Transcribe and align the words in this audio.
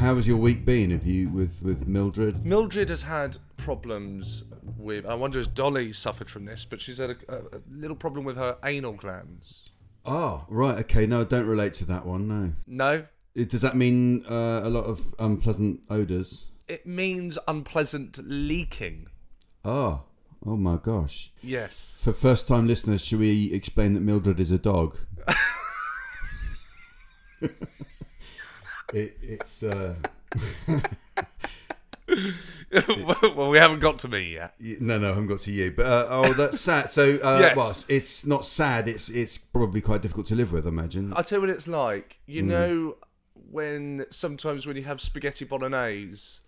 How 0.00 0.16
has 0.16 0.26
your 0.26 0.38
week 0.38 0.64
been? 0.64 0.90
Have 0.92 1.04
you 1.04 1.28
with 1.28 1.60
with 1.62 1.86
Mildred? 1.86 2.46
Mildred 2.46 2.88
has 2.88 3.02
had 3.02 3.36
problems 3.58 4.44
with. 4.78 5.04
I 5.04 5.12
wonder 5.14 5.38
if 5.40 5.52
Dolly 5.54 5.92
suffered 5.92 6.30
from 6.30 6.46
this, 6.46 6.64
but 6.64 6.80
she's 6.80 6.96
had 6.96 7.10
a, 7.10 7.16
a, 7.28 7.36
a 7.56 7.60
little 7.70 7.96
problem 7.96 8.24
with 8.24 8.36
her 8.36 8.56
anal 8.64 8.92
glands. 8.92 9.68
Oh, 10.06 10.46
right. 10.48 10.78
Okay. 10.78 11.06
No, 11.06 11.24
don't 11.24 11.46
relate 11.46 11.74
to 11.74 11.84
that 11.84 12.06
one. 12.06 12.28
No. 12.28 12.52
No, 12.66 13.06
It, 13.34 13.50
does 13.50 13.60
that 13.60 13.76
mean 13.76 14.24
uh, 14.24 14.62
a 14.64 14.70
lot 14.70 14.84
of 14.84 15.14
unpleasant 15.18 15.80
odors? 15.90 16.46
it 16.66 16.86
means 16.86 17.36
unpleasant 17.46 18.18
leaking. 18.24 19.08
Oh. 19.64 20.04
Oh 20.46 20.56
my 20.56 20.76
gosh. 20.76 21.30
Yes. 21.42 22.00
For 22.02 22.14
first 22.14 22.48
time 22.48 22.66
listeners, 22.66 23.04
should 23.04 23.18
we 23.18 23.52
explain 23.52 23.92
that 23.92 24.00
Mildred 24.00 24.40
is 24.40 24.50
a 24.50 24.58
dog? 24.58 24.96
it, 28.92 29.16
it's 29.22 29.62
uh, 29.62 29.94
well, 33.36 33.50
we 33.50 33.58
haven't 33.58 33.80
got 33.80 33.98
to 34.00 34.08
me 34.08 34.34
yet. 34.34 34.54
no, 34.58 34.98
no, 34.98 35.06
I 35.06 35.08
haven't 35.10 35.26
got 35.26 35.40
to 35.40 35.52
you. 35.52 35.72
But 35.72 35.86
uh, 35.86 36.06
oh, 36.10 36.32
that's 36.32 36.60
sad. 36.60 36.90
So, 36.92 37.16
uh, 37.22 37.38
Yes. 37.40 37.56
well, 37.56 37.70
it's- 37.70 38.26
not 38.26 38.44
sad. 38.44 38.88
It's 38.88 39.08
it's 39.08 39.38
probably 39.38 39.80
quite 39.80 40.02
difficult 40.02 40.26
to 40.26 40.34
live 40.34 40.52
with. 40.52 40.66
I 40.66 40.68
imagine. 40.68 41.12
I'll 41.16 41.24
tell 41.24 41.38
you 41.38 41.42
what 41.46 41.50
it's 41.50 41.68
like. 41.68 42.20
You 42.26 42.42
know, 42.42 42.96
when 43.50 44.06
sometimes 44.10 44.66
when 44.66 44.76
you 44.76 44.84
have 44.84 45.00
spaghetti 45.00 45.44
bolognese, 45.44 46.40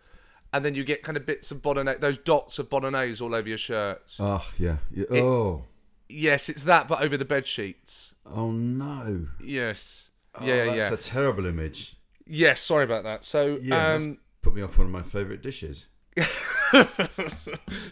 and 0.53 0.65
then 0.65 0.75
you 0.75 0.85
get 0.85 1.03
kind 1.03 1.17
of 1.17 1.27
bits 1.27 1.51
of 1.51 1.63
bolognese, 1.63 1.99
those 1.99 2.19
dots 2.19 2.59
of 2.59 2.69
bolognese 2.69 3.23
all 3.23 3.35
over 3.35 3.49
your 3.49 3.59
shirt. 3.59 4.17
Oh 4.19 4.47
yeah. 4.59 4.79
yeah. 4.93 5.21
Oh. 5.21 5.65
Yes, 6.09 6.49
it's 6.51 6.65
that, 6.65 6.89
but 6.89 7.01
over 7.01 7.17
the 7.17 7.25
bed 7.25 7.47
sheets. 7.47 8.15
Oh 8.27 8.51
no. 8.51 9.29
Yes. 9.43 10.11
Oh, 10.35 10.45
yeah, 10.45 10.65
that's 10.65 10.79
yeah. 10.79 10.93
a 10.93 10.97
terrible 10.97 11.47
image. 11.47 11.97
Yes, 12.27 12.61
sorry 12.61 12.85
about 12.85 13.05
that. 13.05 13.25
So, 13.25 13.57
Yeah, 13.63 13.95
um, 13.95 14.19
put 14.43 14.55
me 14.55 14.63
off 14.63 14.79
one 14.79 14.87
of 14.87 14.93
my 14.93 15.03
favourite 15.03 15.43
dishes. 15.43 15.87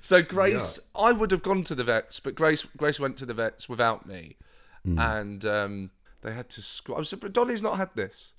so 0.00 0.22
Grace, 0.22 0.78
I 0.94 1.12
would 1.12 1.30
have 1.30 1.42
gone 1.42 1.62
to 1.64 1.74
the 1.74 1.84
vets, 1.84 2.20
but 2.20 2.34
Grace, 2.34 2.64
Grace 2.76 3.00
went 3.00 3.16
to 3.18 3.26
the 3.26 3.34
vets 3.34 3.68
without 3.68 4.06
me, 4.06 4.36
Hmm. 4.84 4.98
and 4.98 5.44
um, 5.44 5.90
they 6.22 6.32
had 6.32 6.48
to. 6.50 6.60
Squ- 6.60 6.94
I 6.94 6.98
was, 6.98 7.12
but 7.14 7.32
Dolly's 7.32 7.62
not 7.62 7.76
had 7.76 7.90
this. 7.94 8.34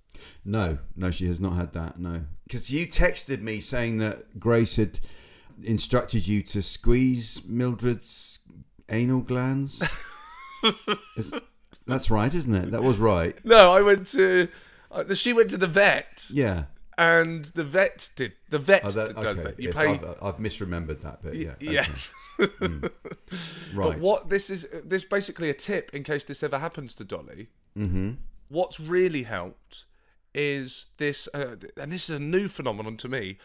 No, 0.46 0.78
no, 0.96 1.12
she 1.12 1.28
has 1.28 1.40
not 1.40 1.54
had 1.54 1.74
that. 1.74 2.00
No, 2.00 2.22
because 2.48 2.72
you 2.72 2.88
texted 2.88 3.42
me 3.42 3.60
saying 3.60 3.98
that 3.98 4.40
Grace 4.40 4.76
had 4.76 5.00
instructed 5.64 6.28
you 6.28 6.42
to 6.44 6.62
squeeze 6.62 7.42
Mildred's 7.48 8.40
anal 8.90 9.22
glands. 9.22 9.84
Is- 11.18 11.34
that's 11.88 12.12
right, 12.12 12.34
isn't 12.34 12.54
it? 12.54 12.72
That 12.72 12.84
was 12.84 12.98
right. 12.98 13.40
No, 13.44 13.72
I 13.74 13.82
went 13.82 14.08
to. 14.08 14.48
Uh, 14.92 15.14
she 15.14 15.34
went 15.34 15.50
to 15.52 15.58
the 15.58 15.68
vet, 15.68 16.28
Yeah. 16.32 16.66
and 16.98 17.46
the 17.46 17.64
vet 17.64 18.10
did. 18.16 18.34
The 18.50 18.60
vet 18.60 18.82
Oh, 18.84 18.90
that, 18.90 19.16
does 19.16 19.40
okay. 19.40 19.50
that. 19.52 19.60
You 19.60 19.70
yes, 19.70 19.78
pay. 19.78 19.88
I've, 19.88 20.06
I've 20.22 20.38
misremembered 20.38 21.02
that 21.02 21.24
bit. 21.24 21.36
Yeah. 21.36 21.52
okay. 21.52 21.72
Yes. 21.72 22.14
Right. 23.74 23.94
But 23.94 24.00
what 24.00 24.30
this 24.30 24.50
is, 24.50 24.68
this 24.84 25.04
basically 25.06 25.50
a 25.50 25.54
tip 25.54 25.94
in 25.94 26.04
case 26.04 26.24
this 26.24 26.44
ever 26.44 26.60
happens 26.60 26.96
to 26.96 27.04
Dolly. 27.04 27.48
Mm-hmm. 27.78 28.12
What's 28.50 28.80
really 28.80 29.24
helped 29.24 29.86
is 30.34 30.88
this, 30.98 31.30
uh, 31.34 31.56
and 31.78 31.92
this 31.92 32.10
is 32.10 32.18
a 32.18 32.20
new 32.20 32.48
phenomenon 32.48 32.98
to 32.98 33.08
me: 33.08 33.38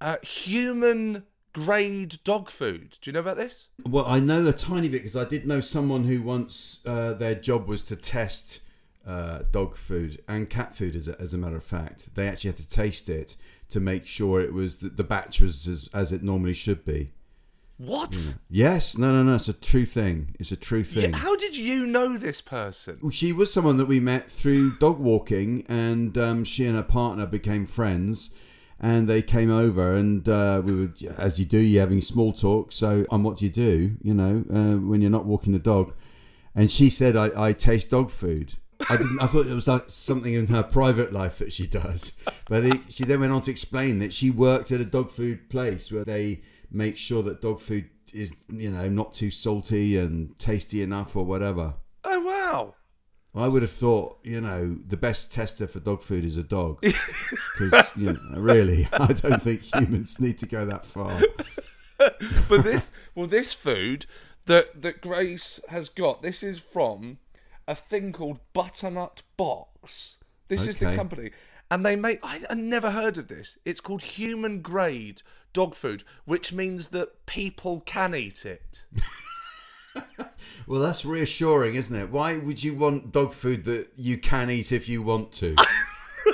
uh, 0.00 0.16
human 0.22 1.24
grade 1.54 2.18
dog 2.24 2.50
food. 2.50 2.98
Do 3.00 3.08
you 3.10 3.12
know 3.12 3.20
about 3.20 3.36
this? 3.36 3.68
Well, 3.86 4.04
I 4.06 4.20
know 4.20 4.46
a 4.46 4.52
tiny 4.52 4.88
bit 4.88 4.98
because 5.02 5.16
I 5.16 5.24
did 5.24 5.46
know 5.46 5.60
someone 5.60 6.04
who 6.04 6.20
once 6.22 6.82
uh, 6.86 7.14
their 7.14 7.34
job 7.34 7.66
was 7.68 7.84
to 7.84 7.96
test 7.96 8.60
uh, 9.06 9.40
dog 9.50 9.76
food 9.76 10.22
and 10.28 10.48
cat 10.48 10.74
food, 10.74 10.94
as 10.96 11.08
a, 11.08 11.20
as 11.20 11.34
a 11.34 11.38
matter 11.38 11.56
of 11.56 11.64
fact. 11.64 12.14
They 12.14 12.28
actually 12.28 12.50
had 12.50 12.58
to 12.58 12.68
taste 12.68 13.08
it 13.08 13.36
to 13.70 13.80
make 13.80 14.06
sure 14.06 14.40
it 14.40 14.52
was 14.52 14.78
the, 14.78 14.88
the 14.90 15.04
batch 15.04 15.40
was 15.40 15.66
as, 15.66 15.88
as 15.94 16.12
it 16.12 16.22
normally 16.22 16.54
should 16.54 16.84
be. 16.84 17.12
What? 17.78 18.36
Yes, 18.48 18.96
no, 18.96 19.12
no, 19.12 19.22
no. 19.24 19.34
It's 19.34 19.48
a 19.48 19.52
true 19.52 19.86
thing. 19.86 20.36
It's 20.38 20.52
a 20.52 20.56
true 20.56 20.84
Yeah, 20.90 21.02
thing. 21.02 21.12
how 21.14 21.34
did 21.34 21.56
you 21.56 21.84
know 21.86 22.16
this 22.16 22.40
person? 22.40 22.98
Well, 23.02 23.10
She 23.10 23.32
was 23.32 23.52
someone 23.52 23.76
that 23.78 23.88
we 23.88 23.98
met 23.98 24.30
through 24.30 24.76
dog 24.78 25.00
walking, 25.00 25.64
and 25.68 26.16
um, 26.16 26.44
she 26.44 26.64
and 26.66 26.76
her 26.76 26.82
partner 26.84 27.26
became 27.26 27.66
friends. 27.66 28.32
And 28.78 29.08
they 29.08 29.22
came 29.22 29.50
over, 29.50 29.94
and 29.94 30.28
uh, 30.28 30.60
we 30.64 30.74
were, 30.74 30.92
as 31.16 31.38
you 31.38 31.44
do, 31.44 31.58
you're 31.58 31.80
having 31.82 32.00
small 32.00 32.32
talk. 32.32 32.72
So, 32.72 33.06
on 33.10 33.22
what 33.22 33.36
do 33.36 33.44
you 33.44 33.50
do, 33.50 33.96
you 34.02 34.12
know, 34.12 34.44
uh, 34.52 34.78
when 34.78 35.00
you're 35.00 35.10
not 35.10 35.24
walking 35.24 35.52
the 35.52 35.60
dog? 35.60 35.94
And 36.54 36.68
she 36.68 36.90
said, 36.90 37.16
"I, 37.16 37.30
I 37.48 37.52
taste 37.52 37.90
dog 37.90 38.10
food." 38.10 38.54
I 38.88 38.96
didn't. 38.96 39.20
I 39.20 39.26
thought 39.26 39.46
it 39.46 39.54
was 39.54 39.68
like 39.68 39.84
something 39.88 40.34
in 40.34 40.48
her 40.48 40.62
private 40.62 41.12
life 41.12 41.38
that 41.38 41.52
she 41.52 41.66
does. 41.66 42.18
But 42.48 42.64
it, 42.64 42.80
she 42.88 43.04
then 43.04 43.20
went 43.20 43.32
on 43.32 43.42
to 43.42 43.50
explain 43.50 43.98
that 44.00 44.12
she 44.12 44.30
worked 44.30 44.72
at 44.72 44.80
a 44.80 44.84
dog 44.84 45.10
food 45.10 45.48
place 45.50 45.90
where 45.90 46.04
they 46.04 46.42
make 46.70 46.96
sure 46.96 47.22
that 47.22 47.40
dog 47.40 47.60
food 47.60 47.88
is, 48.12 48.34
you 48.48 48.70
know, 48.70 48.88
not 48.88 49.12
too 49.12 49.30
salty 49.30 49.96
and 49.96 50.38
tasty 50.38 50.82
enough 50.82 51.16
or 51.16 51.24
whatever. 51.24 51.74
Oh 52.04 52.20
wow! 52.20 52.74
I 53.34 53.48
would 53.48 53.62
have 53.62 53.70
thought, 53.70 54.18
you 54.22 54.40
know, 54.40 54.76
the 54.86 54.96
best 54.96 55.32
tester 55.32 55.66
for 55.66 55.80
dog 55.80 56.02
food 56.02 56.24
is 56.24 56.36
a 56.36 56.42
dog. 56.42 56.84
Because, 57.58 57.96
you 57.96 58.14
know, 58.14 58.40
really, 58.40 58.88
I 58.94 59.08
don't 59.08 59.40
think 59.42 59.60
humans 59.60 60.18
need 60.18 60.38
to 60.38 60.46
go 60.46 60.64
that 60.64 60.86
far. 60.86 61.20
but 62.48 62.64
this 62.64 62.90
well 63.14 63.26
this 63.26 63.52
food 63.52 64.06
that 64.46 64.82
that 64.82 65.00
Grace 65.00 65.60
has 65.68 65.88
got 65.88 66.22
this 66.22 66.42
is 66.42 66.58
from 66.58 67.18
a 67.72 67.74
thing 67.74 68.12
called 68.12 68.38
Butternut 68.52 69.22
Box. 69.36 70.16
This 70.48 70.66
is 70.66 70.76
the 70.76 70.94
company 70.94 71.30
and 71.72 71.86
they 71.86 71.96
make 71.96 72.20
I, 72.22 72.40
I 72.50 72.54
never 72.54 72.90
heard 72.90 73.16
of 73.16 73.28
this. 73.28 73.56
It's 73.64 73.80
called 73.80 74.02
human 74.02 74.60
grade 74.60 75.22
dog 75.54 75.74
food, 75.74 76.04
which 76.26 76.52
means 76.52 76.88
that 76.88 77.24
people 77.24 77.80
can 77.80 78.14
eat 78.14 78.44
it. 78.44 78.84
Well, 80.66 80.80
that's 80.80 81.04
reassuring, 81.04 81.74
isn't 81.74 81.94
it? 81.94 82.10
Why 82.10 82.38
would 82.38 82.64
you 82.64 82.74
want 82.74 83.12
dog 83.12 83.32
food 83.32 83.64
that 83.64 83.90
you 83.96 84.16
can 84.16 84.50
eat 84.50 84.72
if 84.72 84.88
you 84.88 85.02
want 85.02 85.32
to? 85.32 85.56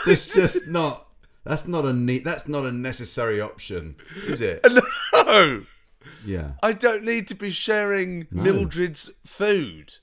It's 0.07 0.35
just 0.35 0.69
not. 0.69 1.09
That's 1.45 1.67
not 1.67 1.87
a 1.87 1.93
neat. 1.95 2.23
That's 2.23 2.47
not 2.47 2.65
a 2.65 2.71
necessary 2.71 3.41
option, 3.41 3.97
is 4.27 4.41
it? 4.43 4.65
no. 5.15 5.65
Yeah. 6.25 6.53
I 6.63 6.73
don't 6.75 7.05
need 7.05 7.27
to 7.29 7.35
be 7.35 7.49
sharing 7.49 8.29
No. 8.31 8.43
Mildred's 8.43 9.11
food. 9.25 9.97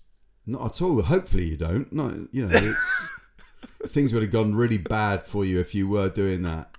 Not 0.45 0.65
at 0.65 0.81
all. 0.81 1.01
Hopefully 1.01 1.49
you 1.49 1.57
don't. 1.57 1.91
Not 1.91 2.13
you 2.31 2.45
know, 2.45 2.55
it's 2.55 3.09
things 3.87 4.13
would 4.13 4.21
have 4.23 4.31
gone 4.31 4.55
really 4.55 4.77
bad 4.77 5.23
for 5.23 5.45
you 5.45 5.59
if 5.59 5.73
you 5.73 5.87
were 5.87 6.09
doing 6.09 6.43
that. 6.43 6.75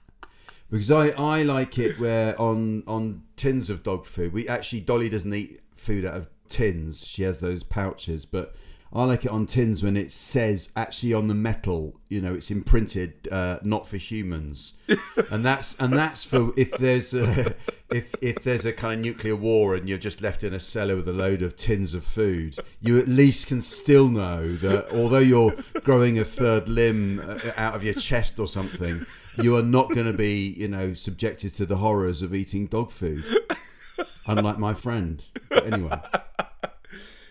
Because 0.70 0.90
I, 0.90 1.08
I 1.10 1.42
like 1.42 1.78
it 1.78 1.98
where 1.98 2.40
on 2.40 2.82
on 2.86 3.22
tins 3.36 3.70
of 3.70 3.82
dog 3.82 4.06
food, 4.06 4.32
we 4.32 4.48
actually 4.48 4.80
Dolly 4.80 5.08
doesn't 5.08 5.32
eat 5.32 5.60
food 5.76 6.04
out 6.04 6.14
of 6.14 6.28
tins. 6.48 7.06
She 7.06 7.22
has 7.22 7.40
those 7.40 7.62
pouches, 7.62 8.26
but 8.26 8.54
I 8.92 9.04
like 9.04 9.24
it 9.24 9.30
on 9.30 9.46
tins 9.46 9.82
when 9.82 9.96
it 9.96 10.12
says 10.12 10.72
actually 10.76 11.12
on 11.12 11.26
the 11.26 11.34
metal, 11.34 12.00
you 12.08 12.20
know, 12.20 12.34
it's 12.34 12.50
imprinted 12.50 13.28
uh, 13.30 13.58
not 13.62 13.86
for 13.86 13.96
humans, 13.96 14.74
and 15.30 15.44
that's 15.44 15.76
and 15.78 15.92
that's 15.92 16.24
for 16.24 16.52
if 16.56 16.70
there's 16.72 17.12
a, 17.12 17.54
if 17.90 18.14
if 18.22 18.42
there's 18.42 18.64
a 18.64 18.72
kind 18.72 19.00
of 19.00 19.04
nuclear 19.04 19.34
war 19.34 19.74
and 19.74 19.88
you're 19.88 19.98
just 19.98 20.22
left 20.22 20.44
in 20.44 20.54
a 20.54 20.60
cellar 20.60 20.96
with 20.96 21.08
a 21.08 21.12
load 21.12 21.42
of 21.42 21.56
tins 21.56 21.94
of 21.94 22.04
food, 22.04 22.56
you 22.80 22.96
at 22.96 23.08
least 23.08 23.48
can 23.48 23.60
still 23.60 24.08
know 24.08 24.54
that 24.56 24.90
although 24.92 25.18
you're 25.18 25.56
growing 25.82 26.18
a 26.18 26.24
third 26.24 26.68
limb 26.68 27.20
uh, 27.20 27.38
out 27.56 27.74
of 27.74 27.82
your 27.82 27.94
chest 27.94 28.38
or 28.38 28.46
something, 28.46 29.04
you 29.36 29.56
are 29.56 29.62
not 29.62 29.90
going 29.90 30.06
to 30.06 30.16
be 30.16 30.54
you 30.56 30.68
know 30.68 30.94
subjected 30.94 31.52
to 31.54 31.66
the 31.66 31.76
horrors 31.76 32.22
of 32.22 32.34
eating 32.34 32.66
dog 32.66 32.90
food. 32.92 33.24
Unlike 34.26 34.58
my 34.58 34.74
friend. 34.74 35.24
But 35.48 35.72
anyway. 35.72 36.00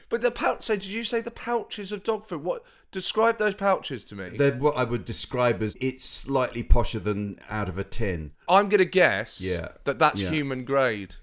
But 0.09 0.21
the 0.21 0.31
pouch. 0.31 0.63
So 0.63 0.75
did 0.75 0.85
you 0.85 1.03
say 1.03 1.21
the 1.21 1.31
pouches 1.31 1.91
of 1.91 2.03
dog 2.03 2.25
food? 2.25 2.43
What? 2.43 2.63
Describe 2.91 3.37
those 3.37 3.55
pouches 3.55 4.05
to 4.05 4.15
me. 4.15 4.29
They're 4.37 4.53
what 4.53 4.77
I 4.77 4.83
would 4.83 5.03
describe 5.03 5.61
as 5.61 5.75
it's 5.81 6.05
slightly 6.05 6.63
posher 6.63 7.03
than 7.03 7.39
out 7.49 7.67
of 7.67 7.77
a 7.77 7.83
tin. 7.83 8.31
I'm 8.47 8.69
gonna 8.69 8.85
guess. 8.85 9.41
Yeah. 9.41 9.69
That 9.83 9.99
that's 9.99 10.21
Yeah. 10.21 10.29
human 10.29 10.63
grade. 10.63 11.15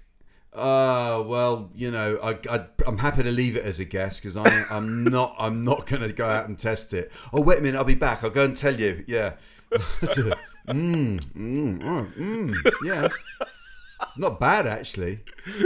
Uh, 0.53 1.23
well, 1.25 1.71
you 1.73 1.89
know, 1.89 2.19
I, 2.21 2.37
I, 2.47 2.65
I'm 2.85 2.99
happy 2.99 3.23
to 3.23 3.31
leave 3.31 3.55
it 3.57 3.65
as 3.65 3.79
a 3.79 3.85
guess 3.85 4.19
because 4.19 4.37
I'm 4.69 5.03
not, 5.05 5.35
I'm 5.39 5.65
not 5.65 5.87
going 5.87 6.03
to 6.03 6.13
go 6.13 6.27
out 6.27 6.47
and 6.47 6.59
test 6.59 6.93
it. 6.93 7.11
Oh, 7.33 7.41
wait 7.41 7.57
a 7.57 7.61
minute, 7.61 7.75
I'll 7.75 7.83
be 7.83 7.95
back. 7.95 8.23
I'll 8.23 8.29
go 8.29 8.43
and 8.43 8.55
tell 8.55 8.79
you. 8.79 9.03
Yeah. 9.07 9.33
mm, 9.71 11.19
mm, 11.19 11.83
oh, 11.83 12.07
mm, 12.19 12.55
yeah. 12.85 13.07
Not 14.17 14.39
bad 14.39 14.67
actually. 14.67 15.19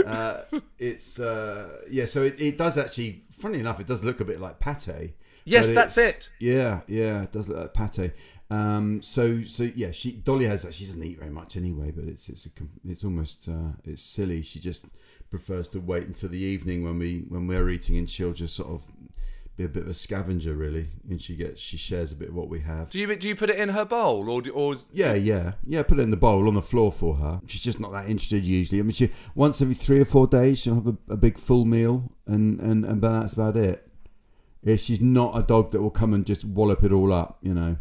Uh, 0.06 0.42
it's 0.78 1.20
uh, 1.20 1.80
yeah. 1.90 2.06
So 2.06 2.22
it, 2.22 2.40
it 2.40 2.58
does 2.58 2.78
actually. 2.78 3.24
Funny 3.38 3.60
enough, 3.60 3.78
it 3.78 3.86
does 3.86 4.02
look 4.02 4.20
a 4.20 4.24
bit 4.24 4.40
like 4.40 4.58
pate. 4.58 5.14
Yes, 5.44 5.70
that's 5.70 5.96
it. 5.96 6.30
Yeah, 6.40 6.80
yeah, 6.88 7.22
it 7.22 7.32
does 7.32 7.48
look 7.48 7.58
like 7.58 7.92
pate. 7.92 8.12
Um, 8.50 9.02
so 9.02 9.44
so 9.44 9.64
yeah, 9.74 9.90
she 9.90 10.12
Dolly 10.12 10.46
has 10.46 10.62
that. 10.62 10.74
She 10.74 10.86
doesn't 10.86 11.02
eat 11.02 11.18
very 11.18 11.30
much 11.30 11.56
anyway, 11.56 11.90
but 11.90 12.04
it's 12.04 12.28
it's 12.28 12.46
a, 12.46 12.50
it's 12.86 13.04
almost 13.04 13.48
uh, 13.48 13.72
it's 13.84 14.02
silly. 14.02 14.42
She 14.42 14.58
just 14.58 14.86
prefers 15.30 15.68
to 15.70 15.80
wait 15.80 16.06
until 16.06 16.30
the 16.30 16.38
evening 16.38 16.84
when 16.84 16.98
we 16.98 17.24
when 17.28 17.46
we're 17.46 17.68
eating, 17.68 17.96
and 17.98 18.08
she'll 18.08 18.32
just 18.32 18.56
sort 18.56 18.70
of 18.70 18.82
be 19.58 19.64
a 19.64 19.68
bit 19.68 19.82
of 19.82 19.88
a 19.88 19.94
scavenger 19.94 20.54
really, 20.54 20.88
and 21.10 21.20
she 21.20 21.34
gets 21.34 21.60
she 21.60 21.76
shares 21.76 22.12
a 22.12 22.14
bit 22.14 22.28
of 22.28 22.34
what 22.36 22.48
we 22.48 22.60
have. 22.60 22.88
Do 22.90 22.98
you 23.00 23.16
do 23.16 23.28
you 23.28 23.34
put 23.34 23.50
it 23.50 23.58
in 23.58 23.70
her 23.70 23.84
bowl 23.84 24.30
or 24.30 24.40
do, 24.40 24.52
or 24.52 24.76
Yeah, 24.92 25.14
yeah, 25.14 25.54
yeah. 25.66 25.82
Put 25.82 25.98
it 25.98 26.02
in 26.02 26.10
the 26.10 26.16
bowl 26.16 26.46
on 26.46 26.54
the 26.54 26.62
floor 26.62 26.92
for 26.92 27.16
her. 27.16 27.40
She's 27.46 27.62
just 27.62 27.80
not 27.80 27.90
that 27.90 28.08
interested 28.08 28.44
usually. 28.44 28.78
I 28.78 28.82
mean, 28.82 28.92
she 28.92 29.10
once 29.34 29.60
every 29.60 29.74
three 29.74 30.00
or 30.00 30.04
four 30.04 30.28
days 30.28 30.60
she'll 30.60 30.76
have 30.76 30.86
a, 30.86 30.96
a 31.10 31.16
big 31.16 31.38
full 31.38 31.64
meal, 31.64 32.12
and 32.24 32.60
and 32.60 32.84
and 32.84 33.00
but 33.00 33.20
that's 33.20 33.32
about 33.32 33.56
it. 33.56 33.84
Yeah, 34.62 34.76
she's 34.76 35.00
not 35.00 35.36
a 35.36 35.42
dog 35.42 35.72
that 35.72 35.82
will 35.82 35.90
come 35.90 36.14
and 36.14 36.24
just 36.24 36.44
wallop 36.44 36.84
it 36.84 36.92
all 36.92 37.12
up, 37.12 37.38
you 37.42 37.52
know. 37.52 37.78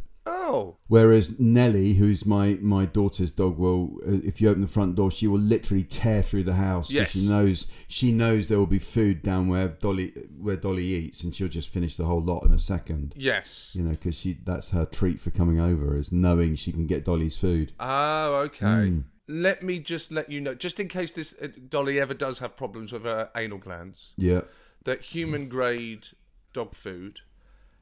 Oh 0.48 0.78
Whereas 0.88 1.40
Nelly, 1.40 1.94
who's 1.96 2.26
my 2.26 2.58
my 2.62 2.86
daughter's 2.86 3.32
dog, 3.32 3.58
will 3.58 3.98
uh, 4.08 4.20
if 4.24 4.40
you 4.42 4.50
open 4.50 4.62
the 4.62 4.68
front 4.78 4.96
door, 4.96 5.10
she 5.12 5.28
will 5.28 5.40
literally 5.40 5.84
tear 5.84 6.22
through 6.24 6.44
the 6.46 6.56
house 6.56 6.90
Yes. 6.92 7.12
she 7.12 7.28
knows 7.28 7.68
she 7.88 8.12
knows 8.12 8.48
there 8.48 8.60
will 8.60 8.66
be 8.80 8.80
food 8.80 9.22
down 9.22 9.48
where 9.50 9.68
Dolly 9.68 10.14
where 10.40 10.56
Dolly 10.56 10.86
eats, 10.86 11.24
and 11.24 11.36
she'll 11.36 11.48
just 11.60 11.70
finish 11.70 11.96
the 11.98 12.06
whole 12.06 12.22
lot 12.22 12.44
in 12.46 12.54
a 12.54 12.60
second. 12.60 13.14
yes. 13.18 13.72
You 13.76 13.84
know, 13.84 13.92
because 13.92 14.18
she 14.18 14.38
that's 14.44 14.70
her 14.72 14.86
treat 14.86 15.20
for 15.20 15.32
coming 15.32 15.60
over 15.60 15.96
is 15.98 16.12
knowing 16.12 16.56
she 16.56 16.72
can 16.72 16.88
get 16.88 17.06
Dolly's 17.06 17.38
food. 17.38 17.74
Oh, 17.80 18.42
okay. 18.46 18.66
Mm. 18.66 19.04
Let 19.30 19.62
me 19.62 19.80
just 19.80 20.10
let 20.12 20.32
you 20.32 20.40
know, 20.40 20.56
just 20.56 20.80
in 20.80 20.88
case 20.88 21.12
this 21.12 21.36
uh, 21.42 21.48
Dolly 21.68 22.00
ever 22.00 22.14
does 22.14 22.40
have 22.40 22.56
problems 22.56 22.94
with 22.94 23.04
her 23.04 23.30
anal 23.36 23.58
glands, 23.58 24.14
Yeah. 24.16 24.42
that 24.86 25.02
human 25.02 25.50
grade 25.50 26.08
dog 26.54 26.74
food 26.74 27.20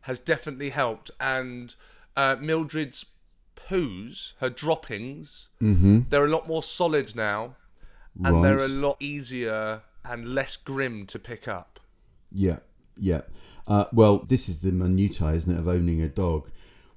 has 0.01 0.19
definitely 0.19 0.71
helped, 0.71 1.12
and 1.19 1.75
uh, 2.15 2.35
Mildred's 2.39 3.06
poos, 3.56 4.33
her 4.39 4.50
droppings, 4.50 5.50
Mm-hmm. 5.62 6.01
they're 6.09 6.25
a 6.25 6.29
lot 6.29 6.47
more 6.47 6.63
solid 6.63 7.15
now, 7.15 7.56
and 8.23 8.44
they're 8.44 8.57
a 8.57 8.67
lot 8.67 8.97
easier 9.00 9.81
and 10.03 10.33
less 10.33 10.56
grim 10.56 11.06
to 11.07 11.19
pick 11.19 11.47
up. 11.47 11.79
Yeah, 12.31 12.57
yeah. 12.97 13.21
Uh, 13.67 13.85
well, 13.91 14.19
this 14.19 14.47
is 14.47 14.59
the 14.59 14.71
minutiae, 14.71 15.33
isn't 15.33 15.53
it, 15.53 15.59
of 15.59 15.67
owning 15.67 16.01
a 16.01 16.07
dog? 16.09 16.50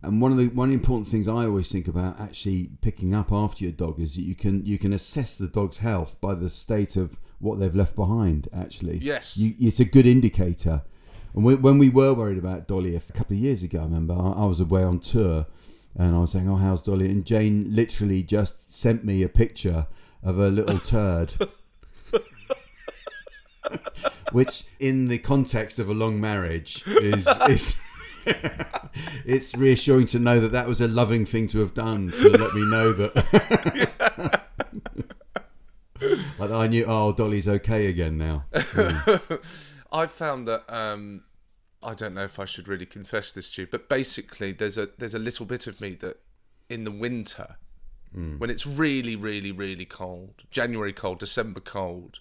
And 0.02 0.20
one 0.20 0.30
of 0.30 0.38
the 0.38 0.46
one 0.48 0.68
of 0.68 0.70
the 0.70 0.74
important 0.78 1.08
things 1.08 1.26
I 1.26 1.46
always 1.46 1.72
think 1.72 1.88
about 1.88 2.20
actually 2.20 2.70
picking 2.82 3.14
up 3.14 3.32
after 3.32 3.64
your 3.64 3.72
dog 3.72 3.98
is 4.00 4.14
that 4.14 4.22
you 4.22 4.36
can 4.36 4.64
you 4.64 4.78
can 4.78 4.92
assess 4.92 5.36
the 5.36 5.48
dog's 5.48 5.78
health 5.78 6.20
by 6.20 6.34
the 6.34 6.48
state 6.50 6.94
of 6.96 7.18
what 7.40 7.58
they've 7.58 7.74
left 7.74 7.96
behind. 7.96 8.48
Actually, 8.52 8.98
Yes. 8.98 9.36
you, 9.36 9.54
it's 9.58 9.80
a 9.80 9.84
good 9.84 10.06
indicator. 10.06 10.82
And 11.34 11.44
we, 11.44 11.54
when 11.54 11.78
we 11.78 11.88
were 11.88 12.14
worried 12.14 12.38
about 12.38 12.66
Dolly 12.66 12.96
a 12.96 13.00
couple 13.00 13.36
of 13.36 13.42
years 13.42 13.62
ago, 13.62 13.80
I 13.80 13.84
remember 13.84 14.14
I, 14.14 14.42
I 14.42 14.46
was 14.46 14.60
away 14.60 14.82
on 14.82 14.98
tour, 14.98 15.46
and 15.96 16.14
I 16.14 16.18
was 16.18 16.32
saying, 16.32 16.48
"Oh, 16.48 16.56
how's 16.56 16.82
Dolly?" 16.82 17.06
And 17.06 17.24
Jane 17.24 17.66
literally 17.68 18.22
just 18.22 18.74
sent 18.74 19.04
me 19.04 19.22
a 19.22 19.28
picture 19.28 19.86
of 20.22 20.38
a 20.38 20.48
little 20.48 20.78
turd. 20.78 21.34
which 24.32 24.64
in 24.78 25.08
the 25.08 25.18
context 25.18 25.78
of 25.78 25.88
a 25.88 25.94
long 25.94 26.20
marriage 26.20 26.82
is 26.86 27.26
is 27.48 27.80
it's 29.24 29.56
reassuring 29.56 30.06
to 30.06 30.18
know 30.18 30.40
that 30.40 30.52
that 30.52 30.68
was 30.68 30.80
a 30.80 30.88
loving 30.88 31.24
thing 31.24 31.46
to 31.46 31.60
have 31.60 31.74
done 31.74 32.10
to 32.12 32.28
let 32.30 32.54
me 32.54 32.70
know 32.70 32.92
that 32.92 34.42
like 36.38 36.50
I 36.50 36.66
knew 36.66 36.84
oh 36.86 37.12
Dolly's 37.12 37.48
okay 37.48 37.86
again 37.86 38.18
now 38.18 38.44
I've 39.92 40.10
found 40.10 40.46
that 40.48 40.64
um, 40.68 41.24
I 41.82 41.94
don't 41.94 42.14
know 42.14 42.24
if 42.24 42.38
I 42.38 42.44
should 42.44 42.68
really 42.68 42.86
confess 42.86 43.32
this 43.32 43.52
to 43.54 43.62
you, 43.62 43.68
but 43.70 43.88
basically 43.88 44.52
there's 44.52 44.76
a 44.78 44.88
there's 44.98 45.14
a 45.14 45.18
little 45.18 45.46
bit 45.46 45.66
of 45.66 45.80
me 45.80 45.90
that 45.96 46.20
in 46.68 46.84
the 46.84 46.90
winter 46.90 47.56
when 48.38 48.50
it's 48.50 48.66
really 48.66 49.16
really 49.16 49.52
really 49.52 49.84
cold, 49.84 50.44
January 50.50 50.92
cold, 50.92 51.18
December 51.18 51.60
cold, 51.60 52.20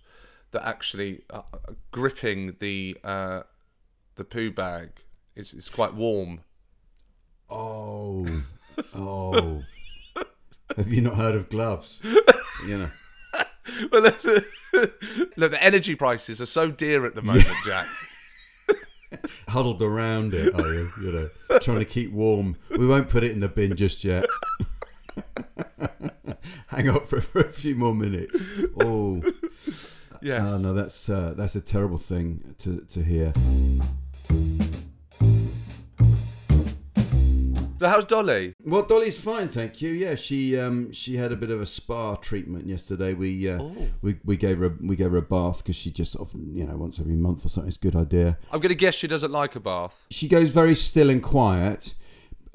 that 0.51 0.65
actually 0.65 1.23
uh, 1.29 1.41
uh, 1.53 1.73
gripping 1.91 2.55
the 2.59 2.97
uh, 3.03 3.43
the 4.15 4.23
poo 4.23 4.51
bag 4.51 4.89
is 5.35 5.53
is 5.53 5.69
quite 5.69 5.93
warm. 5.93 6.41
oh. 7.49 8.25
Oh. 8.93 9.63
Have 10.77 10.91
you 10.91 11.01
not 11.01 11.15
heard 11.15 11.33
of 11.33 11.49
gloves? 11.49 12.01
You 12.65 12.77
know 12.77 12.89
Well, 13.91 14.01
look, 14.01 14.21
the 15.51 15.57
energy 15.61 15.95
prices 15.95 16.41
are 16.41 16.45
so 16.45 16.71
dear 16.71 17.05
at 17.05 17.15
the 17.15 17.21
moment, 17.21 17.47
Jack. 17.65 17.87
huddled 19.47 19.81
around 19.81 20.33
it 20.33 20.53
are 20.53 20.73
you 20.73 20.89
you 21.01 21.11
know 21.11 21.29
trying 21.59 21.79
to 21.79 21.85
keep 21.85 22.11
warm 22.11 22.57
we 22.77 22.85
won't 22.85 23.09
put 23.09 23.23
it 23.23 23.31
in 23.31 23.39
the 23.39 23.47
bin 23.47 23.73
just 23.73 24.03
yet 24.03 24.25
hang 26.67 26.89
up 26.89 27.07
for, 27.07 27.21
for 27.21 27.39
a 27.39 27.51
few 27.51 27.73
more 27.73 27.95
minutes 27.95 28.49
oh 28.83 29.23
Yes. 30.21 30.47
Oh 30.49 30.57
no, 30.57 30.73
that's 30.73 31.09
uh, 31.09 31.33
that's 31.35 31.55
a 31.55 31.61
terrible 31.61 31.97
thing 31.97 32.55
to, 32.59 32.81
to 32.89 33.03
hear. 33.03 33.33
So 37.79 37.87
how's 37.87 38.05
Dolly? 38.05 38.55
Well, 38.63 38.83
Dolly's 38.83 39.19
fine, 39.19 39.49
thank 39.49 39.81
you. 39.81 39.91
Yeah, 39.91 40.15
she 40.15 40.57
um 40.59 40.91
she 40.91 41.17
had 41.17 41.31
a 41.31 41.35
bit 41.35 41.51
of 41.51 41.61
a 41.61 41.65
spa 41.65 42.15
treatment 42.15 42.65
yesterday. 42.65 43.13
We 43.13 43.49
uh, 43.49 43.61
Oh. 43.61 43.75
we 44.01 44.15
we 44.25 44.37
gave 44.37 44.57
her 44.59 44.65
a, 44.65 44.73
we 44.81 44.95
gave 44.95 45.11
her 45.11 45.17
a 45.17 45.21
bath 45.21 45.59
because 45.59 45.75
she 45.75 45.91
just 45.91 46.13
sort 46.13 46.27
of 46.33 46.39
you 46.53 46.65
know 46.65 46.75
once 46.77 46.99
every 46.99 47.15
month 47.15 47.45
or 47.45 47.49
something. 47.49 47.67
It's 47.67 47.77
a 47.77 47.79
good 47.79 47.95
idea. 47.95 48.37
I'm 48.51 48.59
going 48.59 48.69
to 48.69 48.75
guess 48.75 48.95
she 48.95 49.07
doesn't 49.07 49.31
like 49.31 49.55
a 49.55 49.59
bath. 49.59 50.05
She 50.09 50.27
goes 50.27 50.49
very 50.49 50.75
still 50.75 51.09
and 51.09 51.21
quiet 51.21 51.93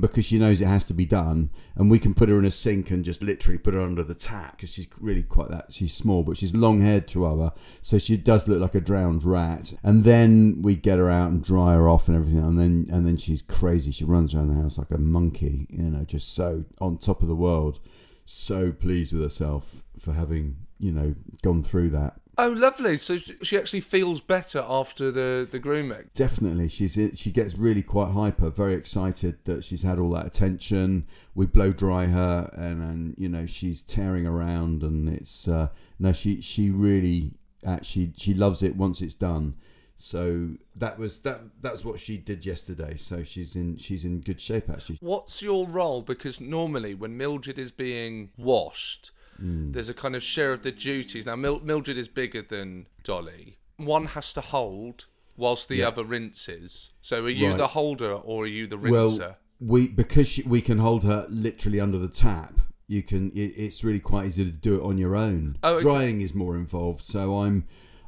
because 0.02 0.26
she 0.26 0.38
knows 0.38 0.61
it 0.61 0.66
has 0.66 0.85
to 0.87 0.92
be 0.92 1.06
done, 1.06 1.49
and 1.76 1.90
we 1.90 1.99
can 1.99 2.12
put 2.12 2.28
her 2.28 2.38
in 2.38 2.44
a 2.44 2.50
sink 2.50 2.90
and 2.90 3.04
just 3.04 3.23
literally 3.23 3.56
put 3.56 3.73
her 3.73 3.80
under 3.80 4.02
the 4.02 4.14
tap 4.14 4.56
because 4.56 4.75
she's 4.75 4.88
really 5.00 5.23
quite 5.23 5.49
that. 5.49 5.73
She's 5.73 5.94
small, 5.94 6.25
but 6.25 6.37
she's 6.37 6.54
long-haired 6.54 7.06
Chihuahua, 7.09 7.50
so 7.80 7.99
she 7.99 8.16
does 8.16 8.49
look 8.49 8.61
like 8.61 8.75
a 8.75 8.80
drowned 8.80 9.25
rat. 9.25 9.73
And 9.82 10.04
then 10.04 10.61
we 10.61 10.75
get 10.75 10.99
her 10.99 11.09
out 11.09 11.30
and 11.30 11.42
dry 11.42 11.73
her 11.75 11.88
off 11.88 12.09
and 12.09 12.16
everything, 12.16 12.40
and 12.40 12.59
then 12.59 12.88
and 12.90 13.06
then 13.06 13.16
she's 13.16 13.40
crazy. 13.40 13.92
She 13.92 14.04
runs 14.04 14.35
around 14.35 14.49
the 14.49 14.61
house 14.61 14.76
like 14.76 14.90
a 14.90 14.99
monkey, 14.99 15.66
you 15.71 15.90
know, 15.90 16.04
just 16.04 16.35
so 16.35 16.64
on 16.80 16.99
top 16.99 17.23
of 17.23 17.28
the 17.28 17.37
world, 17.37 17.78
so 18.25 18.73
pleased 18.73 19.12
with 19.12 19.23
herself 19.23 19.85
for 19.99 20.12
having 20.12 20.56
you 20.78 20.90
know 20.90 21.14
gone 21.42 21.62
through 21.62 21.90
that. 21.90 22.21
Oh, 22.38 22.48
lovely. 22.48 22.96
So 22.96 23.18
she 23.18 23.58
actually 23.58 23.80
feels 23.80 24.20
better 24.20 24.64
after 24.66 25.10
the, 25.10 25.46
the 25.50 25.58
grooming. 25.58 26.10
Definitely, 26.14 26.68
she's 26.68 26.98
she 27.14 27.30
gets 27.30 27.56
really 27.56 27.82
quite 27.82 28.12
hyper, 28.12 28.48
very 28.50 28.74
excited 28.74 29.38
that 29.44 29.64
she's 29.64 29.82
had 29.82 29.98
all 29.98 30.10
that 30.10 30.26
attention. 30.26 31.06
We 31.34 31.46
blow 31.46 31.72
dry 31.72 32.06
her, 32.06 32.50
and, 32.54 32.82
and 32.82 33.14
you 33.18 33.28
know 33.28 33.44
she's 33.44 33.82
tearing 33.82 34.26
around, 34.26 34.82
and 34.82 35.08
it's 35.08 35.46
uh, 35.46 35.68
no, 35.98 36.12
she 36.12 36.40
she 36.40 36.70
really 36.70 37.34
she 37.82 38.12
she 38.16 38.34
loves 38.34 38.62
it 38.62 38.76
once 38.76 39.02
it's 39.02 39.14
done. 39.14 39.54
So 39.96 40.54
that 40.74 40.98
was 40.98 41.20
that 41.20 41.42
that's 41.60 41.84
what 41.84 42.00
she 42.00 42.16
did 42.18 42.44
yesterday. 42.44 42.96
So 42.96 43.22
she's 43.22 43.54
in 43.54 43.76
she's 43.76 44.04
in 44.04 44.20
good 44.20 44.40
shape 44.40 44.68
actually. 44.68 44.98
What's 45.00 45.42
your 45.42 45.66
role? 45.68 46.02
Because 46.02 46.40
normally 46.40 46.94
when 46.94 47.16
Mildred 47.16 47.58
is 47.58 47.70
being 47.70 48.30
washed, 48.36 49.12
Hmm. 49.42 49.72
there's 49.72 49.88
a 49.88 49.94
kind 49.94 50.14
of 50.14 50.22
share 50.22 50.52
of 50.52 50.62
the 50.62 50.70
duties. 50.70 51.26
Now 51.26 51.34
Mil- 51.37 51.61
Mildred 51.61 51.99
is 51.99 52.06
bigger 52.08 52.42
than 52.42 52.87
Dolly. 53.02 53.58
One 53.76 54.06
has 54.06 54.32
to 54.34 54.40
hold 54.40 55.06
whilst 55.37 55.68
the 55.68 55.82
other 55.82 56.04
rinses. 56.04 56.90
So 57.00 57.25
are 57.25 57.28
you 57.28 57.49
Right. 57.49 57.58
the 57.58 57.66
holder 57.66 58.12
or 58.12 58.44
are 58.44 58.46
you 58.46 58.66
the 58.68 58.78
rinser? 58.78 59.18
Well, 59.18 59.38
we 59.61 59.88
because 59.88 60.28
she, 60.28 60.42
we 60.42 60.61
can 60.61 60.78
hold 60.78 61.02
her 61.04 61.26
literally 61.28 61.80
under 61.80 61.99
the 61.99 62.08
tap. 62.08 62.61
You 62.87 63.02
can. 63.02 63.30
It, 63.32 63.54
it's 63.56 63.82
really 63.82 64.00
quite 64.00 64.26
easy 64.26 64.44
to 64.44 64.50
do 64.50 64.76
it 64.76 64.82
on 64.82 64.99
your 64.99 65.16
own. 65.16 65.56
Oh, 65.62 65.75
okay. 65.75 65.82
Drying 65.82 66.20
is 66.20 66.34
more 66.34 66.56
involved, 66.56 67.04
so 67.06 67.38
I'm 67.40 67.64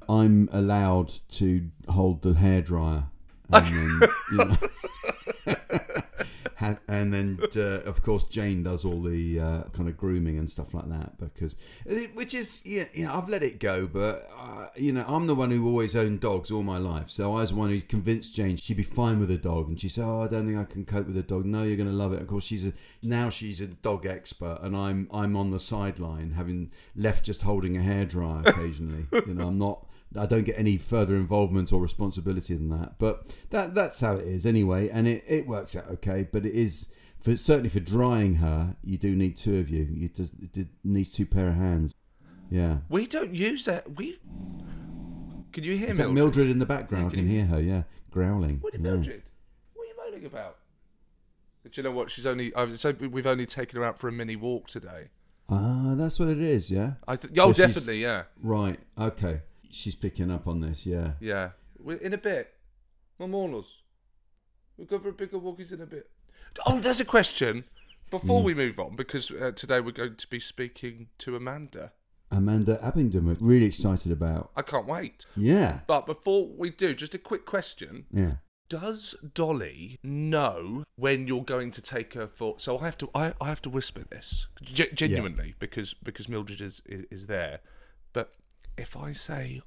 I'm 0.09 0.49
allowed 0.53 1.13
to 1.33 1.71
hold 1.89 2.23
the 2.23 2.35
hairdryer, 2.35 3.07
and 3.51 3.67
then 3.67 4.09
you 4.33 4.39
know, 4.39 4.57
And 6.61 7.13
then 7.13 7.39
uh, 7.57 7.83
of 7.83 8.03
course 8.03 8.25
Jane 8.25 8.63
does 8.63 8.85
all 8.85 9.01
the 9.01 9.41
uh, 9.41 9.63
kind 9.73 9.89
of 9.89 9.97
grooming 9.97 10.39
and 10.39 10.51
stuff 10.51 10.75
like 10.75 10.89
that 10.89 11.19
because 11.19 11.57
which 12.15 12.35
is 12.35 12.65
yeah, 12.65 12.85
know 12.97 13.15
I've 13.15 13.29
let 13.29 13.43
it 13.43 13.59
go 13.59 13.87
but 13.87 14.29
uh, 14.37 14.69
you 14.77 14.93
know 14.93 15.05
I'm 15.07 15.27
the 15.27 15.35
one 15.35 15.51
who 15.51 15.67
always 15.67 15.97
owned 15.97 16.21
dogs 16.21 16.51
all 16.51 16.63
my 16.63 16.79
life. 16.79 17.11
So 17.11 17.33
I 17.33 17.41
was 17.41 17.51
the 17.51 17.57
one 17.57 17.71
who 17.71 17.81
convinced 17.81 18.35
Jane 18.35 18.57
she'd 18.57 18.77
be 18.77 18.83
fine 18.83 19.21
with 19.21 19.31
a 19.31 19.39
dog. 19.39 19.69
And 19.69 19.81
she 19.81 19.89
said 19.89 20.05
oh 20.05 20.23
I 20.23 20.29
don't 20.29 20.47
think 20.47 20.59
I 20.59 20.65
can 20.65 20.85
cope 20.85 21.07
with 21.07 21.17
a 21.17 21.23
dog. 21.23 21.45
No 21.45 21.63
you're 21.63 21.77
going 21.77 21.89
to 21.89 21.95
love 21.95 22.13
it. 22.13 22.23
Of 22.23 22.29
course 22.29 22.45
she's 22.45 22.67
a 22.67 22.73
now 23.03 23.31
she's 23.31 23.61
a 23.61 23.67
dog 23.67 24.07
expert 24.07 24.59
and 24.63 24.77
I'm 24.77 25.09
I'm 25.13 25.37
on 25.37 25.51
the 25.51 25.61
sideline 25.61 26.33
having 26.33 26.71
left 26.97 27.25
just 27.25 27.43
holding 27.43 27.77
a 27.77 27.81
hairdryer 27.81 28.47
occasionally. 28.47 29.07
You 29.27 29.35
know 29.35 29.49
I'm 29.49 29.59
not 29.59 29.87
I 30.17 30.27
don't 30.27 30.45
get 30.45 30.59
any 30.59 30.77
further 30.77 31.17
involvement 31.17 31.73
or 31.73 31.81
responsibility 31.81 32.55
than 32.55 32.69
that. 32.71 32.99
But 32.99 33.35
that 33.51 33.75
that's 33.75 34.01
how 34.01 34.17
it 34.17 34.27
is 34.27 34.47
anyway, 34.47 34.89
and 34.89 35.07
it, 35.07 35.25
it 35.27 35.47
works 35.47 35.75
out 35.75 35.89
okay. 35.89 36.29
But 36.31 36.47
it 36.47 36.55
is 36.55 36.89
for 37.23 37.37
certainly 37.37 37.71
for 37.71 37.81
drying 37.81 38.37
her, 38.37 38.77
you 38.83 38.99
do 38.99 39.15
need 39.15 39.37
two 39.37 39.59
of 39.59 39.69
you. 39.71 39.89
You 39.91 40.09
just 40.09 40.35
it 40.55 40.69
needs 40.83 41.11
two 41.11 41.27
pair 41.27 41.49
of 41.49 41.55
hands. 41.55 41.95
Yeah. 42.51 42.79
we 42.89 43.07
don't 43.07 43.35
use 43.35 43.65
that. 43.65 43.97
We 43.97 44.19
can 45.53 45.65
you 45.65 45.77
hear 45.77 45.91
Is 45.91 45.99
Mildred? 45.99 46.15
Mildred 46.15 46.51
in 46.51 46.59
the 46.59 46.67
background? 46.67 47.07
I 47.07 47.15
can 47.15 47.29
you... 47.29 47.37
hear 47.37 47.47
her. 47.47 47.61
Yeah, 47.61 47.83
growling. 48.11 48.59
What, 48.61 48.75
yeah. 48.75 48.81
Mildred? 48.81 49.23
What 49.75 49.85
are 49.85 49.87
you 49.87 49.95
moaning 49.97 50.27
about? 50.27 50.59
Do 51.65 51.71
you 51.73 51.83
know 51.83 51.93
what? 51.93 52.11
She's 52.11 52.27
only. 52.27 52.55
I've 52.55 52.79
so 52.79 52.93
we've 52.93 53.27
only 53.27 53.47
taken 53.47 53.79
her 53.79 53.85
out 53.85 53.99
for 53.99 54.09
a 54.09 54.13
mini 54.13 54.37
walk 54.37 54.67
today. 54.69 55.09
Ah, 55.49 55.95
that's 55.97 56.19
what 56.19 56.29
it 56.29 56.41
is. 56.41 56.71
Yeah. 56.71 56.95
I 57.07 57.17
th- 57.17 57.33
oh, 57.39 57.53
So 57.53 57.67
definitely, 57.67 58.03
yeah, 58.03 58.25
Right. 58.43 58.79
Okay. 58.99 59.43
She's 59.75 59.95
picking 59.95 60.31
up 60.31 60.47
on 60.47 60.61
this. 60.61 60.87
Yeah. 60.87 61.13
yeah. 61.21 61.51
We're 61.79 61.97
in 61.97 62.13
a 62.13 62.19
bit. 62.19 62.53
Mamonos. 63.21 63.67
We'll 64.77 64.87
go 64.87 64.99
for 64.99 65.09
a 65.11 65.13
bigger 65.13 65.39
walkies 65.39 65.73
in 65.73 65.81
a 65.81 65.87
bit. 65.87 66.11
Oh, 66.67 66.81
there's 66.81 67.01
a 67.01 67.05
question 67.05 67.65
before 68.11 68.41
Hmm. 68.41 68.47
we 68.47 68.55
move 68.55 68.79
on 68.79 68.97
because 68.97 69.31
uh, 69.31 69.53
today 69.55 69.81
we're 69.81 69.93
going 69.93 70.17
to 70.17 70.27
be 70.29 70.41
speaking 70.41 71.09
to 71.19 71.37
Amanda. 71.37 71.93
Amanda 72.31 72.79
Abbington. 72.83 73.25
We're 73.25 73.37
really 73.41 73.67
excited 73.67 74.11
about. 74.11 74.51
I 74.57 74.63
can't 74.63 74.87
wait. 74.87 75.27
Yeah. 75.37 75.81
But 75.87 76.07
before 76.07 76.49
we 76.49 76.71
do, 76.71 76.95
just 76.95 77.15
a 77.15 77.19
quick 77.19 77.45
question. 77.47 78.07
Yeah. 78.11 78.33
Does 78.69 79.15
Dolly 79.35 79.99
know 80.03 80.85
when 80.97 81.27
you're 81.29 81.45
going 81.45 81.71
to 81.73 81.83
take 81.83 82.15
her 82.15 82.27
for? 82.27 82.59
So 82.59 82.79
I 82.79 82.85
have 82.87 82.99
to, 82.99 83.11
I, 83.15 83.35
I 83.41 83.49
have 83.49 83.63
to 83.63 83.71
whisper 83.71 84.03
this 84.11 84.49
Ge- 84.63 84.93
genuinely 84.95 85.55
because 85.59 85.93
because 85.95 86.29
Mildred 86.29 86.61
is, 86.61 86.81
is 86.87 87.05
is 87.11 87.27
there. 87.27 87.61
But 88.15 88.33
if 88.77 88.97
I 88.97 89.13
say 89.13 89.63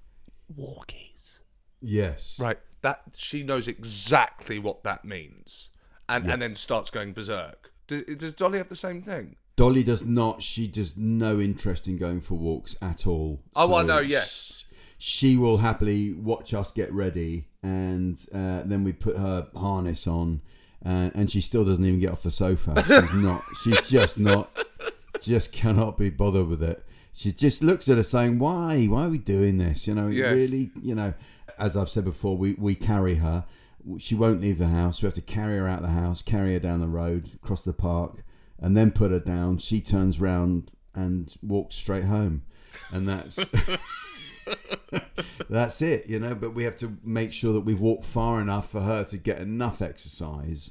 walkies, 0.58 1.40
Yes. 1.82 2.40
right, 2.40 2.60
that 2.82 3.02
she 3.18 3.44
knows 3.44 3.68
exactly 3.68 4.60
what 4.60 4.84
that 4.84 5.06
means, 5.06 5.70
and 6.10 6.30
and 6.30 6.42
then 6.42 6.56
starts 6.56 6.90
going 6.90 7.14
berserk. 7.14 7.72
Does, 7.88 8.04
does 8.18 8.34
Dolly 8.34 8.58
have 8.58 8.70
the 8.70 8.76
same 8.76 9.02
thing? 9.02 9.36
Dolly 9.56 9.84
does 9.84 10.06
not. 10.06 10.44
She 10.44 10.68
does 10.68 10.96
no 10.98 11.40
interest 11.40 11.88
in 11.88 11.98
going 11.98 12.22
for 12.22 12.36
walks 12.36 12.76
at 12.82 13.08
all. 13.08 13.42
Oh, 13.56 13.76
I 13.76 13.84
know, 13.84 14.00
yes. 14.00 14.66
She 15.00 15.38
will 15.38 15.58
happily 15.58 16.14
watch 16.14 16.54
us 16.54 16.72
get 16.72 16.92
ready, 16.92 17.48
and 17.64 18.18
uh, 18.34 18.64
then 18.66 18.84
we 18.84 18.94
put 18.94 19.16
her 19.18 19.48
harness 19.56 20.08
on, 20.08 20.42
uh, 20.86 21.12
and 21.14 21.30
she 21.30 21.42
still 21.42 21.64
doesn't 21.66 21.86
even 21.86 22.00
get 22.00 22.12
off 22.12 22.24
the 22.24 22.32
sofa. 22.32 22.84
She's 22.84 23.14
not. 23.14 23.44
She's 23.64 23.90
just 23.90 24.18
not. 24.18 24.50
Just 25.22 25.52
cannot 25.52 25.98
be 25.98 26.10
bothered 26.12 26.48
with 26.48 26.62
it. 26.64 26.84
She 27.18 27.32
just 27.32 27.64
looks 27.64 27.90
at 27.90 27.98
us 27.98 28.10
saying, 28.10 28.38
"Why? 28.38 28.86
Why 28.86 29.06
are 29.06 29.10
we 29.10 29.18
doing 29.18 29.58
this? 29.58 29.88
You 29.88 29.96
know, 29.96 30.08
Yes. 30.08 30.34
really. 30.34 30.70
You 30.80 30.94
know, 30.94 31.14
as 31.58 31.76
I've 31.76 31.90
said 31.90 32.06
before, 32.06 32.38
we 32.38 32.54
we 32.54 32.76
carry 32.76 33.16
her. 33.16 33.44
She 33.98 34.14
won't 34.14 34.42
leave 34.42 34.60
the 34.60 34.68
house. 34.68 35.02
We 35.02 35.08
have 35.08 35.16
to 35.16 35.22
carry 35.22 35.58
her 35.58 35.68
out 35.68 35.82
the 35.82 35.88
house, 35.88 36.22
carry 36.22 36.54
her 36.54 36.60
down 36.60 36.80
the 36.80 36.88
road, 36.88 37.32
across 37.36 37.64
the 37.64 37.74
park, 37.74 38.24
and 38.60 38.78
then 38.78 38.92
put 38.92 39.10
her 39.10 39.20
down. 39.20 39.58
She 39.58 39.82
turns 39.82 40.22
round 40.22 40.70
and 40.94 41.36
walks 41.42 41.76
straight 41.76 42.04
home, 42.04 42.44
and 42.92 43.08
that's 43.08 43.40
that's 45.50 45.82
it, 45.82 46.08
you 46.08 46.20
know. 46.20 46.36
But 46.36 46.54
we 46.54 46.66
have 46.66 46.76
to 46.78 46.98
make 47.04 47.34
sure 47.34 47.52
that 47.54 47.62
we've 47.62 47.80
walked 47.80 48.06
far 48.06 48.40
enough 48.40 48.70
for 48.70 48.82
her 48.82 49.04
to 49.06 49.18
get 49.18 49.40
enough 49.40 49.82
exercise. 49.82 50.70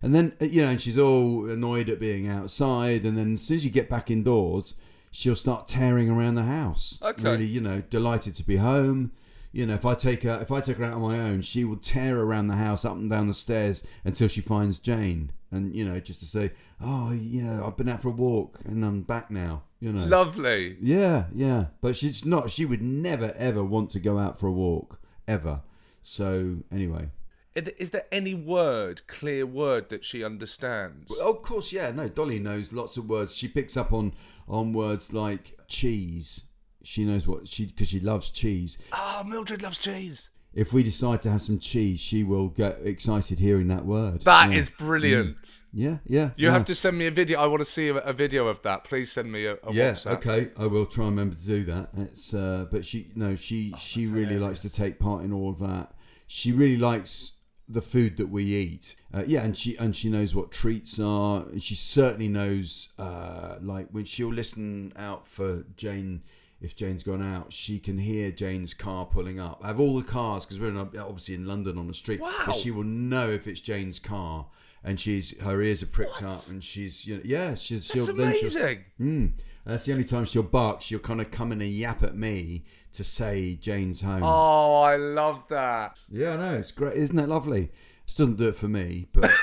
And 0.00 0.14
then, 0.14 0.34
uh, 0.40 0.44
you 0.44 0.62
know, 0.62 0.70
and 0.70 0.80
she's 0.80 0.96
all 0.98 1.50
annoyed 1.50 1.90
at 1.90 1.98
being 1.98 2.28
outside. 2.28 3.04
And 3.04 3.18
then 3.18 3.34
as 3.34 3.42
soon 3.42 3.56
as 3.56 3.64
you 3.64 3.70
get 3.72 3.90
back 3.90 4.12
indoors, 4.12 4.76
she'll 5.10 5.36
start 5.36 5.68
tearing 5.68 6.08
around 6.08 6.34
the 6.34 6.44
house. 6.44 6.98
Okay. 7.02 7.22
Really, 7.22 7.46
you 7.46 7.60
know, 7.60 7.82
delighted 7.88 8.34
to 8.36 8.44
be 8.44 8.56
home. 8.56 9.12
You 9.52 9.66
know, 9.66 9.74
if 9.74 9.86
I 9.86 9.94
take 9.94 10.24
her, 10.24 10.38
if 10.40 10.50
I 10.52 10.60
take 10.60 10.76
her 10.76 10.84
out 10.84 10.94
on 10.94 11.02
my 11.02 11.18
own, 11.18 11.42
she 11.42 11.64
will 11.64 11.76
tear 11.76 12.18
around 12.18 12.48
the 12.48 12.56
house, 12.56 12.84
up 12.84 12.92
and 12.92 13.08
down 13.08 13.26
the 13.26 13.34
stairs 13.34 13.82
until 14.04 14.28
she 14.28 14.40
finds 14.40 14.78
Jane. 14.78 15.32
And 15.50 15.74
you 15.74 15.84
know, 15.88 15.98
just 16.00 16.20
to 16.20 16.26
say, 16.26 16.52
"Oh, 16.80 17.12
yeah, 17.12 17.64
I've 17.64 17.76
been 17.76 17.88
out 17.88 18.02
for 18.02 18.08
a 18.08 18.12
walk 18.12 18.60
and 18.64 18.84
I'm 18.84 19.02
back 19.02 19.30
now." 19.30 19.62
You 19.80 19.92
know, 19.92 20.06
Lovely. 20.06 20.76
yeah, 20.82 21.24
yeah. 21.32 21.66
But 21.80 21.96
she's 21.96 22.24
not. 22.24 22.50
She 22.50 22.66
would 22.66 22.82
never 22.82 23.32
ever 23.36 23.64
want 23.64 23.90
to 23.90 24.00
go 24.00 24.18
out 24.18 24.38
for 24.38 24.48
a 24.48 24.52
walk 24.52 25.00
ever. 25.26 25.62
So 26.02 26.58
anyway. 26.70 27.10
Is 27.54 27.90
there 27.90 28.06
any 28.12 28.34
word, 28.34 29.04
clear 29.08 29.44
word 29.44 29.88
that 29.88 30.04
she 30.04 30.22
understands? 30.22 31.10
Of 31.18 31.42
course, 31.42 31.72
yeah. 31.72 31.90
No, 31.90 32.08
Dolly 32.08 32.38
knows 32.38 32.72
lots 32.72 32.96
of 32.96 33.08
words. 33.08 33.34
She 33.34 33.48
picks 33.48 33.76
up 33.76 33.92
on 33.92 34.12
on 34.48 34.72
words 34.72 35.12
like 35.12 35.56
cheese. 35.68 36.44
She 36.82 37.04
knows 37.04 37.26
what 37.26 37.48
she 37.48 37.66
because 37.66 37.88
she 37.88 38.00
loves 38.00 38.30
cheese. 38.30 38.78
Ah, 38.92 39.24
Mildred 39.26 39.62
loves 39.62 39.78
cheese. 39.78 40.30
If 40.54 40.72
we 40.72 40.82
decide 40.82 41.22
to 41.22 41.30
have 41.30 41.42
some 41.42 41.58
cheese, 41.58 42.00
she 42.00 42.24
will 42.24 42.48
get 42.48 42.80
excited 42.82 43.38
hearing 43.38 43.68
that 43.68 43.84
word. 43.84 44.22
That 44.22 44.52
is 44.52 44.70
yeah. 44.70 44.84
brilliant. 44.84 45.60
Yeah, 45.72 45.98
yeah. 46.06 46.30
You 46.36 46.46
yeah. 46.46 46.52
have 46.52 46.64
to 46.64 46.74
send 46.74 46.96
me 46.96 47.06
a 47.06 47.10
video. 47.10 47.38
I 47.38 47.46
want 47.46 47.60
to 47.60 47.66
see 47.66 47.88
a, 47.88 48.12
video 48.12 48.48
of 48.48 48.62
that. 48.62 48.82
Please 48.82 49.12
send 49.12 49.30
me 49.30 49.44
a, 49.44 49.58
a 49.62 49.72
Yes, 49.72 50.04
WhatsApp. 50.04 50.26
okay. 50.26 50.50
I 50.56 50.66
will 50.66 50.86
try 50.86 51.06
and 51.06 51.16
remember 51.16 51.36
to 51.36 51.44
do 51.44 51.64
that. 51.64 51.90
It's 51.98 52.32
uh, 52.32 52.66
but 52.72 52.84
she 52.84 53.12
no, 53.14 53.36
she 53.36 53.74
she 53.78 54.06
really 54.06 54.38
likes 54.38 54.62
to 54.62 54.70
take 54.70 54.98
part 54.98 55.22
in 55.22 55.32
all 55.32 55.50
of 55.50 55.58
that. 55.58 55.92
She 56.26 56.52
really 56.52 56.78
likes 56.78 57.32
the 57.68 57.82
food 57.82 58.16
that 58.16 58.28
we 58.28 58.44
eat. 58.44 58.96
Uh, 59.12 59.24
yeah, 59.26 59.42
and 59.42 59.56
she 59.56 59.76
and 59.76 59.94
she 59.94 60.08
knows 60.08 60.34
what 60.34 60.50
treats 60.50 60.98
are. 60.98 61.42
And 61.42 61.62
she 61.62 61.74
certainly 61.74 62.28
knows 62.28 62.90
uh, 62.98 63.56
like 63.60 63.88
when 63.90 64.04
she'll 64.04 64.32
listen 64.32 64.92
out 64.96 65.26
for 65.26 65.64
Jane. 65.76 66.22
If 66.60 66.74
Jane's 66.74 67.04
gone 67.04 67.22
out, 67.22 67.52
she 67.52 67.78
can 67.78 67.98
hear 67.98 68.32
Jane's 68.32 68.74
car 68.74 69.06
pulling 69.06 69.38
up. 69.38 69.60
I 69.62 69.68
have 69.68 69.78
all 69.78 69.96
the 69.96 70.02
cars 70.02 70.44
because 70.44 70.58
we're 70.58 70.70
in, 70.70 70.76
obviously 70.76 71.36
in 71.36 71.46
London 71.46 71.78
on 71.78 71.86
the 71.86 71.94
street. 71.94 72.20
Wow. 72.20 72.32
But 72.46 72.56
she 72.56 72.72
will 72.72 72.82
know 72.82 73.30
if 73.30 73.46
it's 73.46 73.60
Jane's 73.60 74.00
car, 74.00 74.46
and 74.82 74.98
she's 74.98 75.38
her 75.40 75.62
ears 75.62 75.84
are 75.84 75.86
pricked 75.86 76.20
What? 76.22 76.24
up, 76.32 76.48
and 76.48 76.64
she's 76.64 77.06
you 77.06 77.16
know, 77.16 77.22
yeah, 77.24 77.54
she's 77.54 77.86
That's 77.86 78.06
she'll, 78.06 78.14
then 78.16 78.34
she'll- 78.34 78.60
amazing. 78.60 78.84
Mm. 79.00 79.32
That's 79.64 79.84
the 79.84 79.92
only 79.92 80.04
time 80.04 80.24
she'll 80.24 80.42
bark. 80.42 80.82
She'll 80.82 80.98
kind 80.98 81.20
of 81.20 81.30
come 81.30 81.52
in 81.52 81.60
and 81.60 81.70
yap 81.70 82.02
at 82.02 82.16
me 82.16 82.64
to 82.98 83.04
say 83.04 83.54
Jane's 83.54 84.00
home. 84.00 84.24
Oh, 84.24 84.82
I 84.82 84.96
love 84.96 85.46
that. 85.48 86.00
Yeah, 86.10 86.32
I 86.32 86.36
know. 86.36 86.54
It's 86.56 86.72
great. 86.72 86.96
Isn't 86.96 87.14
that 87.14 87.28
lovely? 87.28 87.70
She 88.06 88.18
doesn't 88.18 88.38
do 88.38 88.48
it 88.48 88.56
for 88.56 88.66
me, 88.66 89.06
but. 89.12 89.30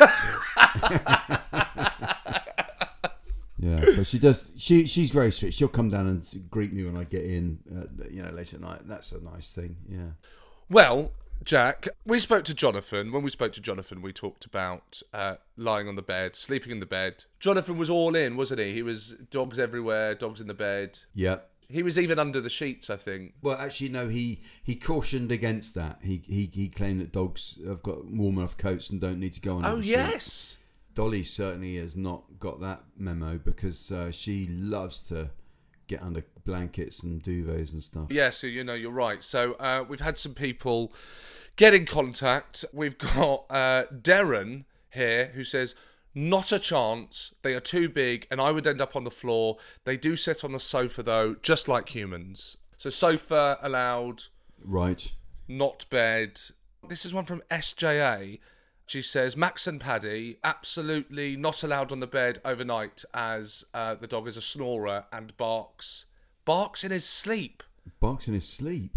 yeah, 3.58 3.86
but 3.96 4.06
she 4.06 4.20
does. 4.20 4.52
She 4.58 4.86
she's 4.86 5.10
very 5.10 5.32
sweet. 5.32 5.54
She'll 5.54 5.70
come 5.70 5.90
down 5.90 6.06
and 6.08 6.30
greet 6.50 6.74
me 6.74 6.84
when 6.84 6.98
I 6.98 7.06
get 7.06 7.24
in, 7.24 7.60
uh, 7.74 7.86
you 8.12 8.22
know, 8.24 8.32
late 8.32 8.54
at 8.54 8.60
night. 8.60 8.82
That's 8.84 9.14
a 9.14 9.22
nice 9.22 9.54
thing. 9.54 9.78
Yeah. 9.88 10.10
Well, 10.70 11.12
Jack, 11.46 11.88
we 12.06 12.20
spoke 12.20 12.44
to 12.46 12.54
Jonathan. 12.54 13.14
When 13.14 13.24
we 13.24 13.30
spoke 13.30 13.54
to 13.54 13.62
Jonathan, 13.62 14.02
we 14.02 14.12
talked 14.12 14.44
about 14.44 15.02
uh, 15.14 15.36
lying 15.56 15.88
on 15.88 15.96
the 15.96 16.02
bed, 16.02 16.36
sleeping 16.36 16.74
in 16.74 16.82
the 16.82 16.86
bed. 16.86 17.24
Jonathan 17.40 17.78
was 17.78 17.90
all 17.90 18.18
in, 18.18 18.36
wasn't 18.36 18.60
he? 18.60 18.74
He 18.74 18.84
was 18.84 19.16
dogs 19.32 19.60
everywhere, 19.60 20.14
dogs 20.14 20.42
in 20.42 20.48
the 20.48 20.54
bed. 20.54 21.00
Yep. 21.14 21.50
He 21.68 21.84
was 21.84 21.98
even 21.98 22.20
under 22.20 22.42
the 22.42 22.50
sheets, 22.50 22.90
I 22.90 22.98
think. 22.98 23.34
Well, 23.42 23.58
actually, 23.58 23.90
no. 23.90 24.08
He 24.08 24.42
he 24.64 24.76
cautioned 24.76 25.32
against 25.32 25.76
that. 25.76 26.00
He 26.02 26.22
he 26.26 26.50
he 26.54 26.70
claimed 26.70 27.02
that 27.02 27.12
dogs 27.12 27.60
have 27.66 27.82
got 27.82 28.06
warm 28.06 28.38
enough 28.38 28.58
coats 28.58 28.90
and 28.90 29.02
don't 29.02 29.20
need 29.20 29.34
to 29.34 29.42
go 29.42 29.58
on. 29.58 29.66
Oh, 29.66 29.82
sheet. 29.82 29.90
yes. 29.90 30.58
Dolly 30.94 31.24
certainly 31.24 31.76
has 31.78 31.98
not 31.98 32.24
got 32.40 32.62
that 32.62 32.84
memo 32.98 33.38
because 33.38 33.92
uh, 33.92 34.12
she 34.12 34.48
loves 34.48 35.02
to 35.04 35.30
get 35.88 36.02
under 36.02 36.24
blankets 36.46 37.04
and 37.04 37.22
duvets 37.22 37.74
and 37.74 37.84
stuff. 37.84 38.08
Yeah, 38.10 38.30
so 38.30 38.48
you 38.48 38.64
know 38.64 38.74
you're 38.74 38.92
right. 38.92 39.24
So 39.24 39.54
uh, 39.54 39.84
we've 39.88 40.00
had 40.00 40.18
some 40.18 40.34
people 40.34 40.94
get 41.56 41.74
in 41.74 41.86
contact. 41.86 42.66
We've 42.74 42.98
got 42.98 43.46
uh, 43.50 43.84
Darren 43.94 44.66
here 44.90 45.32
who 45.34 45.44
says, 45.44 45.76
"Not 46.16 46.52
a 46.52 46.60
chance. 46.60 47.34
They 47.42 47.54
are 47.54 47.60
too 47.60 47.90
big, 47.90 48.26
and 48.32 48.40
I 48.42 48.52
would 48.52 48.66
end 48.66 48.82
up 48.82 48.96
on 48.96 49.04
the 49.04 49.12
floor. 49.12 49.58
They 49.84 49.98
do 49.98 50.16
sit 50.16 50.44
on 50.44 50.54
the 50.54 50.60
sofa 50.60 51.04
though, 51.04 51.36
just 51.36 51.68
like 51.68 51.90
humans. 51.90 52.58
So 52.78 52.90
sofa 52.90 53.60
allowed, 53.62 54.24
Right. 54.64 55.12
not 55.48 55.86
bed. 55.90 56.40
This 56.88 57.06
is 57.06 57.14
one 57.14 57.26
from 57.26 57.44
SJA." 57.52 58.40
She 58.88 59.02
says 59.02 59.36
Max 59.36 59.66
and 59.68 59.82
Paddy 59.82 60.38
absolutely 60.44 61.36
not 61.36 61.64
allowed 61.64 61.92
on 61.92 62.00
the 62.00 62.08
bed 62.08 62.40
overnight 62.46 63.04
as 63.14 63.64
uh, 63.74 63.96
the 63.96 64.08
dog 64.08 64.28
is 64.28 64.38
a 64.38 64.42
snorer 64.42 65.06
and 65.12 65.36
barks 65.38 66.06
barks 66.46 66.84
in 66.84 66.92
his 66.92 67.04
sleep. 67.06 67.64
Barks 68.00 68.28
in 68.28 68.36
his 68.36 68.48
sleep. 68.48 68.96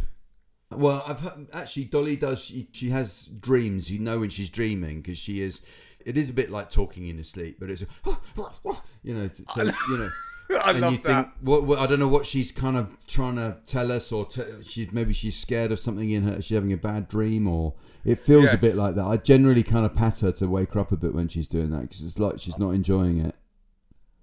Well, 0.71 1.03
I've 1.07 1.49
actually 1.55 1.87
Dolly 1.87 2.17
does. 2.17 2.45
She, 2.45 2.69
she 2.73 2.91
has 2.91 3.25
dreams. 3.25 3.91
You 3.91 3.99
know 3.99 4.21
when 4.21 4.29
she's 4.31 4.51
dreaming 4.51 5.01
because 5.01 5.19
she 5.19 5.41
is. 5.43 5.63
It 6.05 6.17
is 6.17 6.31
a 6.31 6.33
bit 6.33 6.51
like 6.51 6.71
talking 6.71 7.07
in 7.07 7.19
her 7.19 7.25
sleep, 7.25 7.59
but 7.61 7.71
it's 7.71 7.85
you 9.03 9.15
know. 9.15 9.31
So 9.55 9.63
you 9.63 9.97
know. 9.99 10.09
I 10.51 10.71
and 10.71 10.81
love 10.81 10.93
you 10.93 10.99
that. 11.01 11.25
think 11.25 11.35
what, 11.43 11.65
what 11.65 11.79
I 11.79 11.87
don't 11.87 11.99
know 11.99 12.09
what 12.09 12.27
she's 12.27 12.53
kind 12.53 12.77
of 12.77 12.97
trying 13.07 13.37
to 13.37 13.59
tell 13.67 13.93
us, 13.93 14.11
or 14.13 14.25
t- 14.25 14.43
she 14.63 14.89
maybe 14.93 15.13
she's 15.13 15.37
scared 15.37 15.73
of 15.73 15.79
something 15.79 16.11
in 16.11 16.23
her. 16.23 16.41
She's 16.41 16.55
having 16.55 16.73
a 16.73 16.79
bad 16.79 17.07
dream, 17.09 17.47
or 17.47 17.75
it 18.05 18.19
feels 18.19 18.53
a 18.55 18.57
bit 18.57 18.75
like 18.75 18.95
that. 18.95 19.05
I 19.05 19.19
generally 19.19 19.63
kind 19.63 19.85
of 19.85 19.95
pat 19.95 20.21
her 20.21 20.33
to 20.33 20.47
wake 20.49 20.73
her 20.73 20.81
up 20.81 20.91
a 20.91 20.97
bit 20.97 21.15
when 21.15 21.29
she's 21.29 21.49
doing 21.49 21.71
that 21.71 21.83
because 21.83 22.03
it's 22.05 22.19
like 22.19 22.39
she's 22.39 22.59
not 22.59 22.71
enjoying 22.71 23.25
it. 23.25 23.35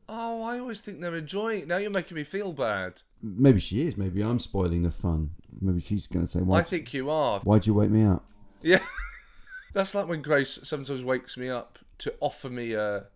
Oh, 0.09 0.41
I 0.43 0.57
always 0.59 0.81
think 0.81 1.01
they're 1.01 1.15
enjoying 1.15 1.61
it. 1.61 1.67
Now 1.67 1.77
you're 1.77 1.91
making 1.91 2.15
me 2.15 2.23
feel 2.23 2.53
bad. 2.53 3.01
Maybe 3.21 3.59
she 3.59 3.85
is. 3.87 3.97
Maybe 3.97 4.21
I'm 4.23 4.39
spoiling 4.39 4.83
the 4.83 4.91
fun. 4.91 5.31
Maybe 5.61 5.79
she's 5.79 6.07
going 6.07 6.25
to 6.25 6.31
say, 6.31 6.39
"Why? 6.39 6.59
I 6.59 6.63
think 6.63 6.93
you 6.93 7.09
are. 7.09 7.39
Why'd 7.41 7.67
you 7.67 7.75
wake 7.75 7.91
me 7.91 8.03
up?" 8.03 8.25
Yeah. 8.63 8.79
That's 9.75 9.93
like 9.93 10.07
when 10.07 10.21
Grace 10.21 10.57
sometimes 10.63 11.03
wakes 11.03 11.35
me 11.35 11.49
up 11.49 11.79
to 11.97 12.13
offer 12.21 12.49
me 12.49 12.71
a, 12.71 13.07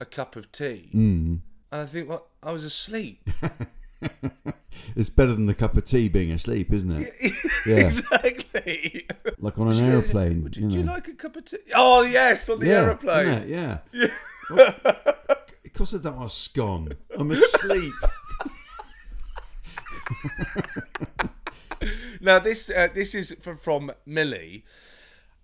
a 0.00 0.04
cup 0.04 0.34
of 0.34 0.50
tea. 0.50 0.90
Mm. 0.92 1.38
And 1.70 1.80
I 1.80 1.84
think, 1.84 2.08
well, 2.08 2.26
I 2.42 2.50
was 2.52 2.64
asleep. 2.64 3.30
It's 4.94 5.10
better 5.10 5.34
than 5.34 5.46
the 5.46 5.54
cup 5.54 5.76
of 5.76 5.84
tea 5.84 6.08
being 6.08 6.30
asleep, 6.30 6.72
isn't 6.72 6.92
it? 6.92 7.10
Yeah, 7.66 7.86
exactly. 7.86 9.06
like 9.38 9.58
on 9.58 9.70
an 9.70 9.84
aeroplane. 9.84 10.42
Would 10.42 10.56
you 10.56 10.68
do 10.68 10.78
you 10.78 10.84
like 10.84 11.08
a 11.08 11.14
cup 11.14 11.36
of 11.36 11.44
tea? 11.44 11.58
Oh, 11.74 12.02
yes, 12.02 12.48
on 12.48 12.60
the 12.60 12.66
yeah, 12.66 12.80
aeroplane. 12.82 13.48
Yeah. 13.48 13.78
yeah. 13.92 14.08
Because 15.62 15.92
of 15.92 16.02
that, 16.04 16.14
I 16.14 16.22
was 16.22 16.34
scone. 16.34 16.92
I'm 17.16 17.30
asleep. 17.30 17.92
Now 22.20 22.38
this 22.38 22.70
uh, 22.70 22.88
this 22.92 23.14
is 23.14 23.36
from, 23.40 23.56
from 23.56 23.92
Millie, 24.04 24.64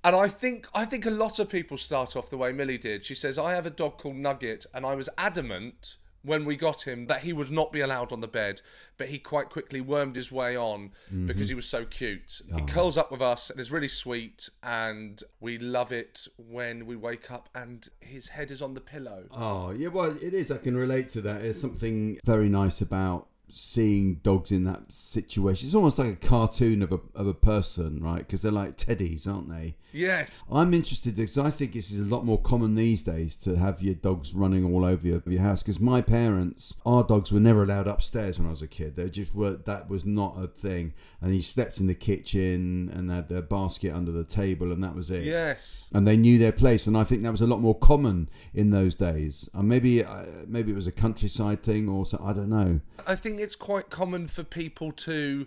and 0.05 0.15
I 0.15 0.29
think 0.29 0.69
I 0.75 0.85
think 0.85 1.07
a 1.07 1.11
lot 1.11 1.39
of 1.39 1.49
people 1.49 1.77
start 1.79 2.15
off 2.15 2.31
the 2.31 2.37
way 2.37 2.53
Millie 2.53 2.79
did. 2.79 3.05
She 3.05 3.15
says, 3.15 3.39
"I 3.39 3.55
have 3.55 3.67
a 3.67 3.71
dog 3.71 3.99
called 3.99 4.17
Nugget, 4.17 4.67
and 4.75 4.85
I 4.85 4.95
was 4.95 5.09
adamant 5.19 5.97
when 6.25 6.45
we 6.45 6.57
got 6.57 6.87
him 6.87 7.07
that 7.07 7.23
he 7.23 7.33
would 7.33 7.51
not 7.51 7.71
be 7.71 7.81
allowed 7.81 8.11
on 8.11 8.21
the 8.21 8.29
bed, 8.29 8.61
but 8.97 9.09
he 9.09 9.19
quite 9.19 9.51
quickly 9.51 9.81
wormed 9.81 10.17
his 10.17 10.33
way 10.33 10.57
on 10.57 10.91
mm-hmm. 11.07 11.27
because 11.27 11.49
he 11.49 11.55
was 11.55 11.67
so 11.67 11.85
cute. 11.85 12.41
He 12.55 12.63
oh. 12.63 12.67
curls 12.67 12.97
up 12.97 13.13
with 13.13 13.21
us 13.21 13.51
and 13.51 13.61
is 13.61 13.71
really 13.71 13.89
sweet, 13.89 14.49
and 14.63 15.23
we 15.41 15.59
love 15.59 15.93
it 15.93 16.27
when 16.37 16.87
we 16.87 16.97
wake 16.97 17.31
up 17.31 17.49
and 17.55 17.87
his 18.01 18.29
head 18.29 18.51
is 18.51 18.63
on 18.63 18.75
the 18.75 18.81
pillow. 18.81 19.25
Oh, 19.31 19.71
yeah, 19.71 19.89
well, 19.89 20.17
it 20.23 20.33
is. 20.33 20.51
I 20.51 20.57
can 20.57 20.77
relate 20.77 21.11
to 21.11 21.21
that. 21.23 21.43
There's 21.43 21.61
something 21.61 22.19
very 22.25 22.49
nice 22.49 22.81
about 22.81 23.29
seeing 23.55 24.17
dogs 24.17 24.51
in 24.51 24.65
that 24.65 24.93
situation. 24.93 25.67
It's 25.67 25.75
almost 25.75 25.99
like 25.99 26.09
a 26.09 26.27
cartoon 26.27 26.83
of 26.83 26.93
a, 26.93 27.01
of 27.15 27.27
a 27.27 27.35
person, 27.35 28.03
right? 28.03 28.19
Because 28.19 28.43
they're 28.43 28.53
like 28.53 28.77
teddies, 28.77 29.29
aren't 29.29 29.49
they? 29.49 29.77
Yes, 29.93 30.43
I'm 30.51 30.75
interested 30.75 31.15
because 31.15 31.39
I 31.39 31.51
think 31.51 31.73
this 31.73 31.93
is 31.93 32.01
a 32.01 32.15
lot 32.15 32.25
more 32.25 32.41
common 32.41 32.75
these 32.75 33.05
days 33.05 33.37
to 33.37 33.55
have 33.57 33.81
your 33.81 33.95
dogs 33.95 34.35
running 34.35 34.65
all 34.65 34.85
over 34.85 35.07
your, 35.07 35.23
your 35.25 35.41
house. 35.41 35.63
Because 35.63 35.79
my 35.79 36.01
parents, 36.01 36.75
our 36.85 37.05
dogs 37.05 37.31
were 37.31 37.39
never 37.39 37.63
allowed 37.63 37.87
upstairs 37.87 38.37
when 38.37 38.49
I 38.49 38.51
was 38.51 38.61
a 38.61 38.67
kid. 38.67 38.97
They 38.97 39.09
just 39.09 39.37
were. 39.37 39.53
That 39.53 39.89
was 39.89 40.05
not 40.05 40.35
a 40.37 40.49
thing. 40.49 40.95
And 41.21 41.33
he 41.33 41.41
slept 41.41 41.79
in 41.79 41.87
the 41.87 41.95
kitchen 41.95 42.91
and 42.93 43.09
had 43.09 43.29
their 43.29 43.41
basket 43.41 43.95
under 43.95 44.11
the 44.11 44.25
table, 44.25 44.73
and 44.73 44.83
that 44.83 44.97
was 44.97 45.13
it. 45.13 45.23
yes. 45.23 45.89
And 45.93 46.09
they 46.09 46.17
knew 46.17 46.39
their 46.39 46.53
place, 46.53 46.89
and 46.89 46.97
I 46.97 47.05
think 47.05 47.23
that 47.23 47.31
was 47.31 47.41
a 47.41 47.47
lot 47.47 47.61
more 47.61 47.79
common 47.79 48.29
in 48.53 48.71
those 48.71 48.97
days. 48.97 49.49
And 49.55 49.69
maybe, 49.69 50.03
uh, 50.05 50.25
maybe 50.49 50.73
it 50.73 50.75
was 50.75 50.89
a 50.89 50.93
countryside 50.93 51.63
thing, 51.63 51.89
or 51.89 52.05
so, 52.05 52.21
I 52.23 52.33
don't 52.33 52.49
know. 52.49 52.81
I 53.07 53.15
think 53.15 53.39
it's 53.45 53.57
quite 53.57 53.91
common 53.91 54.27
for 54.27 54.43
people 54.43 54.91
to 54.91 55.47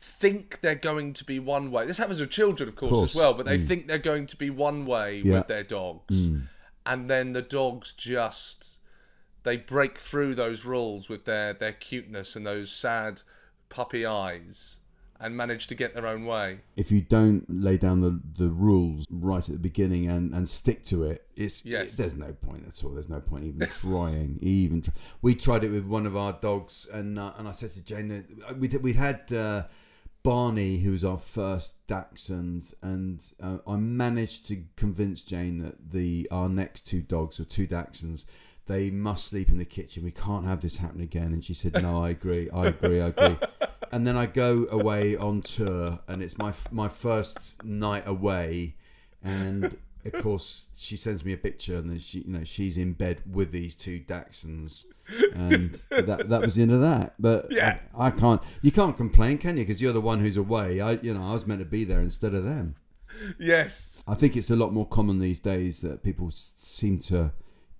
think 0.00 0.60
they're 0.60 0.74
going 0.74 1.12
to 1.14 1.24
be 1.24 1.38
one 1.38 1.70
way. 1.70 1.86
This 1.86 1.98
happens 1.98 2.20
with 2.20 2.30
children, 2.30 2.68
of 2.68 2.76
course, 2.76 2.90
Course. 2.92 3.10
as 3.10 3.16
well, 3.16 3.34
but 3.34 3.46
they 3.46 3.58
mm. 3.58 3.66
think 3.66 3.86
they're 3.86 3.98
going 3.98 4.26
to 4.28 4.36
be 4.36 4.50
one 4.50 4.86
way 4.86 5.22
Yeah. 5.24 5.38
with 5.38 5.48
their 5.48 5.62
dogs. 5.64 6.28
Mm. 6.28 6.48
And 6.86 7.10
then 7.10 7.32
the 7.32 7.42
dogs 7.42 7.92
just 7.92 8.78
they 9.42 9.56
break 9.56 9.98
through 9.98 10.34
those 10.34 10.64
rules 10.64 11.08
with 11.08 11.24
their 11.24 11.52
their 11.52 11.72
cuteness 11.72 12.34
and 12.34 12.46
those 12.46 12.70
sad 12.70 13.22
puppy 13.68 14.04
eyes 14.06 14.78
and 15.20 15.36
manage 15.36 15.66
to 15.68 15.74
get 15.74 15.94
their 15.94 16.06
own 16.06 16.24
way. 16.26 16.58
if 16.76 16.90
you 16.90 17.00
don't 17.00 17.44
lay 17.48 17.76
down 17.78 18.00
the, 18.00 18.20
the 18.36 18.48
rules 18.50 19.06
right 19.10 19.48
at 19.48 19.52
the 19.54 19.58
beginning 19.58 20.08
and, 20.10 20.34
and 20.34 20.48
stick 20.48 20.84
to 20.84 21.04
it, 21.04 21.26
it's 21.36 21.64
Yes. 21.64 21.92
it- 21.92 21.96
there's 21.96 22.14
no 22.16 22.32
point 22.32 22.64
at 22.66 22.84
all. 22.84 22.90
There's 22.92 23.08
no 23.08 23.20
point 23.20 23.44
even 23.44 23.66
trying. 23.80 24.38
even 24.42 24.82
tr- 24.82 24.90
we 25.22 25.34
tried 25.34 25.64
it 25.64 25.70
with 25.70 25.84
one 25.86 26.06
of 26.06 26.16
our 26.16 26.32
dogs, 26.32 26.86
and 26.92 27.18
uh, 27.18 27.32
and 27.38 27.46
I 27.48 27.52
said 27.52 27.70
to 27.70 27.84
Jane, 27.84 28.08
that 28.08 28.58
we 28.58 28.68
we 28.68 28.92
had 28.94 29.32
uh, 29.32 29.64
Barney, 30.22 30.78
who 30.78 30.90
was 30.92 31.04
our 31.04 31.18
first 31.18 31.86
Dachshund, 31.86 32.72
and 32.82 33.22
uh, 33.42 33.58
I 33.66 33.76
managed 33.76 34.46
to 34.48 34.64
convince 34.76 35.22
Jane 35.22 35.58
that 35.58 35.92
the 35.92 36.26
our 36.30 36.48
next 36.48 36.86
two 36.86 37.02
dogs 37.02 37.38
were 37.38 37.44
two 37.44 37.66
Dachshunds. 37.66 38.24
They 38.66 38.90
must 38.90 39.26
sleep 39.28 39.50
in 39.50 39.58
the 39.58 39.64
kitchen. 39.64 40.04
We 40.04 40.10
can't 40.10 40.46
have 40.46 40.60
this 40.60 40.76
happen 40.76 41.00
again. 41.02 41.32
And 41.32 41.44
she 41.44 41.52
said, 41.54 41.82
"No, 41.82 42.02
I 42.02 42.10
agree. 42.10 42.48
I 42.50 42.66
agree. 42.66 43.00
I 43.00 43.08
agree." 43.08 43.36
and 43.92 44.06
then 44.06 44.16
I 44.16 44.26
go 44.26 44.66
away 44.70 45.16
on 45.16 45.42
tour, 45.42 46.00
and 46.08 46.22
it's 46.22 46.38
my 46.38 46.52
my 46.70 46.88
first 46.88 47.62
night 47.62 48.06
away, 48.06 48.76
and 49.22 49.76
of 50.04 50.22
course 50.22 50.68
she 50.76 50.96
sends 50.96 51.24
me 51.24 51.32
a 51.32 51.36
picture, 51.36 51.76
and 51.76 51.90
then 51.90 51.98
she 51.98 52.20
you 52.20 52.32
know 52.32 52.44
she's 52.44 52.78
in 52.78 52.94
bed 52.94 53.20
with 53.30 53.50
these 53.50 53.76
two 53.76 54.00
Dachshunds, 54.00 54.86
and 55.34 55.84
that 55.90 56.28
that 56.30 56.40
was 56.40 56.54
the 56.54 56.62
end 56.62 56.72
of 56.72 56.80
that. 56.80 57.14
But 57.18 57.52
Yeah. 57.52 57.78
I, 57.94 58.06
I 58.06 58.10
can't. 58.10 58.40
You 58.62 58.72
can't 58.72 58.96
complain, 58.96 59.36
can 59.36 59.58
you? 59.58 59.64
Because 59.64 59.82
you're 59.82 59.92
the 59.92 60.00
one 60.00 60.20
who's 60.20 60.38
away. 60.38 60.80
I 60.80 60.92
you 60.92 61.12
know 61.12 61.22
I 61.22 61.32
was 61.32 61.46
meant 61.46 61.60
to 61.60 61.66
be 61.66 61.84
there 61.84 62.00
instead 62.00 62.32
of 62.32 62.44
them. 62.44 62.76
Yes. 63.38 64.02
I 64.08 64.14
think 64.14 64.36
it's 64.36 64.50
a 64.50 64.56
lot 64.56 64.72
more 64.72 64.86
common 64.86 65.20
these 65.20 65.38
days 65.38 65.82
that 65.82 66.02
people 66.02 66.30
seem 66.32 66.98
to 67.00 67.32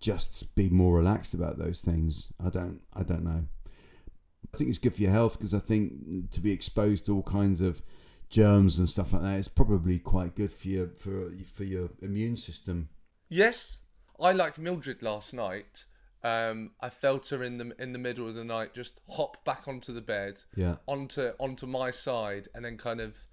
just 0.05 0.55
be 0.55 0.69
more 0.69 0.95
relaxed 0.99 1.33
about 1.33 1.59
those 1.59 1.81
things. 1.81 2.31
I 2.45 2.51
don't. 2.51 2.81
I 2.93 3.03
don't 3.03 3.25
know. 3.25 3.45
I 4.53 4.57
think 4.57 4.69
it's 4.69 4.79
good 4.79 4.95
for 4.95 5.01
your 5.01 5.11
health 5.13 5.39
because 5.39 5.55
I 5.55 5.59
think 5.59 6.31
to 6.31 6.41
be 6.41 6.53
exposed 6.53 7.07
to 7.07 7.15
all 7.15 7.23
kinds 7.23 7.61
of 7.63 7.81
germs 8.29 8.79
and 8.79 8.89
stuff 8.89 9.13
like 9.15 9.23
that 9.23 9.39
is 9.39 9.49
probably 9.49 9.99
quite 9.99 10.35
good 10.37 10.53
for 10.53 10.69
your 10.69 10.89
for 10.89 11.33
for 11.57 11.65
your 11.65 11.89
immune 12.03 12.37
system. 12.37 12.91
Yes, 13.31 13.81
I 14.21 14.33
like 14.33 14.59
Mildred 14.59 15.03
last 15.03 15.33
night. 15.33 15.87
Um, 16.23 16.73
I 16.81 16.91
felt 16.91 17.29
her 17.31 17.43
in 17.43 17.57
the 17.57 17.75
in 17.79 17.93
the 17.95 17.99
middle 17.99 18.29
of 18.29 18.35
the 18.35 18.45
night 18.45 18.75
just 18.75 19.01
hop 19.09 19.43
back 19.45 19.67
onto 19.67 19.93
the 19.95 20.03
bed, 20.03 20.43
Yeah. 20.55 20.77
onto 20.87 21.31
onto 21.39 21.67
my 21.67 21.91
side, 21.91 22.49
and 22.55 22.63
then 22.65 22.77
kind 22.77 23.01
of 23.01 23.27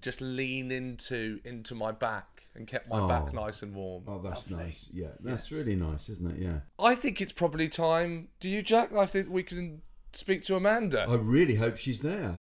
just 0.00 0.20
lean 0.20 0.70
into 0.70 1.40
into 1.44 1.74
my 1.74 1.92
back 1.92 2.44
and 2.54 2.66
kept 2.66 2.88
my 2.88 3.06
back 3.08 3.24
Oh. 3.28 3.32
nice 3.44 3.62
and 3.62 3.74
warm. 3.74 4.04
Oh, 4.06 4.20
that's 4.20 4.50
Lovely. 4.50 4.66
nice. 4.66 4.90
Yeah, 4.92 5.08
that's 5.20 5.50
Yes. 5.50 5.58
really 5.58 5.76
nice, 5.76 6.08
isn't 6.08 6.30
it? 6.32 6.38
Yeah. 6.42 6.60
I 6.78 6.94
think 6.94 7.20
it's 7.20 7.32
probably 7.32 7.68
time. 7.68 8.28
Do 8.40 8.48
you, 8.48 8.62
Jack? 8.62 8.92
I 8.92 9.06
think 9.06 9.28
we 9.30 9.42
can 9.42 9.82
speak 10.12 10.42
to 10.44 10.56
Amanda. 10.56 11.06
I 11.08 11.14
really 11.14 11.54
hope 11.56 11.76
she's 11.78 12.00
there. 12.00 12.36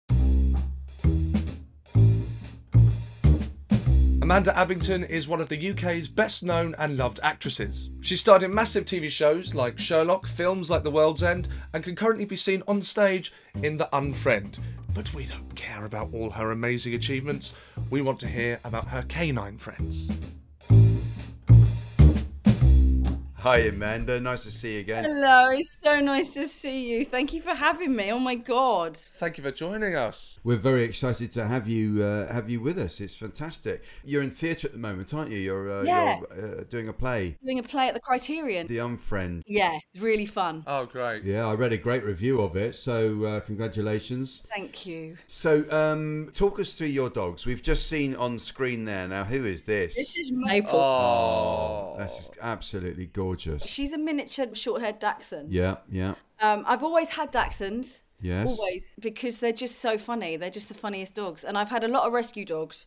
Amanda 4.21 4.51
Abbington 4.55 5.09
is 5.09 5.27
one 5.27 5.41
of 5.41 5.49
the 5.49 5.71
UK's 5.71 6.07
best 6.07 6.43
known 6.43 6.75
and 6.77 6.97
loved 6.97 7.19
actresses. 7.23 7.89
She 8.01 8.15
starred 8.15 8.43
in 8.43 8.53
massive 8.53 8.85
TV 8.85 9.09
shows 9.09 9.55
like 9.55 9.79
Sherlock, 9.79 10.27
films 10.27 10.69
like 10.69 10.83
The 10.83 10.91
World's 10.91 11.23
End, 11.23 11.47
and 11.73 11.83
can 11.83 11.95
currently 11.95 12.25
be 12.25 12.35
seen 12.35 12.61
on 12.67 12.83
stage 12.83 13.33
in 13.63 13.77
The 13.77 13.89
Unfriend. 13.91 14.59
But 14.99 15.13
we 15.13 15.25
don't 15.27 15.55
care 15.55 15.85
about 15.85 16.09
all 16.13 16.29
her 16.29 16.51
amazing 16.51 16.93
achievements. 16.93 17.53
We 17.89 18.01
want 18.01 18.19
to 18.19 18.27
hear 18.27 18.59
about 18.65 18.83
her 18.89 19.01
canine 19.03 19.57
friends. 19.57 20.09
Hi, 23.41 23.59
Amanda. 23.59 24.19
Nice 24.19 24.43
to 24.43 24.51
see 24.51 24.73
you 24.73 24.79
again. 24.81 25.05
Hello, 25.05 25.49
it's 25.51 25.77
so 25.81 26.01
nice 26.01 26.27
to 26.31 26.45
see 26.45 26.91
you. 26.91 27.05
Thank 27.05 27.31
you 27.31 27.39
for 27.39 27.53
having 27.53 27.95
me. 27.95 28.11
Oh 28.11 28.19
my 28.19 28.35
god. 28.35 28.97
Thank 28.97 29.37
you 29.37 29.43
for 29.45 29.51
joining 29.51 29.95
us. 29.95 30.37
We're 30.43 30.57
very 30.57 30.83
excited 30.83 31.31
to 31.33 31.47
have 31.47 31.65
you 31.65 32.03
uh, 32.03 32.33
have 32.33 32.49
you 32.49 32.59
with 32.59 32.77
us. 32.77 32.99
It's 32.99 33.15
fantastic. 33.15 33.81
You're 34.03 34.23
in 34.23 34.29
theatre 34.29 34.67
at 34.67 34.73
the 34.73 34.79
moment, 34.79 35.13
aren't 35.13 35.31
you? 35.31 35.37
You're 35.37 35.71
uh, 35.71 35.83
Yeah. 35.83 36.19
you're 36.35 36.59
uh, 36.59 36.63
doing 36.65 36.89
a 36.89 36.93
play, 36.93 37.37
Doing 37.45 37.59
a 37.59 37.63
play 37.63 37.87
at 37.87 37.93
the 37.93 38.01
Criterion. 38.01 38.67
The 38.67 38.79
Unfriend. 38.79 39.43
Yeah, 39.47 39.79
really 39.97 40.25
fun. 40.25 40.65
Oh, 40.67 40.85
great. 40.85 41.23
Yeah, 41.23 41.47
I 41.47 41.53
read 41.53 41.71
a 41.71 41.77
great 41.77 42.03
review 42.03 42.41
of 42.41 42.57
it. 42.57 42.75
So 42.75 43.23
uh, 43.23 43.39
congratulations. 43.39 44.45
Thank 44.53 44.85
you. 44.85 45.15
So 45.27 45.63
um, 45.71 46.29
talk 46.33 46.59
us 46.59 46.73
through 46.73 46.87
your 46.87 47.09
dogs. 47.09 47.45
We've 47.45 47.63
just 47.63 47.87
seen 47.87 48.15
on 48.17 48.37
screen 48.37 48.83
there. 48.83 49.07
Now, 49.07 49.23
who 49.23 49.45
is 49.45 49.63
this? 49.63 49.95
This 49.95 50.17
is 50.17 50.29
Maple. 50.33 50.77
Oh. 50.77 51.95
That's 51.97 52.31
absolutely 52.41 53.05
gorgeous. 53.05 53.28
She's 53.37 53.93
a 53.93 53.97
miniature 53.97 54.53
short-haired 54.53 54.99
Dachshund. 54.99 55.51
Yeah, 55.51 55.77
yeah, 55.91 56.15
Um, 56.41 56.63
I've 56.67 56.83
always 56.83 57.09
had 57.11 57.31
Dachshunds. 57.31 58.01
yes. 58.21 58.47
Always, 58.49 58.87
because 58.99 59.39
they're 59.39 59.51
just 59.53 59.79
so 59.79 59.97
funny. 59.97 60.35
They're 60.37 60.49
just 60.49 60.67
the 60.69 60.73
funniest 60.75 61.13
dogs. 61.15 61.43
And 61.43 61.57
I've 61.57 61.69
had 61.69 61.83
a 61.83 61.87
lot 61.87 62.05
of 62.07 62.13
rescue 62.13 62.45
dogs. 62.45 62.85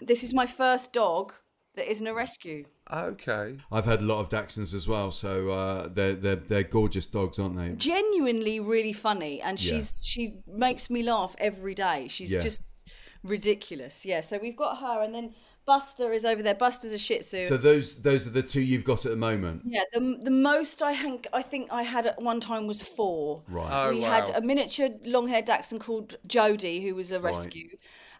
This 0.00 0.22
is 0.22 0.32
my 0.34 0.46
first 0.46 0.92
dog 0.92 1.32
that 1.74 1.90
isn't 1.90 2.06
a 2.06 2.12
rescue. 2.14 2.64
Okay. 2.92 3.56
I've 3.70 3.86
had 3.86 4.00
a 4.00 4.04
lot 4.04 4.20
of 4.20 4.28
Dachshunds 4.28 4.74
as 4.74 4.86
well, 4.86 5.10
so 5.10 5.50
uh, 5.50 5.88
they're 5.88 6.12
they're 6.14 6.36
they're 6.36 6.62
gorgeous 6.64 7.06
dogs, 7.06 7.38
aren't 7.38 7.56
they? 7.56 7.70
Genuinely 7.74 8.60
really 8.60 8.92
funny. 8.92 9.40
And 9.40 9.58
Yeah. 9.62 9.74
she's 9.76 10.04
she 10.04 10.34
makes 10.46 10.90
me 10.90 11.02
laugh 11.02 11.34
every 11.38 11.74
day. 11.74 12.08
She's 12.08 12.32
Yeah. 12.32 12.40
just 12.40 12.74
ridiculous. 13.22 14.04
Yeah, 14.04 14.20
so 14.20 14.38
we've 14.38 14.56
got 14.56 14.78
her 14.78 15.02
and 15.02 15.14
then 15.14 15.34
Buster 15.64 16.12
is 16.12 16.24
over 16.24 16.42
there. 16.42 16.54
Buster's 16.54 16.92
a 16.92 16.98
Shih 16.98 17.18
Tzu. 17.18 17.46
So 17.46 17.56
those 17.56 18.02
those 18.02 18.26
are 18.26 18.30
the 18.30 18.42
two 18.42 18.60
you've 18.60 18.84
got 18.84 19.04
at 19.04 19.12
the 19.12 19.16
moment. 19.16 19.62
Yeah, 19.64 19.82
the 19.92 20.18
the 20.20 20.30
most 20.30 20.82
I 20.82 20.94
think 20.94 21.28
I 21.32 21.42
think 21.42 21.68
I 21.70 21.84
had 21.84 22.06
at 22.06 22.20
one 22.20 22.40
time 22.40 22.66
was 22.66 22.82
four. 22.82 23.44
Right. 23.48 23.70
Oh, 23.70 23.90
we 23.90 24.00
wow. 24.00 24.10
had 24.10 24.30
a 24.30 24.40
miniature 24.40 24.88
long-haired 25.04 25.44
Dachshund 25.44 25.80
called 25.80 26.16
Jody, 26.26 26.80
who 26.80 26.96
was 26.96 27.12
a 27.12 27.20
rescue, 27.20 27.68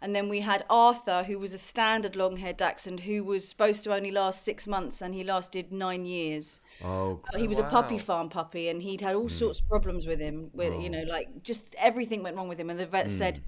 and 0.00 0.14
then 0.14 0.28
we 0.28 0.38
had 0.38 0.62
Arthur, 0.70 1.24
who 1.24 1.36
was 1.38 1.52
a 1.52 1.58
standard 1.58 2.14
long-haired 2.14 2.58
Dachshund, 2.58 3.00
who 3.00 3.24
was 3.24 3.48
supposed 3.48 3.82
to 3.84 3.94
only 3.94 4.12
last 4.12 4.44
six 4.44 4.68
months, 4.68 5.02
and 5.02 5.12
he 5.12 5.24
lasted 5.24 5.72
nine 5.72 6.04
years. 6.04 6.60
Oh, 6.84 7.20
But 7.32 7.40
he 7.40 7.48
was 7.48 7.58
a 7.58 7.64
puppy 7.64 7.98
farm 7.98 8.28
puppy, 8.28 8.68
and 8.68 8.80
he'd 8.80 9.00
had 9.00 9.16
all 9.16 9.22
hmm. 9.22 9.28
sorts 9.28 9.60
of 9.60 9.68
problems 9.68 10.06
with 10.06 10.20
him. 10.20 10.50
With 10.54 10.80
you 10.80 10.90
know, 10.90 11.02
like 11.08 11.42
just 11.42 11.74
everything 11.76 12.22
went 12.22 12.36
wrong 12.36 12.48
with 12.48 12.58
him, 12.60 12.70
and 12.70 12.78
the 12.78 12.86
vet 12.86 13.06
hmm. 13.06 13.10
said. 13.10 13.40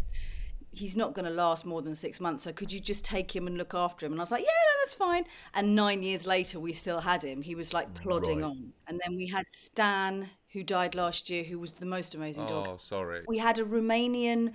He's 0.76 0.96
not 0.96 1.14
going 1.14 1.24
to 1.24 1.30
last 1.30 1.64
more 1.64 1.82
than 1.82 1.94
six 1.94 2.20
months, 2.20 2.42
so 2.42 2.52
could 2.52 2.72
you 2.72 2.80
just 2.80 3.04
take 3.04 3.34
him 3.34 3.46
and 3.46 3.56
look 3.56 3.74
after 3.74 4.06
him? 4.06 4.12
And 4.12 4.20
I 4.20 4.22
was 4.22 4.30
like, 4.30 4.42
yeah, 4.42 4.46
no, 4.46 4.80
that's 4.82 4.94
fine. 4.94 5.24
And 5.54 5.74
nine 5.74 6.02
years 6.02 6.26
later, 6.26 6.60
we 6.60 6.72
still 6.72 7.00
had 7.00 7.22
him. 7.22 7.42
He 7.42 7.54
was 7.54 7.72
like 7.72 7.92
plodding 7.94 8.40
Right. 8.40 8.48
on. 8.48 8.72
And 8.86 9.00
then 9.04 9.16
we 9.16 9.26
had 9.26 9.48
Stan, 9.48 10.28
who 10.52 10.62
died 10.62 10.94
last 10.94 11.30
year, 11.30 11.44
who 11.44 11.58
was 11.58 11.72
the 11.74 11.86
most 11.86 12.14
amazing 12.14 12.46
dog. 12.46 12.68
Oh, 12.68 12.76
sorry. 12.76 13.22
We 13.26 13.38
had 13.38 13.58
a 13.58 13.64
Romanian 13.64 14.52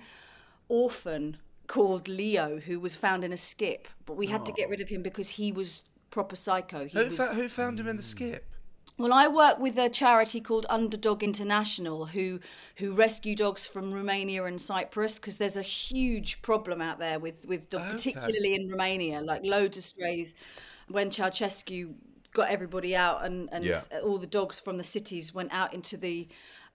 orphan 0.68 1.36
called 1.66 2.08
Leo, 2.08 2.58
who 2.58 2.80
was 2.80 2.94
found 2.94 3.24
in 3.24 3.32
a 3.32 3.36
skip, 3.36 3.88
but 4.06 4.16
we 4.16 4.26
had 4.26 4.44
to 4.46 4.52
get 4.52 4.66
oh. 4.66 4.70
rid 4.70 4.80
of 4.80 4.88
him 4.88 5.02
because 5.02 5.30
he 5.30 5.52
was 5.52 5.82
proper 6.10 6.36
psycho. 6.36 6.88
Who, 6.88 7.04
was... 7.06 7.16
fa- 7.16 7.34
who 7.34 7.48
found 7.48 7.78
him 7.78 7.86
in 7.88 7.96
the 7.96 8.02
skip? 8.02 8.44
Well, 9.00 9.14
I 9.14 9.28
work 9.28 9.58
with 9.58 9.78
a 9.78 9.88
charity 9.88 10.42
called 10.42 10.66
Underdog 10.68 11.22
International, 11.22 12.04
who 12.04 12.38
who 12.76 12.92
rescue 12.92 13.34
dogs 13.34 13.66
from 13.66 13.94
Romania 13.94 14.44
and 14.44 14.60
Cyprus 14.60 15.18
because 15.18 15.38
there's 15.38 15.56
a 15.56 15.62
huge 15.62 16.42
problem 16.42 16.82
out 16.82 16.98
there 16.98 17.18
with 17.18 17.46
with 17.46 17.70
dog, 17.70 17.84
Okay. 17.86 17.96
particularly 17.96 18.54
in 18.54 18.68
Romania, 18.68 19.22
like 19.22 19.42
loads 19.42 19.78
of 19.78 19.84
strays. 19.84 20.34
When 20.88 21.08
Ceausescu 21.10 21.94
got 22.34 22.50
everybody 22.50 22.94
out 22.94 23.24
and 23.24 23.48
and 23.52 23.64
Yeah. 23.64 23.84
all 24.04 24.18
the 24.18 24.26
dogs 24.26 24.60
from 24.60 24.76
the 24.76 24.84
cities 24.84 25.32
went 25.34 25.50
out 25.54 25.72
into 25.72 25.96
the 25.96 26.28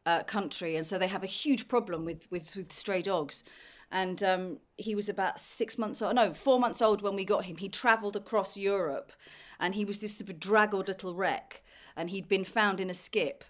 uh, 0.08 0.24
country, 0.24 0.76
and 0.78 0.86
so 0.86 0.98
they 0.98 1.08
have 1.08 1.24
a 1.24 1.28
huge 1.28 1.68
problem 1.68 2.06
with 2.06 2.28
with, 2.32 2.56
with 2.56 2.74
stray 2.74 3.04
dogs. 3.04 3.44
And 3.92 4.24
um, 4.24 4.60
he 4.78 4.96
was 4.96 5.10
about 5.10 5.40
six 5.40 5.78
months 5.78 6.02
old, 6.02 6.16
no, 6.16 6.34
four 6.34 6.60
months 6.60 6.82
old 6.82 7.02
when 7.04 7.16
we 7.16 7.24
got 7.24 7.46
him. 7.46 7.58
He 7.58 7.70
travelled 7.70 8.16
across 8.16 8.58
Europe, 8.58 9.12
and 9.60 9.76
he 9.76 9.86
was 9.86 10.00
this 10.00 10.16
bedraggled 10.22 10.88
little 10.88 11.14
wreck, 11.14 11.64
and 11.96 12.10
he'd 12.10 12.28
been 12.28 12.44
found 12.44 12.80
in 12.80 12.90
a 12.90 12.94
skip 12.94 13.44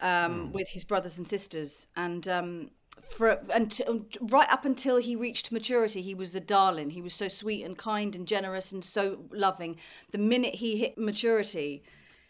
um, 0.00 0.52
with 0.52 0.68
his 0.68 0.84
brothers 0.84 1.18
and 1.18 1.28
sisters, 1.28 1.86
and. 1.96 2.28
Um, 2.28 2.70
for 3.00 3.40
and 3.54 3.80
right 4.20 4.50
up 4.50 4.64
until 4.64 4.96
he 4.96 5.14
reached 5.14 5.52
maturity, 5.52 6.02
he 6.02 6.14
was 6.14 6.32
the 6.32 6.40
darling. 6.40 6.90
He 6.90 7.00
was 7.00 7.14
so 7.14 7.28
sweet 7.28 7.64
and 7.64 7.78
kind 7.78 8.14
and 8.16 8.26
generous 8.26 8.72
and 8.72 8.84
so 8.84 9.24
loving. 9.32 9.76
The 10.10 10.18
minute 10.18 10.56
he 10.56 10.78
hit 10.78 10.98
maturity, 10.98 11.84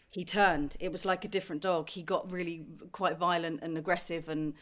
he 0.09 0.23
turned. 0.23 0.77
It 0.79 0.91
was 0.91 1.05
like 1.05 1.25
a 1.25 1.27
different 1.27 1.61
dog. 1.61 1.89
He 1.89 2.03
got 2.03 2.31
really 2.31 2.65
quite 2.91 3.17
violent 3.17 3.61
and 3.63 3.77
aggressive 3.77 4.29
and 4.29 4.53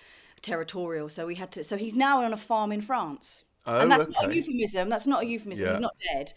territorial. 0.41 1.09
So 1.09 1.27
we 1.27 1.35
had 1.35 1.51
to. 1.51 1.63
So 1.63 1.77
he's 1.77 1.95
now 1.95 2.23
on 2.23 2.33
a 2.33 2.37
farm 2.37 2.71
in 2.71 2.81
France. 2.81 3.43
Oh, 3.65 3.79
and 3.79 3.91
that's 3.91 4.07
not 4.07 4.29
a 4.29 4.35
euphemism. 4.35 4.87
That's 4.89 5.07
not 5.07 5.23
a 5.23 5.27
euphemism. 5.27 5.65
Yeah. 5.65 5.73
He's 5.73 5.81
not 5.81 5.97
dead. 6.13 6.33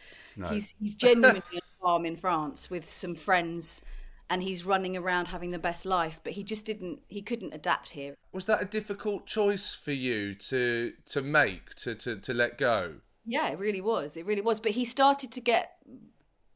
He's 0.50 0.74
he's 0.80 0.96
genuinely 0.96 1.42
on 1.52 1.58
a 1.58 1.80
farm 1.80 2.04
in 2.04 2.16
France 2.16 2.70
with 2.70 2.88
some 2.88 3.14
friends, 3.14 3.82
and 4.30 4.42
he's 4.42 4.64
running 4.64 4.96
around 4.96 5.28
having 5.28 5.50
the 5.50 5.58
best 5.58 5.84
life. 5.84 6.20
But 6.24 6.34
he 6.34 6.44
just 6.44 6.64
didn't. 6.64 7.00
He 7.08 7.20
couldn't 7.20 7.52
adapt 7.52 7.90
here. 7.90 8.14
Was 8.32 8.44
that 8.46 8.62
a 8.62 8.64
difficult 8.64 9.26
choice 9.26 9.74
for 9.74 9.92
you 9.92 10.34
to 10.34 10.92
to 11.06 11.20
make 11.20 11.74
to 11.76 11.94
to, 11.96 12.16
to 12.16 12.32
let 12.32 12.56
go? 12.56 13.00
Yeah, 13.26 13.48
it 13.48 13.58
really 13.58 13.80
was. 13.80 14.16
It 14.16 14.26
really 14.26 14.40
was. 14.40 14.60
But 14.60 14.72
he 14.72 14.84
started 14.84 15.32
to 15.32 15.40
get 15.40 15.76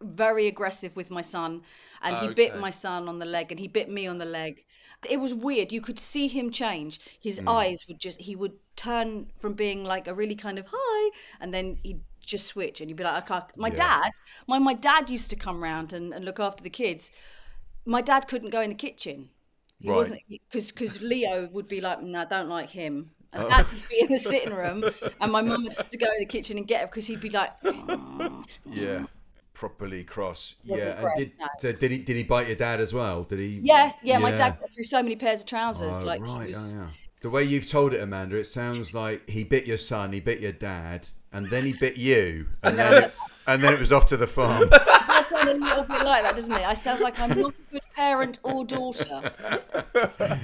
very 0.00 0.46
aggressive 0.46 0.96
with 0.96 1.10
my 1.10 1.22
son 1.22 1.62
and 2.02 2.16
he 2.16 2.28
bit 2.34 2.58
my 2.58 2.70
son 2.70 3.08
on 3.08 3.18
the 3.18 3.24
leg 3.26 3.50
and 3.50 3.58
he 3.58 3.68
bit 3.68 3.88
me 3.90 4.06
on 4.06 4.18
the 4.18 4.24
leg. 4.24 4.64
It 5.08 5.18
was 5.18 5.34
weird. 5.34 5.72
You 5.72 5.80
could 5.80 5.98
see 5.98 6.28
him 6.28 6.50
change. 6.50 7.00
His 7.20 7.38
Hmm. 7.38 7.48
eyes 7.48 7.86
would 7.88 8.00
just 8.00 8.20
he 8.20 8.36
would 8.36 8.52
turn 8.76 9.30
from 9.38 9.54
being 9.54 9.84
like 9.84 10.06
a 10.08 10.14
really 10.14 10.34
kind 10.34 10.58
of 10.58 10.66
hi 10.72 11.10
and 11.40 11.54
then 11.54 11.78
he'd 11.82 12.00
just 12.20 12.46
switch 12.46 12.80
and 12.80 12.88
he'd 12.90 12.96
be 12.96 13.04
like, 13.04 13.14
I 13.14 13.20
can't. 13.20 13.44
My 13.56 13.70
dad, 13.70 14.10
my 14.46 14.58
my 14.58 14.74
dad 14.74 15.10
used 15.10 15.30
to 15.30 15.36
come 15.36 15.62
round 15.62 15.92
and, 15.92 16.12
and 16.12 16.24
look 16.24 16.40
after 16.40 16.62
the 16.62 16.70
kids. 16.70 17.10
My 17.86 18.00
dad 18.00 18.28
couldn't 18.28 18.50
go 18.50 18.60
in 18.60 18.70
the 18.70 18.74
kitchen. 18.76 19.30
He 19.80 19.88
Right. 19.90 19.96
wasn't 19.96 20.20
because 20.28 20.72
because 20.72 21.02
Leo 21.02 21.48
would 21.52 21.68
be 21.68 21.80
like, 21.80 22.00
no, 22.02 22.20
I 22.20 22.24
don't 22.24 22.48
like 22.48 22.70
him. 22.70 23.10
Oh. 23.34 23.40
And 23.40 23.50
Dad 23.50 23.66
would 23.70 23.88
be 23.88 24.00
in 24.00 24.08
the 24.10 24.18
sitting 24.18 24.54
room, 24.62 24.84
and 25.20 25.32
my 25.32 25.42
mum 25.42 25.64
would 25.64 25.74
have 25.74 25.90
to 25.90 25.96
go 25.96 26.06
in 26.06 26.20
the 26.20 26.26
kitchen 26.26 26.56
and 26.56 26.66
get 26.66 26.82
him 26.82 26.88
because 26.88 27.06
he'd 27.08 27.20
be 27.20 27.30
like, 27.30 27.50
"Oh." 27.64 28.44
yeah, 28.64 29.06
properly 29.52 30.04
cross. 30.04 30.54
Wasn't 30.64 31.00
yeah, 31.00 31.04
and 31.04 31.16
did 31.16 31.32
no. 31.38 31.72
did 31.72 31.90
he 31.90 31.98
did 31.98 32.16
he 32.16 32.22
bite 32.22 32.46
your 32.46 32.56
dad 32.56 32.80
as 32.80 32.94
well? 32.94 33.24
Did 33.24 33.40
he? 33.40 33.60
yeah, 33.62 33.92
yeah. 34.04 34.18
My 34.18 34.30
dad 34.30 34.58
got 34.60 34.70
through 34.70 34.84
so 34.84 35.02
many 35.02 35.16
pairs 35.16 35.40
of 35.40 35.46
trousers. 35.46 36.02
Oh, 36.02 36.06
like 36.06 36.20
right, 36.22 36.42
he 36.42 36.46
was, 36.48 36.76
oh, 36.76 36.80
yeah. 36.80 36.86
The 37.22 37.30
way 37.30 37.42
you've 37.42 37.68
told 37.68 37.92
it, 37.92 38.00
Amanda, 38.00 38.36
it 38.36 38.46
sounds 38.46 38.94
like 38.94 39.28
he 39.28 39.44
bit 39.44 39.66
your 39.66 39.78
son, 39.78 40.12
he 40.12 40.20
bit 40.20 40.40
your 40.40 40.52
dad, 40.52 41.08
and 41.32 41.50
then 41.50 41.64
he 41.64 41.72
bit 41.72 41.96
you, 41.96 42.46
and 42.62 42.78
then 42.78 43.10
and 43.48 43.62
then 43.62 43.72
it 43.72 43.80
was 43.80 43.90
off 43.92 44.06
to 44.06 44.16
the 44.16 44.28
farm. 44.28 44.70
that 45.14 45.24
sounds 45.24 45.60
a 45.60 45.62
little 45.62 45.84
bit 45.84 46.04
like 46.04 46.22
that, 46.22 46.36
doesn't 46.36 46.52
it? 46.52 46.66
I 46.66 46.74
sounds 46.74 47.00
like 47.00 47.18
I'm 47.18 47.40
not 47.40 47.54
a 47.54 47.72
good 47.72 47.82
parent 47.94 48.38
or 48.42 48.64
daughter. 48.64 49.32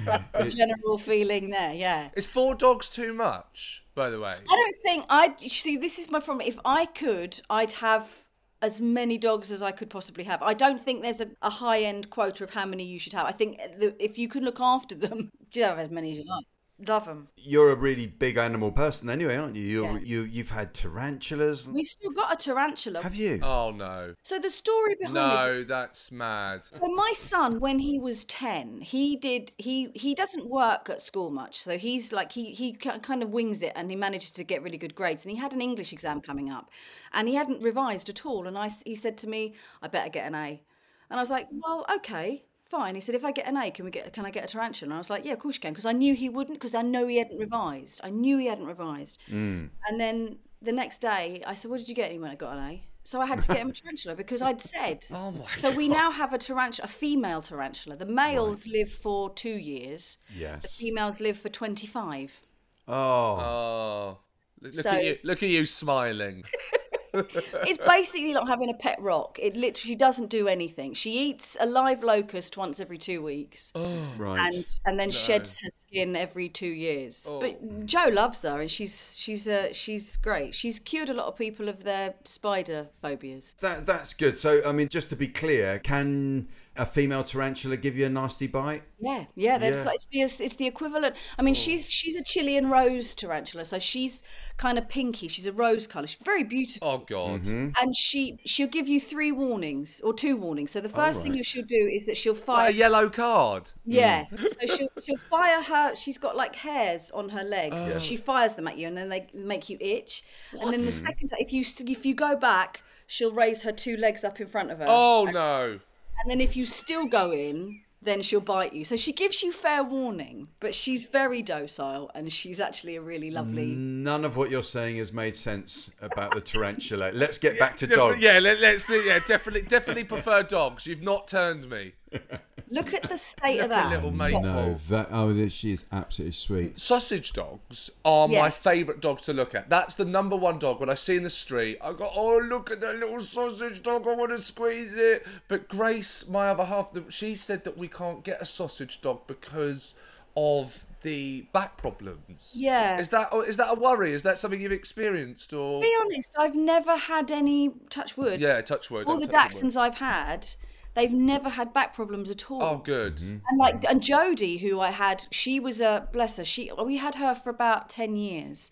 That's 0.04 0.26
the 0.28 0.52
general 0.56 0.98
feeling 0.98 1.50
there. 1.50 1.72
Yeah. 1.72 2.10
Is 2.16 2.26
four 2.26 2.54
dogs 2.54 2.88
too 2.88 3.12
much? 3.12 3.84
By 3.94 4.10
the 4.10 4.20
way, 4.20 4.34
I 4.34 4.56
don't 4.56 4.76
think 4.82 5.04
I 5.08 5.34
see. 5.36 5.76
This 5.76 5.98
is 5.98 6.10
my 6.10 6.20
problem. 6.20 6.46
If 6.46 6.58
I 6.64 6.86
could, 6.86 7.40
I'd 7.50 7.72
have 7.72 8.24
as 8.62 8.80
many 8.80 9.16
dogs 9.18 9.50
as 9.50 9.62
I 9.62 9.72
could 9.72 9.90
possibly 9.90 10.24
have. 10.24 10.42
I 10.42 10.54
don't 10.54 10.80
think 10.80 11.02
there's 11.02 11.20
a, 11.20 11.28
a 11.42 11.50
high 11.50 11.80
end 11.80 12.10
quota 12.10 12.44
of 12.44 12.50
how 12.50 12.66
many 12.66 12.84
you 12.84 12.98
should 12.98 13.14
have. 13.14 13.26
I 13.26 13.32
think 13.32 13.58
the, 13.78 13.94
if 13.98 14.18
you 14.18 14.28
can 14.28 14.44
look 14.44 14.60
after 14.60 14.94
them, 14.94 15.30
you 15.52 15.64
have 15.64 15.78
as 15.78 15.90
many 15.90 16.12
as 16.12 16.18
you 16.18 16.24
like. 16.24 16.44
Love 16.88 17.04
them. 17.04 17.28
You're 17.36 17.70
a 17.72 17.74
really 17.74 18.06
big 18.06 18.36
animal 18.38 18.72
person, 18.72 19.10
anyway, 19.10 19.36
aren't 19.36 19.54
you? 19.56 19.62
You're, 19.64 19.92
Yeah. 19.92 19.98
You 20.02 20.22
you've 20.22 20.50
had 20.50 20.72
tarantulas. 20.72 21.68
We 21.68 21.84
still 21.84 22.10
got 22.10 22.32
a 22.32 22.36
tarantula. 22.36 23.02
Have 23.02 23.14
you? 23.14 23.38
oh 23.42 23.70
no, 23.70 24.14
So 24.22 24.38
the 24.38 24.50
story 24.50 24.96
behind 24.98 25.16
this 25.32 25.46
is 25.50 25.56
no, 25.56 25.64
that's 25.64 26.10
mad. 26.12 26.64
So 26.64 26.78
my 26.88 27.12
son, 27.14 27.60
when 27.60 27.78
he 27.78 27.98
was 27.98 28.24
ten, 28.24 28.80
he 28.80 29.16
did 29.16 29.52
he 29.58 29.90
he 29.94 30.14
doesn't 30.14 30.46
work 30.48 30.88
at 30.88 31.00
school 31.00 31.30
much, 31.30 31.58
so 31.58 31.76
he's 31.76 32.12
like 32.12 32.32
he 32.32 32.52
he 32.52 32.72
kind 32.72 33.22
of 33.22 33.30
wings 33.30 33.62
it, 33.62 33.72
and 33.76 33.90
he 33.90 33.96
manages 33.96 34.30
to 34.32 34.44
get 34.44 34.62
really 34.62 34.78
good 34.78 34.94
grades. 34.94 35.24
And 35.24 35.34
he 35.34 35.38
had 35.40 35.52
an 35.52 35.60
English 35.60 35.92
exam 35.92 36.20
coming 36.20 36.50
up, 36.50 36.70
and 37.12 37.28
he 37.28 37.34
hadn't 37.34 37.62
revised 37.62 38.08
at 38.08 38.24
all. 38.24 38.46
And 38.46 38.56
I 38.56 38.66
s- 38.66 38.82
he 38.86 38.94
said 38.94 39.18
to 39.18 39.28
me, 39.28 39.54
"I 39.82 39.88
better 39.88 40.08
get 40.10 40.26
an 40.26 40.34
A," 40.34 40.62
and 41.10 41.18
I 41.18 41.22
was 41.22 41.30
like, 41.30 41.48
"Well, 41.50 41.84
okay." 41.96 42.44
Fine. 42.70 42.94
He 42.94 43.00
said, 43.00 43.16
"If 43.16 43.24
I 43.24 43.32
get 43.32 43.48
an 43.48 43.56
A, 43.56 43.70
can 43.72 43.84
we 43.84 43.90
get? 43.90 44.12
Can 44.12 44.24
I 44.24 44.30
get 44.30 44.44
a 44.44 44.46
tarantula?" 44.46 44.86
And 44.90 44.94
I 44.94 44.98
was 44.98 45.10
like, 45.10 45.24
"Yeah, 45.24 45.32
of 45.32 45.40
course 45.40 45.56
you 45.56 45.60
can," 45.60 45.72
because 45.72 45.86
I 45.86 45.92
knew 45.92 46.14
he 46.14 46.28
wouldn't, 46.28 46.56
because 46.58 46.74
I 46.76 46.82
know 46.82 47.06
he 47.08 47.16
hadn't 47.18 47.38
revised. 47.38 48.00
I 48.04 48.10
knew 48.10 48.38
he 48.38 48.46
hadn't 48.46 48.66
revised. 48.66 49.18
Mm. 49.28 49.70
And 49.88 50.00
then 50.00 50.38
the 50.62 50.70
next 50.72 50.98
day, 51.00 51.42
I 51.46 51.54
said, 51.56 51.68
"What 51.70 51.78
did 51.80 51.88
you 51.88 51.96
get?" 51.96 52.04
And 52.06 52.12
he 52.14 52.18
went, 52.20 52.32
"I 52.32 52.36
got 52.36 52.56
an 52.56 52.62
A." 52.70 52.82
So 53.02 53.20
I 53.20 53.26
had 53.26 53.42
to 53.42 53.48
get 53.48 53.58
him 53.58 53.70
a 53.70 53.72
tarantula 53.72 54.14
because 54.14 54.40
I'd 54.40 54.60
said. 54.60 55.04
Oh 55.12 55.32
my 55.32 55.46
So 55.56 55.72
we 55.72 55.88
now 55.88 56.12
have 56.12 56.32
a 56.32 56.38
tarantula, 56.38 56.84
a 56.84 56.88
female 56.88 57.42
tarantula. 57.42 57.96
The 57.96 58.06
males 58.06 58.66
live 58.68 58.90
for 58.92 59.30
two 59.34 59.58
years. 59.72 60.18
Yes. 60.36 60.62
The 60.62 60.84
females 60.84 61.18
live 61.20 61.38
for 61.38 61.48
twenty-five. 61.48 62.40
Oh, 62.86 62.94
Oh, 62.94 64.18
look, 64.60 64.74
look 64.74 64.84
So- 64.84 64.90
at 64.90 65.04
you! 65.04 65.18
Look 65.24 65.42
at 65.42 65.48
you 65.48 65.66
smiling. 65.66 66.44
it's 67.12 67.78
basically 67.78 68.34
like 68.34 68.46
having 68.48 68.70
a 68.70 68.74
pet 68.74 69.00
rock. 69.00 69.38
It 69.40 69.56
literally 69.56 69.94
doesn't 69.94 70.30
do 70.30 70.48
anything. 70.48 70.94
She 70.94 71.10
eats 71.12 71.56
a 71.60 71.66
live 71.66 72.02
locust 72.02 72.56
once 72.56 72.80
every 72.80 72.98
two 72.98 73.22
weeks, 73.22 73.72
Right. 74.18 74.38
and 74.54 74.64
and 74.86 74.98
then 74.98 75.10
sheds 75.10 75.60
her 75.62 75.70
skin 75.70 76.16
every 76.16 76.48
two 76.48 76.66
years. 76.66 77.28
But 77.40 77.86
Joe 77.86 78.08
loves 78.12 78.42
her, 78.42 78.60
and 78.60 78.70
she's 78.70 79.16
she's 79.18 79.46
uh, 79.48 79.72
she's 79.72 80.16
great. 80.16 80.54
She's 80.54 80.78
cured 80.78 81.10
a 81.10 81.14
lot 81.14 81.26
of 81.26 81.36
people 81.36 81.68
of 81.68 81.84
their 81.84 82.14
spider 82.24 82.88
phobias. 83.00 83.54
that 83.60 83.86
that's 83.86 84.14
good. 84.14 84.38
So 84.38 84.62
I 84.64 84.72
mean, 84.72 84.88
just 84.88 85.10
to 85.10 85.16
be 85.16 85.28
clear, 85.28 85.78
can 85.78 86.48
a 86.80 86.86
female 86.86 87.22
tarantula 87.22 87.76
give 87.76 87.94
you 87.96 88.06
a 88.06 88.08
nasty 88.08 88.46
bite? 88.46 88.82
Yeah, 88.98 89.24
yeah, 89.36 89.58
that's 89.58 89.78
Yeah. 89.78 89.84
like- 89.84 89.94
it's 89.94 90.36
the 90.38 90.44
it's 90.44 90.56
the 90.56 90.66
equivalent. 90.66 91.14
I 91.38 91.42
mean, 91.42 91.54
she's 91.54 91.88
she's 91.88 92.16
a 92.16 92.22
Chilean 92.24 92.70
rose 92.70 93.14
tarantula, 93.14 93.64
so 93.66 93.78
she's 93.78 94.22
kind 94.56 94.78
of 94.78 94.88
pinky. 94.88 95.28
She's 95.28 95.46
a 95.46 95.52
rose 95.52 95.86
color. 95.86 96.06
She's 96.06 96.24
very 96.24 96.42
beautiful. 96.44 96.88
Oh 96.88 96.98
God. 96.98 97.42
Mm-hmm. 97.42 97.70
and 97.80 97.94
she 97.94 98.38
she'll 98.46 98.66
give 98.78 98.88
you 98.88 98.98
three 99.00 99.30
warnings 99.30 100.00
or 100.02 100.14
two 100.14 100.36
warnings. 100.36 100.70
So 100.70 100.80
the 100.80 100.88
first 100.88 101.20
thing 101.22 101.32
right. 101.32 101.44
she'll 101.44 101.64
do 101.66 101.90
is 101.92 102.06
that 102.06 102.16
she'll 102.16 102.32
Like 102.34 102.42
fire. 102.44 102.70
a 102.70 102.72
yellow 102.72 103.10
card. 103.10 103.70
yeah, 103.84 104.24
so 104.30 104.66
she'll 104.74 104.88
she'll 105.04 105.18
fire 105.30 105.62
her. 105.62 105.94
She's 105.96 106.18
got 106.18 106.34
like 106.36 106.54
hairs 106.56 107.10
on 107.10 107.28
her 107.28 107.44
legs. 107.44 107.76
Oh. 107.78 107.98
She 107.98 108.16
fires 108.16 108.54
them 108.54 108.66
at 108.68 108.78
you, 108.78 108.86
and 108.88 108.96
then 108.96 109.08
they 109.10 109.26
make 109.34 109.68
you 109.68 109.76
itch. 109.80 110.22
And 110.58 110.72
then 110.72 110.80
the 110.84 110.92
second 110.92 111.30
if 111.38 111.52
you 111.52 111.62
if 111.94 112.06
you 112.06 112.14
go 112.14 112.36
back, 112.36 112.82
she'll 113.06 113.32
raise 113.32 113.62
her 113.62 113.72
two 113.72 113.96
legs 113.98 114.24
up 114.24 114.40
in 114.40 114.46
front 114.46 114.70
of 114.70 114.78
her. 114.78 114.86
Oh 114.88 115.28
no. 115.30 115.80
And 116.22 116.30
then 116.30 116.40
if 116.40 116.56
you 116.56 116.64
still 116.64 117.06
go 117.06 117.32
in, 117.32 117.80
then 118.02 118.22
she'll 118.22 118.40
bite 118.40 118.72
you. 118.72 118.84
So 118.84 118.96
she 118.96 119.12
gives 119.12 119.42
you 119.42 119.52
fair 119.52 119.82
warning, 119.84 120.48
but 120.60 120.74
she's 120.74 121.04
very 121.04 121.42
docile 121.42 122.10
and 122.14 122.32
she's 122.32 122.58
actually 122.58 122.96
a 122.96 123.00
really 123.02 123.30
lovely. 123.30 123.66
None 123.66 124.24
of 124.24 124.36
what 124.38 124.50
you're 124.50 124.62
saying 124.64 124.96
has 124.96 125.12
made 125.12 125.36
sense 125.36 125.90
about 126.00 126.34
the 126.34 126.40
tarantula. 126.40 127.10
Let's 127.12 127.36
get 127.38 127.58
back 127.58 127.76
to 127.78 127.86
Yeah, 127.86 127.96
dogs. 127.96 128.16
yeah, 128.20 128.38
let, 128.40 128.58
let's 128.60 128.84
do. 128.84 128.94
Yeah, 128.96 129.18
definitely, 129.26 129.62
definitely 129.62 130.04
prefer 130.04 130.42
dogs. 130.42 130.86
You've 130.86 131.02
not 131.02 131.28
turned 131.28 131.68
me. 131.68 131.92
Look 132.70 132.94
at 132.94 133.08
the 133.08 133.16
state 133.18 133.58
of 133.58 133.68
Look 133.70 133.78
at 133.78 133.90
that. 133.90 133.90
little 133.90 134.12
mate. 134.12 134.40
No, 134.40 134.78
that 134.88 135.08
oh, 135.10 135.32
that- 135.32 135.50
she 135.52 135.72
is 135.72 135.84
absolutely 135.90 136.32
sweet. 136.32 136.78
Sausage 136.80 137.32
dogs 137.32 137.90
are 138.04 138.28
Yeah. 138.28 138.42
my 138.42 138.50
favourite 138.50 139.00
dogs 139.00 139.22
to 139.22 139.32
look 139.32 139.54
at. 139.54 139.68
That's 139.68 139.94
the 139.94 140.04
number 140.04 140.36
one 140.36 140.58
dog 140.58 140.80
when 140.80 140.88
I 140.88 140.94
see 140.94 141.16
in 141.16 141.22
the 141.24 141.30
street. 141.30 141.78
I 141.82 141.92
go, 141.92 142.08
oh 142.14 142.38
look 142.38 142.70
at 142.70 142.80
that 142.80 142.96
little 142.96 143.20
sausage 143.20 143.82
dog. 143.82 144.06
I 144.06 144.14
want 144.14 144.30
to 144.30 144.38
squeeze 144.38 144.94
it. 144.94 145.26
But 145.48 145.68
Grace, 145.68 146.26
my 146.28 146.48
other 146.48 146.64
half, 146.64 146.92
the- 146.92 147.04
she 147.10 147.34
said 147.36 147.64
that 147.64 147.76
we 147.76 147.88
can't 147.88 148.22
get 148.22 148.40
a 148.40 148.44
sausage 148.44 149.00
dog 149.02 149.26
because 149.26 149.94
of 150.36 150.86
the 151.02 151.46
back 151.52 151.76
problems. 151.78 152.52
Yeah. 152.54 152.98
Is 153.00 153.08
that 153.08 153.32
is 153.48 153.56
that 153.56 153.70
a 153.70 153.74
worry? 153.74 154.12
Is 154.12 154.22
that 154.22 154.38
something 154.38 154.60
you've 154.60 154.70
experienced 154.70 155.52
or? 155.52 155.80
To 155.80 155.86
be 155.88 155.96
honest, 156.02 156.34
I've 156.38 156.54
never 156.54 156.94
had 156.96 157.30
any 157.30 157.72
touch 157.88 158.16
wood. 158.18 158.38
Yeah, 158.40 158.60
touch 158.60 158.90
wood. 158.90 159.06
All 159.06 159.18
the 159.18 159.26
touch. 159.26 159.52
Dachshunds 159.54 159.76
I've 159.78 159.94
had, 159.96 160.46
they've 160.94 161.12
never 161.12 161.48
had 161.48 161.72
back 161.72 161.94
problems 161.94 162.30
at 162.30 162.50
all. 162.50 162.62
Oh, 162.62 162.76
good. 162.78 163.16
Mm-hmm. 163.16 163.38
And 163.48 163.58
like 163.58 163.84
and 163.88 164.00
Jodie, 164.00 164.60
who 164.60 164.80
I 164.80 164.90
had, 164.90 165.26
she 165.30 165.60
was 165.60 165.80
a 165.80 166.08
bless 166.12 166.36
her. 166.36 166.44
She 166.44 166.70
we 166.84 166.96
had 166.96 167.16
her 167.16 167.34
for 167.34 167.50
about 167.50 167.88
ten 167.88 168.16
years. 168.16 168.70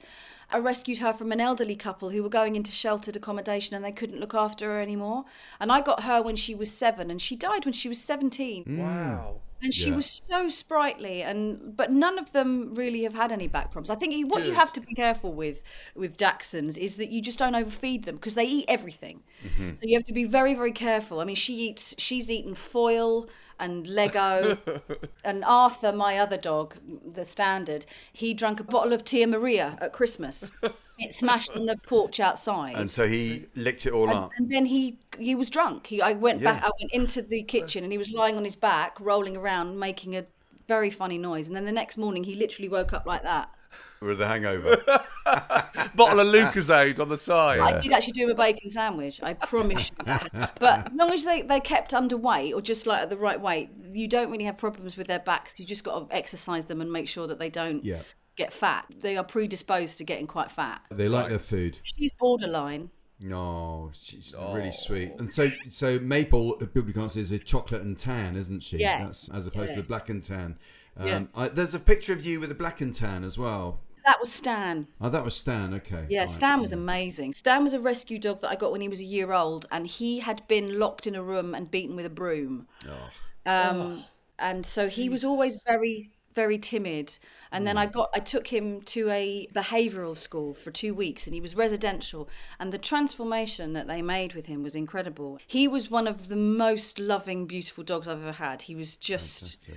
I 0.50 0.58
rescued 0.58 0.98
her 0.98 1.12
from 1.12 1.30
an 1.30 1.40
elderly 1.42 1.76
couple 1.76 2.08
who 2.08 2.22
were 2.22 2.30
going 2.30 2.56
into 2.56 2.72
sheltered 2.72 3.16
accommodation 3.16 3.76
and 3.76 3.84
they 3.84 3.92
couldn't 3.92 4.18
look 4.18 4.34
after 4.34 4.66
her 4.66 4.80
anymore. 4.80 5.24
And 5.60 5.70
I 5.70 5.82
got 5.82 6.04
her 6.04 6.22
when 6.22 6.36
she 6.36 6.54
was 6.54 6.72
seven, 6.72 7.10
and 7.10 7.20
she 7.20 7.36
died 7.36 7.64
when 7.64 7.74
she 7.74 7.88
was 7.88 8.02
seventeen. 8.02 8.64
Mm. 8.64 8.78
Wow. 8.78 9.40
And 9.60 9.74
she 9.74 9.90
Yeah. 9.90 9.96
was 9.96 10.06
so 10.08 10.48
sprightly, 10.48 11.20
and 11.22 11.76
but 11.76 11.90
none 11.90 12.16
of 12.16 12.30
them 12.32 12.74
really 12.76 13.02
have 13.02 13.14
had 13.14 13.32
any 13.32 13.48
back 13.48 13.72
problems. 13.72 13.90
I 13.90 13.96
think 13.96 14.14
you- 14.14 14.28
what 14.28 14.44
you 14.46 14.52
have 14.52 14.72
to 14.74 14.80
be 14.80 14.94
careful 14.94 15.32
with 15.32 15.62
with 15.96 16.16
Dachshunds 16.16 16.78
is 16.78 16.96
that 16.96 17.08
you 17.10 17.20
just 17.20 17.40
don't 17.40 17.56
overfeed 17.56 18.04
them 18.04 18.16
because 18.16 18.34
they 18.34 18.44
eat 18.46 18.66
everything. 18.68 19.24
Mm-hmm. 19.44 19.70
So 19.70 19.80
you 19.82 19.94
have 19.96 20.04
to 20.06 20.12
be 20.12 20.24
very 20.24 20.54
very 20.54 20.70
careful. 20.72 21.18
I 21.20 21.24
mean, 21.24 21.34
she 21.36 21.54
eats 21.54 21.94
she's 21.98 22.30
eaten 22.30 22.54
foil 22.54 23.28
and 23.60 23.86
Lego, 23.86 24.58
and 25.24 25.44
Arthur, 25.44 25.92
my 25.92 26.18
other 26.18 26.36
dog, 26.36 26.76
the 27.12 27.24
standard, 27.24 27.86
he 28.12 28.34
drank 28.34 28.60
a 28.60 28.64
bottle 28.64 28.92
of 28.92 29.04
Tia 29.04 29.26
Maria 29.26 29.76
at 29.80 29.92
Christmas. 29.92 30.50
it 30.98 31.12
smashed 31.12 31.56
on 31.56 31.66
the 31.66 31.76
porch 31.78 32.20
outside. 32.20 32.76
And 32.76 32.90
so 32.90 33.06
he 33.06 33.46
licked 33.54 33.86
it 33.86 33.92
all 33.92 34.10
up. 34.10 34.32
And 34.36 34.50
then 34.50 34.66
he 34.66 34.98
he 35.18 35.34
was 35.34 35.50
drunk. 35.50 35.86
He 35.86 36.02
I 36.02 36.12
went 36.12 36.42
back. 36.42 36.62
I 36.64 36.70
went 36.80 36.92
into 36.92 37.22
the 37.22 37.42
kitchen 37.42 37.84
and 37.84 37.92
he 37.92 37.98
was 37.98 38.12
lying 38.12 38.36
on 38.36 38.44
his 38.44 38.56
back, 38.56 38.98
rolling 39.00 39.36
around, 39.36 39.78
making 39.78 40.16
a 40.16 40.26
very 40.66 40.90
funny 40.90 41.18
noise. 41.18 41.46
And 41.46 41.56
then 41.56 41.64
the 41.64 41.72
next 41.72 41.96
morning, 41.96 42.24
he 42.24 42.34
literally 42.34 42.68
woke 42.68 42.92
up 42.92 43.06
like 43.06 43.22
that. 43.22 43.50
With 44.00 44.18
the 44.18 44.28
hangover. 44.28 44.76
Bottle 45.94 46.20
of 46.20 46.28
Lucozade 46.28 47.00
on 47.00 47.08
the 47.08 47.16
side. 47.16 47.60
I 47.60 47.78
did 47.78 47.92
actually 47.92 48.12
do 48.12 48.24
him 48.24 48.30
a 48.30 48.34
bacon 48.34 48.70
sandwich. 48.70 49.20
I 49.22 49.34
promise 49.34 49.90
you. 49.90 50.04
That. 50.04 50.52
But 50.60 50.86
as 50.86 50.92
long 50.94 51.12
as 51.12 51.24
they 51.24 51.42
they 51.42 51.60
kept 51.60 51.92
underweight 51.92 52.54
or 52.54 52.60
just 52.60 52.86
like 52.86 53.02
at 53.02 53.10
the 53.10 53.16
right 53.16 53.40
weight, 53.40 53.70
you 53.92 54.06
don't 54.08 54.30
really 54.30 54.44
have 54.44 54.56
problems 54.56 54.96
with 54.96 55.06
their 55.08 55.18
backs. 55.18 55.58
You 55.58 55.66
just 55.66 55.84
got 55.84 56.08
to 56.10 56.16
exercise 56.16 56.64
them 56.66 56.80
and 56.80 56.92
make 56.92 57.08
sure 57.08 57.26
that 57.26 57.38
they 57.38 57.50
don't 57.50 57.84
Yeah. 57.84 58.02
get 58.36 58.52
fat. 58.52 58.86
They 59.00 59.16
are 59.16 59.24
predisposed 59.24 59.98
to 59.98 60.04
getting 60.04 60.26
quite 60.26 60.50
fat. 60.50 60.82
They 60.90 61.08
like 61.08 61.28
their 61.30 61.38
food. 61.38 61.78
She's 61.82 62.12
borderline. 62.12 62.90
No, 63.20 63.90
she's 64.00 64.34
really 64.38 64.70
sweet. 64.70 65.12
And 65.18 65.28
so, 65.28 65.50
so 65.68 65.98
Maple, 65.98 66.52
people 66.52 66.92
can't 66.92 67.10
see, 67.10 67.20
is 67.20 67.32
a 67.32 67.38
chocolate 67.40 67.82
and 67.82 67.98
tan, 67.98 68.36
isn't 68.36 68.62
she? 68.62 68.78
Yeah. 68.78 69.06
That's, 69.06 69.28
as 69.30 69.44
opposed 69.48 69.70
to 69.74 69.82
the 69.82 69.86
black 69.88 70.08
and 70.08 70.22
tan. 70.22 70.56
Um, 70.96 71.06
Yeah. 71.06 71.22
I, 71.34 71.48
there's 71.48 71.74
a 71.74 71.80
picture 71.80 72.12
of 72.12 72.24
you 72.24 72.38
with 72.38 72.52
a 72.52 72.54
black 72.54 72.80
and 72.80 72.94
tan 72.94 73.24
as 73.24 73.36
well. 73.36 73.80
That 74.08 74.20
was 74.20 74.32
Stan. 74.32 74.86
Oh, 75.02 75.10
that 75.10 75.22
was 75.22 75.36
Stan. 75.36 75.74
Okay. 75.74 76.06
Yeah, 76.08 76.20
Right. 76.20 76.30
Stan 76.30 76.62
was 76.62 76.72
amazing. 76.72 77.34
Stan 77.34 77.62
was 77.62 77.74
a 77.74 77.78
rescue 77.78 78.18
dog 78.18 78.40
that 78.40 78.48
I 78.48 78.56
got 78.56 78.72
when 78.72 78.80
he 78.80 78.88
was 78.88 79.00
a 79.00 79.04
year 79.04 79.34
old, 79.34 79.66
and 79.70 79.86
he 79.86 80.20
had 80.20 80.48
been 80.48 80.78
locked 80.78 81.06
in 81.06 81.14
a 81.14 81.22
room 81.22 81.54
and 81.54 81.70
beaten 81.70 81.94
with 81.94 82.06
a 82.06 82.10
broom. 82.10 82.66
Oh. 82.88 83.10
Um, 83.44 84.04
and 84.38 84.64
so 84.64 84.88
he 84.88 85.10
was 85.10 85.24
always 85.24 85.60
very, 85.62 86.10
very 86.32 86.56
timid. 86.56 87.18
And 87.52 87.66
then 87.66 87.76
I 87.76 87.84
got, 87.84 88.08
I 88.14 88.20
took 88.20 88.46
him 88.46 88.80
to 88.96 89.10
a 89.10 89.46
behavioural 89.54 90.16
school 90.16 90.54
for 90.54 90.70
two 90.70 90.94
weeks, 90.94 91.26
and 91.26 91.34
he 91.34 91.42
was 91.42 91.54
residential. 91.54 92.30
And 92.58 92.72
the 92.72 92.78
transformation 92.78 93.74
that 93.74 93.88
they 93.88 94.00
made 94.00 94.32
with 94.32 94.46
him 94.46 94.62
was 94.62 94.74
incredible. 94.74 95.38
He 95.46 95.68
was 95.68 95.90
one 95.90 96.06
of 96.06 96.28
the 96.28 96.36
most 96.36 96.98
loving, 96.98 97.44
beautiful 97.44 97.84
dogs 97.84 98.08
I've 98.08 98.22
ever 98.22 98.32
had. 98.32 98.62
He 98.62 98.74
was 98.74 98.96
just 98.96 99.68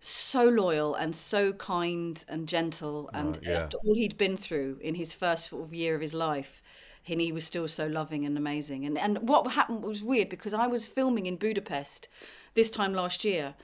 so 0.00 0.44
loyal 0.48 0.94
and 0.94 1.14
so 1.14 1.52
kind 1.52 2.24
and 2.28 2.46
gentle 2.48 3.10
and 3.14 3.38
Right, 3.38 3.42
yeah. 3.42 3.58
after 3.58 3.76
all 3.78 3.94
he'd 3.94 4.16
been 4.16 4.36
through 4.36 4.78
in 4.80 4.94
his 4.94 5.12
first 5.14 5.48
sort 5.48 5.64
of 5.66 5.74
year 5.74 5.94
of 5.94 6.00
his 6.00 6.14
life 6.14 6.62
and 7.08 7.20
he 7.20 7.32
was 7.32 7.44
still 7.44 7.66
so 7.68 7.86
loving 7.86 8.24
and 8.26 8.36
amazing. 8.36 8.84
And 8.86 8.98
and 8.98 9.18
what 9.28 9.50
happened 9.52 9.82
was 9.82 10.02
weird 10.02 10.28
because 10.28 10.54
I 10.54 10.66
was 10.66 10.86
filming 10.86 11.26
in 11.26 11.36
Budapest 11.36 12.08
this 12.54 12.70
time 12.70 12.92
last 12.94 13.24
year 13.24 13.54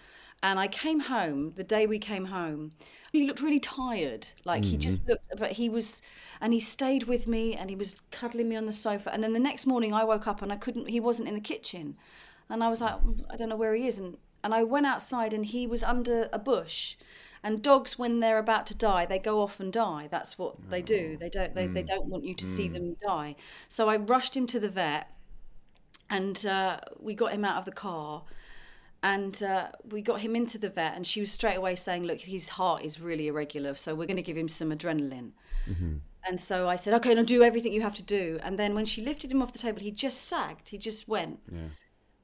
and 0.43 0.59
I 0.59 0.69
came 0.69 1.01
home 1.01 1.53
the 1.55 1.65
day 1.65 1.87
we 1.87 1.99
came 1.99 2.25
home 2.27 2.73
he 3.13 3.27
looked 3.27 3.41
really 3.41 3.61
tired. 3.61 4.27
Like 4.45 4.65
he 4.65 4.77
just 4.77 5.07
looked 5.09 5.25
but 5.39 5.53
he 5.53 5.69
was 5.69 6.03
and 6.41 6.53
he 6.53 6.61
stayed 6.61 7.05
with 7.05 7.29
me 7.29 7.55
and 7.55 7.71
he 7.71 7.77
was 7.77 8.01
cuddling 8.11 8.49
me 8.49 8.57
on 8.57 8.67
the 8.67 8.73
sofa 8.73 9.13
and 9.13 9.23
then 9.23 9.33
the 9.35 9.41
next 9.41 9.67
morning 9.67 9.93
I 9.95 10.05
woke 10.05 10.27
up 10.27 10.43
and 10.43 10.53
I 10.53 10.57
couldn't 10.57 10.89
he 10.89 11.01
wasn't 11.01 11.29
in 11.29 11.35
the 11.35 11.41
kitchen. 11.41 11.97
And 12.51 12.63
I 12.65 12.69
was 12.69 12.81
like 12.81 12.95
"Mm, 13.03 13.25
I 13.31 13.37
don't 13.37 13.49
know 13.49 13.57
where 13.57 13.75
he 13.75 13.87
is 13.87 13.99
and 13.99 14.17
and 14.45 14.55
I 14.55 14.63
went 14.63 14.87
outside 14.87 15.33
and 15.33 15.45
he 15.45 15.67
was 15.67 15.83
under 15.83 16.29
a 16.33 16.39
bush. 16.39 16.97
And 17.43 17.61
dogs 17.63 17.99
when 17.99 18.21
they're 18.21 18.39
about 18.39 18.67
to 18.67 18.75
die 18.75 19.05
they 19.07 19.19
go 19.19 19.43
off 19.43 19.59
and 19.61 19.73
die. 19.73 20.09
That's 20.11 20.39
what 20.39 20.55
they 20.71 20.83
do. 20.83 21.17
They 21.19 21.31
don't 21.31 21.55
they, 21.55 21.67
they 21.67 21.83
don't 21.83 22.07
want 22.07 22.25
you 22.25 22.35
to 22.35 22.45
see 22.45 22.69
them 22.69 22.97
die. 23.03 23.37
So 23.69 23.89
I 23.89 23.97
rushed 23.97 24.37
him 24.37 24.47
to 24.49 24.61
the 24.61 24.69
vet 24.69 25.11
and 26.09 26.45
uh, 26.47 26.79
we 27.01 27.15
got 27.15 27.33
him 27.33 27.45
out 27.45 27.57
of 27.59 27.65
the 27.65 27.73
car 27.73 28.23
and 29.03 29.43
uh, 29.43 29.69
we 29.91 30.01
got 30.01 30.21
him 30.21 30.35
into 30.37 30.59
the 30.59 30.69
vet 30.71 30.95
and 30.97 31.07
she 31.07 31.21
was 31.21 31.31
straight 31.33 31.57
away 31.57 31.75
saying 31.75 32.05
look 32.05 32.21
his 32.21 32.49
heart 32.51 32.83
is 32.83 33.01
really 33.01 33.27
irregular 33.29 33.75
so 33.75 33.95
we're 33.95 34.07
going 34.07 34.17
to 34.17 34.23
give 34.23 34.37
him 34.37 34.49
some 34.49 34.71
adrenaline. 34.71 35.33
And 36.27 36.41
so 36.41 36.69
I 36.69 36.77
said 36.77 36.95
okay 36.95 37.15
now 37.15 37.23
do 37.23 37.43
everything 37.43 37.73
you 37.73 37.83
have 37.83 37.95
to 37.97 38.03
do. 38.03 38.39
And 38.43 38.59
then 38.59 38.75
when 38.75 38.85
she 38.87 39.03
lifted 39.03 39.31
him 39.33 39.43
off 39.43 39.53
the 39.53 39.59
table 39.59 39.81
he 39.81 39.91
just 39.91 40.23
sagged. 40.29 40.69
He 40.71 40.79
just 40.79 41.09
went 41.09 41.41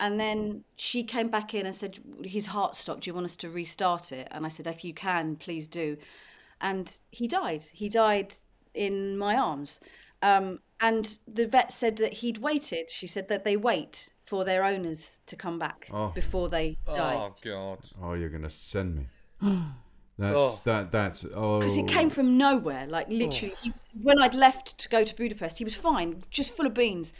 and 0.01 0.19
then 0.19 0.65
she 0.77 1.05
came 1.05 1.29
back 1.29 1.55
in 1.55 1.67
and 1.67 1.75
said, 1.75 1.99
His 2.25 2.47
heart 2.47 2.75
stopped. 2.75 3.03
Do 3.03 3.11
you 3.11 3.15
want 3.15 3.27
us 3.27 3.37
to 3.37 3.51
restart 3.51 4.11
it? 4.13 4.27
And 4.31 4.45
I 4.45 4.49
said, 4.49 4.67
If 4.67 4.85
you 4.85 4.93
can, 4.95 5.37
please 5.37 5.69
do. 5.69 5.97
And 6.61 6.97
he 7.11 7.29
died. 7.29 7.63
He 7.73 7.89
died 7.89 8.35
in 8.75 9.17
my 9.17 9.37
arms. 9.37 9.81
Um, 10.23 10.61
and 10.81 11.19
the 11.29 11.47
vet 11.47 11.73
said 11.73 11.97
that 11.97 12.15
he'd 12.15 12.39
waited. 12.39 12.91
She 12.91 13.07
said 13.07 13.29
that 13.29 13.45
they 13.45 13.57
wait 13.57 14.11
for 14.25 14.45
their 14.45 14.65
owners 14.65 15.21
to 15.27 15.37
come 15.37 15.59
back 15.59 15.89
Oh. 15.93 16.09
before 16.09 16.49
they 16.49 16.77
die. 16.87 17.15
Oh 17.15 17.35
God. 17.43 17.79
Oh, 18.03 18.15
you're 18.15 18.29
going 18.29 18.43
to 18.43 18.51
send 18.51 18.97
me. 18.97 19.07
That's 20.21 20.35
Oh. 20.37 20.61
that. 20.65 20.93
That's 20.93 21.25
oh. 21.35 21.59
because 21.59 21.77
it 21.79 21.89
came 21.89 22.11
from 22.11 22.37
nowhere. 22.37 22.87
Like 22.87 23.09
literally, 23.09 23.55
he, 23.63 23.73
when 24.03 24.19
I'd 24.21 24.35
left 24.35 24.79
to 24.79 24.89
go 24.89 25.03
to 25.03 25.15
Budapest, 25.17 25.59
he 25.59 25.65
was 25.65 25.75
fine, 25.75 26.23
just 26.31 26.55
full 26.57 26.67
of 26.67 26.75
beans, 26.75 27.15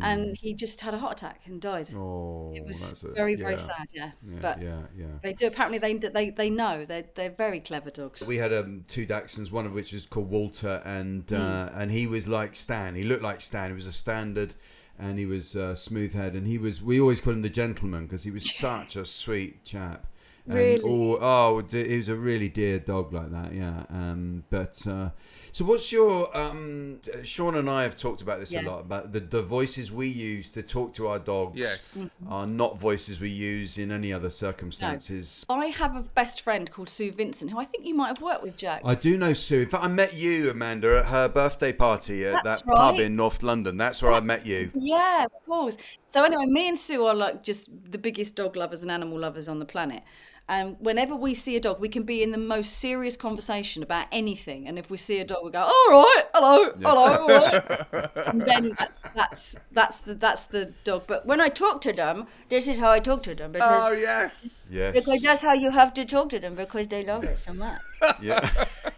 and 0.00 0.36
he 0.36 0.54
just 0.54 0.80
had 0.80 0.94
a 0.94 0.98
heart 0.98 1.20
attack 1.20 1.42
and 1.46 1.60
died. 1.60 1.88
Oh, 1.94 2.52
it 2.54 2.64
was 2.64 3.04
a- 3.04 3.12
very 3.12 3.32
yeah. 3.34 3.44
very 3.44 3.58
sad. 3.58 3.86
Yeah, 3.92 4.10
Yeah, 4.26 4.38
but 4.40 4.62
yeah, 4.62 4.80
yeah. 4.96 5.06
they 5.22 5.34
do. 5.34 5.46
Apparently, 5.46 5.78
they 5.78 5.94
they 5.94 6.30
they 6.30 6.48
know 6.50 6.84
they're 6.84 7.04
they're 7.14 7.30
very 7.30 7.60
clever 7.60 7.90
dogs. 7.90 8.26
We 8.26 8.38
had 8.38 8.52
um, 8.54 8.84
two 8.88 9.06
Dachshunds, 9.06 9.52
one 9.52 9.66
of 9.66 9.72
which 9.72 9.92
was 9.92 10.06
called 10.06 10.30
Walter, 10.30 10.82
and 10.84 11.30
uh, 11.32 11.70
and 11.74 11.90
he 11.90 12.06
was 12.06 12.26
like 12.26 12.56
Stan. 12.56 12.94
He 12.94 13.02
looked 13.02 13.22
like 13.22 13.40
Stan. 13.42 13.70
He 13.70 13.74
was 13.74 13.86
a 13.86 13.92
standard, 13.92 14.54
and 14.98 15.18
he 15.18 15.26
was 15.26 15.54
uh, 15.56 15.74
smooth 15.74 16.14
head, 16.14 16.34
and 16.34 16.46
he 16.46 16.58
was. 16.58 16.82
We 16.82 16.98
always 17.00 17.20
called 17.20 17.36
him 17.36 17.42
the 17.42 17.50
gentleman 17.50 18.06
because 18.06 18.24
he 18.24 18.30
was 18.30 18.50
such 18.66 18.96
a 18.96 19.04
sweet 19.04 19.64
chap. 19.64 20.06
And, 20.46 20.54
Really? 20.54 20.82
Oh, 20.84 21.18
oh, 21.20 21.62
he 21.70 21.96
was 21.96 22.08
a 22.08 22.16
really 22.16 22.48
dear 22.48 22.78
dog 22.78 23.12
like 23.12 23.30
that. 23.30 23.52
Yeah. 23.54 23.84
Um, 23.90 24.44
but 24.50 24.86
uh, 24.86 25.10
so, 25.56 25.64
what's 25.64 25.90
your? 25.90 26.36
Um, 26.36 27.00
Seann 27.22 27.56
and 27.56 27.70
I 27.70 27.84
have 27.84 27.96
talked 27.96 28.20
about 28.20 28.40
this 28.40 28.52
a 28.52 28.60
lot 28.60 28.80
about 28.80 29.14
the 29.14 29.20
the 29.20 29.40
voices 29.40 29.90
we 29.90 30.06
use 30.06 30.50
to 30.50 30.62
talk 30.62 30.92
to 30.96 31.08
our 31.08 31.18
dogs. 31.18 31.58
Yes. 31.58 31.98
Are 32.28 32.46
not 32.46 32.78
voices 32.78 33.20
we 33.20 33.30
use 33.30 33.78
in 33.78 33.90
any 33.90 34.12
other 34.12 34.28
circumstances. 34.28 35.46
I 35.48 35.68
have 35.68 35.96
a 35.96 36.02
best 36.02 36.42
friend 36.42 36.70
called 36.70 36.90
Sue 36.90 37.10
Vincent, 37.10 37.50
who 37.50 37.58
I 37.58 37.64
think 37.64 37.86
you 37.86 37.94
might 37.94 38.08
have 38.08 38.20
worked 38.20 38.42
with, 38.42 38.54
Jack. 38.54 38.82
I 38.84 38.94
do 38.94 39.16
know 39.16 39.32
Sue. 39.32 39.62
In 39.62 39.68
fact, 39.70 39.82
I 39.82 39.88
met 39.88 40.12
you, 40.12 40.50
Amanda, 40.50 40.98
at 40.98 41.06
her 41.06 41.26
birthday 41.26 41.72
party 41.72 42.26
at 42.26 42.44
That's 42.44 42.60
that 42.60 42.74
pub 42.74 42.96
in 42.96 43.16
North 43.16 43.42
London. 43.42 43.78
That's 43.78 44.02
where 44.02 44.12
I 44.12 44.20
met 44.20 44.44
you. 44.44 44.70
Yeah, 44.86 45.24
of 45.24 45.32
course. 45.44 45.78
So 46.06 46.22
anyway, 46.22 46.44
me 46.46 46.68
and 46.68 46.78
Sue 46.78 47.06
are 47.06 47.14
like 47.14 47.42
just 47.42 47.70
the 47.90 47.98
biggest 47.98 48.36
dog 48.36 48.56
lovers 48.56 48.82
and 48.82 48.90
animal 48.90 49.18
lovers 49.18 49.48
on 49.48 49.58
the 49.58 49.64
planet. 49.64 50.02
And 50.48 50.76
whenever 50.78 51.16
we 51.16 51.34
see 51.34 51.56
a 51.56 51.60
dog, 51.60 51.80
we 51.80 51.88
can 51.88 52.04
be 52.04 52.22
in 52.22 52.30
the 52.30 52.38
most 52.38 52.74
serious 52.78 53.16
conversation 53.16 53.82
about 53.82 54.06
anything. 54.12 54.68
And 54.68 54.78
if 54.78 54.90
we 54.92 54.96
see 54.96 55.18
a 55.18 55.24
dog, 55.24 55.38
we 55.44 55.50
go, 55.50 55.58
"All 55.60 55.90
right, 55.90 56.22
hello, 56.34 56.72
hello, 56.80 57.16
all 57.18 57.28
right." 57.28 58.10
and 58.28 58.40
then 58.42 58.72
that's 58.78 59.02
that's 59.14 59.56
that's 59.72 59.98
the 59.98 60.14
that's 60.14 60.44
the 60.44 60.72
dog. 60.84 61.04
But 61.08 61.26
when 61.26 61.40
I 61.40 61.48
talk 61.48 61.80
to 61.80 61.92
them, 61.92 62.28
this 62.48 62.68
is 62.68 62.78
how 62.78 62.92
I 62.92 63.00
talk 63.00 63.24
to 63.24 63.34
them 63.34 63.50
because 63.50 63.90
Oh 63.90 63.94
yes. 63.94 64.68
Yes. 64.70 64.94
because 64.94 65.20
that's 65.20 65.42
how 65.42 65.52
you 65.52 65.70
have 65.70 65.92
to 65.94 66.04
talk 66.04 66.28
to 66.28 66.38
them 66.38 66.54
because 66.54 66.86
they 66.86 67.04
love 67.04 67.24
it 67.24 67.38
so 67.38 67.52
much. 67.52 67.80
yeah. 68.20 68.48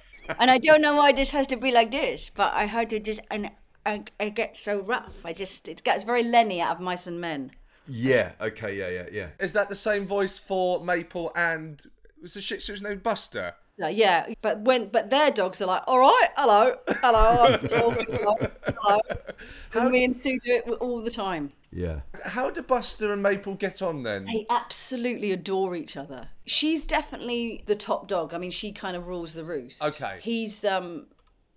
and 0.38 0.50
I 0.50 0.58
don't 0.58 0.82
know 0.82 0.96
why 0.96 1.12
this 1.12 1.30
has 1.30 1.46
to 1.46 1.56
be 1.56 1.72
like 1.72 1.90
this, 1.90 2.30
but 2.34 2.52
I 2.52 2.64
had 2.66 2.90
to 2.90 3.00
just 3.00 3.20
and 3.30 3.50
I, 3.86 4.04
I 4.20 4.28
get 4.28 4.54
so 4.54 4.80
rough. 4.80 5.24
I 5.24 5.32
just 5.32 5.66
it 5.66 5.82
gets 5.82 6.04
very 6.04 6.22
Lenny 6.22 6.60
out 6.60 6.76
of 6.76 6.80
mice 6.82 7.06
and 7.06 7.18
men. 7.20 7.52
Yeah. 7.88 8.32
Okay. 8.40 8.78
Yeah. 8.78 8.88
Yeah. 8.88 9.08
Yeah. 9.10 9.28
Is 9.40 9.52
that 9.54 9.68
the 9.68 9.74
same 9.74 10.06
voice 10.06 10.38
for 10.38 10.84
Maple 10.84 11.32
and 11.34 11.80
was 12.20 12.34
the 12.34 12.40
Shih 12.40 12.56
Tzu's 12.56 12.82
name 12.82 12.98
Buster? 12.98 13.54
So, 13.78 13.86
yeah, 13.86 14.26
but 14.42 14.62
when 14.62 14.88
but 14.88 15.08
their 15.08 15.30
dogs 15.30 15.62
are 15.62 15.66
like, 15.66 15.82
all 15.86 16.00
right, 16.00 16.28
hello, 16.36 16.74
hello, 17.00 17.46
I'm 17.46 17.68
talking, 17.68 18.06
hello, 18.10 18.36
hello. 18.64 18.98
And 19.72 19.90
me 19.92 20.04
and 20.04 20.16
Sue 20.16 20.40
do 20.40 20.62
it 20.66 20.68
all 20.80 21.00
the 21.00 21.12
time. 21.12 21.52
Yeah. 21.70 22.00
How 22.24 22.50
do 22.50 22.62
Buster 22.62 23.12
and 23.12 23.22
Maple 23.22 23.54
get 23.54 23.80
on 23.80 24.02
then? 24.02 24.24
They 24.24 24.46
absolutely 24.50 25.30
adore 25.30 25.76
each 25.76 25.96
other. 25.96 26.28
She's 26.44 26.84
definitely 26.84 27.62
the 27.66 27.76
top 27.76 28.08
dog. 28.08 28.34
I 28.34 28.38
mean, 28.38 28.50
she 28.50 28.72
kind 28.72 28.96
of 28.96 29.06
rules 29.06 29.34
the 29.34 29.44
roost. 29.44 29.84
Okay. 29.84 30.18
He's 30.20 30.64
um, 30.64 31.06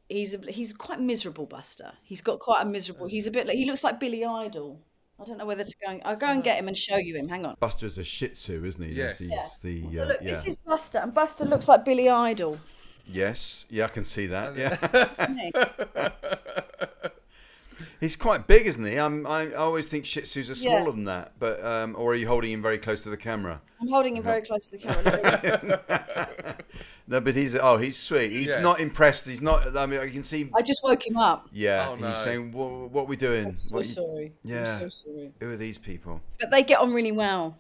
he's 0.08 0.36
a, 0.36 0.52
he's 0.52 0.74
quite 0.74 1.00
miserable, 1.00 1.48
Buster. 1.48 1.94
He's 2.04 2.22
got 2.22 2.40
quite 2.40 2.62
a 2.62 2.66
miserable. 2.66 3.08
He's 3.08 3.26
a 3.26 3.32
bit 3.32 3.48
like 3.48 3.56
he 3.56 3.66
looks 3.66 3.84
like 3.84 4.00
Billy 4.00 4.24
Idol. 4.24 4.80
I 5.22 5.24
don't 5.26 5.38
know 5.38 5.46
whether 5.46 5.64
to 5.64 5.76
go. 5.86 6.00
I'll 6.04 6.16
go 6.16 6.28
and 6.28 6.44
get 6.44 6.58
him 6.58 6.68
and 6.68 6.76
show 6.78 6.98
you 6.98 7.16
him. 7.16 7.28
Hang 7.28 7.46
on. 7.46 7.56
Buster's 7.60 7.98
a 8.00 8.04
Shih 8.04 8.30
Tzu, 8.30 8.66
isn't 8.66 8.82
he? 8.84 8.94
Yes. 8.94 9.20
He's 9.20 9.30
Yeah. 9.32 9.48
the. 9.62 9.84
So 9.94 10.02
Uh, 10.02 10.06
look, 10.06 10.18
yeah. 10.22 10.32
this 10.32 10.48
is 10.48 10.56
Buster, 10.56 10.98
and 11.00 11.14
Buster 11.14 11.46
looks 11.46 11.68
like 11.68 11.86
Billy 11.86 12.10
Idol. 12.10 12.60
Yes. 13.06 13.66
Yeah, 13.70 13.86
I 13.86 13.90
can 13.90 14.04
see 14.06 14.26
that. 14.28 14.56
Yeah. 14.56 16.10
doesn't 18.02 18.08
he? 18.10 18.12
He's 18.12 18.16
quite 18.16 18.48
big, 18.48 18.66
isn't 18.68 18.84
he? 18.84 18.98
I'm, 18.98 19.26
I 19.28 19.52
I 19.52 19.56
always 19.56 19.90
think 19.90 20.06
Shih 20.06 20.22
Tzus 20.22 20.50
are 20.50 20.54
Yeah. 20.54 20.76
smaller 20.78 20.92
than 20.92 21.04
that, 21.06 21.34
but 21.40 21.64
um, 21.64 21.96
or 21.98 22.12
are 22.12 22.16
you 22.16 22.28
holding 22.28 22.52
him 22.52 22.62
very 22.62 22.78
close 22.78 23.04
to 23.04 23.10
the 23.10 23.18
camera? 23.18 23.62
I'm 23.80 23.88
holding 23.88 24.18
him 24.18 24.24
very 24.24 24.42
close 24.42 24.70
to 24.70 24.78
the 24.78 24.84
camera. 24.84 26.58
No, 27.08 27.20
but 27.20 27.36
he's 27.36 27.56
oh, 27.56 27.76
he's 27.78 27.98
sweet. 27.98 28.32
He's 28.32 28.48
Yes. 28.48 28.64
not 28.64 28.80
impressed. 28.80 29.26
He's 29.28 29.42
not. 29.42 29.76
I 29.76 29.86
mean, 29.86 30.00
I 30.00 30.08
can 30.08 30.24
see. 30.24 30.50
I 30.56 30.62
just 30.62 30.82
woke 30.82 31.06
him 31.06 31.18
up. 31.18 31.46
Yeah, 31.52 31.88
Oh, 31.90 31.96
no. 31.96 32.08
he's 32.10 32.20
saying, 32.20 32.54
"What, 32.54 32.90
what 32.92 33.02
are 33.02 33.06
we 33.06 33.18
doing? 33.18 33.58
So 33.58 33.76
What 33.76 33.86
you- 33.86 33.92
sorry. 33.92 34.32
Yeah. 34.46 34.60
I'm 34.62 34.80
so 34.80 34.88
sorry. 34.90 35.32
Who 35.42 35.52
are 35.52 35.58
these 35.58 35.78
people?" 35.78 36.22
But 36.40 36.52
they 36.52 36.64
get 36.64 36.80
on 36.80 36.94
really 36.94 37.12
well. 37.12 37.58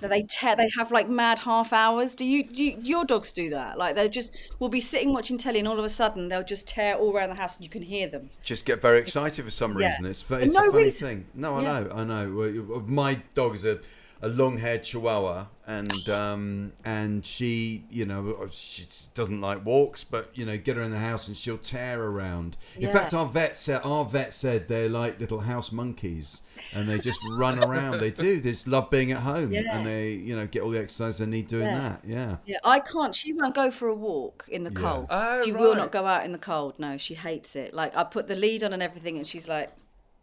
They 0.00 0.24
tear. 0.28 0.56
They 0.56 0.68
have 0.76 0.90
like 0.92 1.08
mad 1.08 1.38
half 1.40 1.72
hours. 1.72 2.14
Do 2.14 2.24
you? 2.24 2.44
Do 2.44 2.62
you, 2.62 2.76
your 2.82 3.04
dogs 3.04 3.32
do 3.32 3.50
that? 3.50 3.78
Like 3.78 3.94
they 3.96 4.08
just 4.08 4.36
will 4.58 4.68
be 4.68 4.80
sitting 4.80 5.12
watching 5.12 5.38
telly, 5.38 5.58
and 5.58 5.68
all 5.68 5.78
of 5.78 5.84
a 5.84 5.88
sudden 5.88 6.28
they'll 6.28 6.42
just 6.44 6.68
tear 6.68 6.96
all 6.96 7.14
around 7.16 7.30
the 7.30 7.34
house, 7.36 7.56
and 7.56 7.64
you 7.64 7.70
can 7.70 7.82
hear 7.82 8.06
them. 8.08 8.30
just 8.42 8.66
get 8.66 8.82
very 8.82 9.00
excited 9.00 9.44
for 9.44 9.50
some 9.50 9.76
Yeah. 9.78 9.88
reason. 9.88 10.06
It's, 10.06 10.22
For 10.22 10.38
it's 10.38 10.54
no 10.54 10.60
a 10.68 10.70
funny 10.70 10.84
reason. 10.84 11.08
thing. 11.08 11.26
No, 11.34 11.56
I 11.56 11.62
Yeah. 11.62 11.80
know, 11.80 11.90
I 11.94 12.04
know. 12.04 12.84
My 12.86 13.22
dog 13.34 13.54
is 13.54 13.64
a, 13.64 13.80
a 14.22 14.28
long-haired 14.28 14.82
Chihuahua, 14.84 15.46
and 15.66 16.08
um, 16.10 16.72
and 16.84 17.24
she, 17.24 17.84
you 17.90 18.04
know, 18.04 18.48
she 18.50 18.84
doesn't 19.14 19.40
like 19.40 19.64
walks, 19.64 20.04
but 20.04 20.30
you 20.34 20.44
know, 20.44 20.58
get 20.58 20.76
her 20.76 20.82
in 20.82 20.90
the 20.90 20.98
house 20.98 21.26
and 21.28 21.36
she'll 21.36 21.58
tear 21.58 22.02
around. 22.02 22.56
In 22.76 22.82
Yeah. 22.82 22.92
fact, 22.92 23.14
our 23.14 23.26
vet 23.26 23.56
said 23.56 23.80
our 23.84 24.04
vet 24.04 24.34
said 24.34 24.68
they're 24.68 24.88
like 24.88 25.20
little 25.20 25.40
house 25.40 25.72
monkeys. 25.72 26.42
And 26.74 26.88
they 26.88 26.98
just 26.98 27.20
run 27.38 27.62
around. 27.62 28.00
They 28.00 28.10
do. 28.10 28.40
They 28.40 28.50
just 28.52 28.66
love 28.66 28.90
being 28.90 29.12
at 29.12 29.18
home, 29.18 29.52
Yeah. 29.52 29.76
and 29.76 29.86
they, 29.86 30.10
you 30.12 30.34
know, 30.36 30.46
get 30.46 30.62
all 30.62 30.70
the 30.70 30.78
exercise 30.80 31.18
they 31.18 31.26
need 31.26 31.48
doing 31.48 31.66
Yeah. 31.66 31.78
that. 31.78 32.00
Yeah. 32.06 32.36
Yeah, 32.46 32.58
I 32.64 32.80
can't. 32.80 33.14
She 33.14 33.32
won't 33.32 33.54
go 33.54 33.70
for 33.70 33.88
a 33.88 33.94
walk 33.94 34.46
in 34.50 34.64
the 34.64 34.70
Yeah. 34.70 34.80
cold. 34.80 35.06
Oh, 35.10 35.44
she 35.44 35.52
will 35.52 35.74
not 35.76 35.92
go 35.92 36.06
out 36.06 36.24
in 36.24 36.32
the 36.32 36.38
cold. 36.38 36.78
No, 36.78 36.96
she 36.98 37.14
hates 37.14 37.56
it. 37.56 37.72
Like 37.74 37.96
I 37.96 38.04
put 38.04 38.28
the 38.28 38.36
lead 38.36 38.62
on 38.64 38.72
and 38.72 38.82
everything, 38.82 39.16
and 39.16 39.26
she's 39.26 39.48
like, 39.48 39.70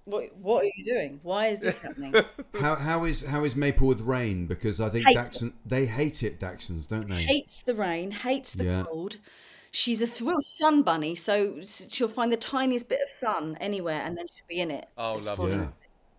"What? 0.06 0.36
What 0.36 0.64
are 0.64 0.70
you 0.76 0.84
doing? 0.84 1.20
Why 1.24 1.48
is 1.48 1.60
this 1.60 1.80
happening?" 1.80 2.14
How 2.60 2.76
how 2.76 3.06
is 3.06 3.26
how 3.26 3.44
is 3.46 3.56
Maple 3.56 3.88
with 3.88 4.02
rain? 4.02 4.46
Because 4.46 4.80
I 4.82 4.90
think 4.90 5.08
Hates 5.08 5.30
Dachshund 5.30 5.54
they 5.66 5.86
hate 5.86 6.24
it. 6.24 6.40
Dachshunds, 6.40 6.88
don't 6.90 7.08
they? 7.10 7.16
hates 7.16 7.62
the 7.62 7.74
rain, 7.74 8.12
hates 8.12 8.54
the 8.54 8.66
Yeah. 8.66 8.84
cold. 8.88 9.18
She's 9.76 10.04
a 10.04 10.24
real 10.24 10.40
sun 10.40 10.84
bunny, 10.84 11.16
so 11.16 11.60
she'll 11.90 12.08
find 12.08 12.32
the 12.32 12.38
tiniest 12.38 12.88
bit 12.90 13.00
of 13.02 13.10
sun 13.10 13.58
anywhere, 13.60 14.02
and 14.06 14.16
then 14.16 14.28
she'll 14.28 14.46
be 14.48 14.60
in 14.60 14.70
it. 14.70 14.88
Oh, 15.00 15.18
lovely. 15.26 15.54
Yeah. 15.54 15.66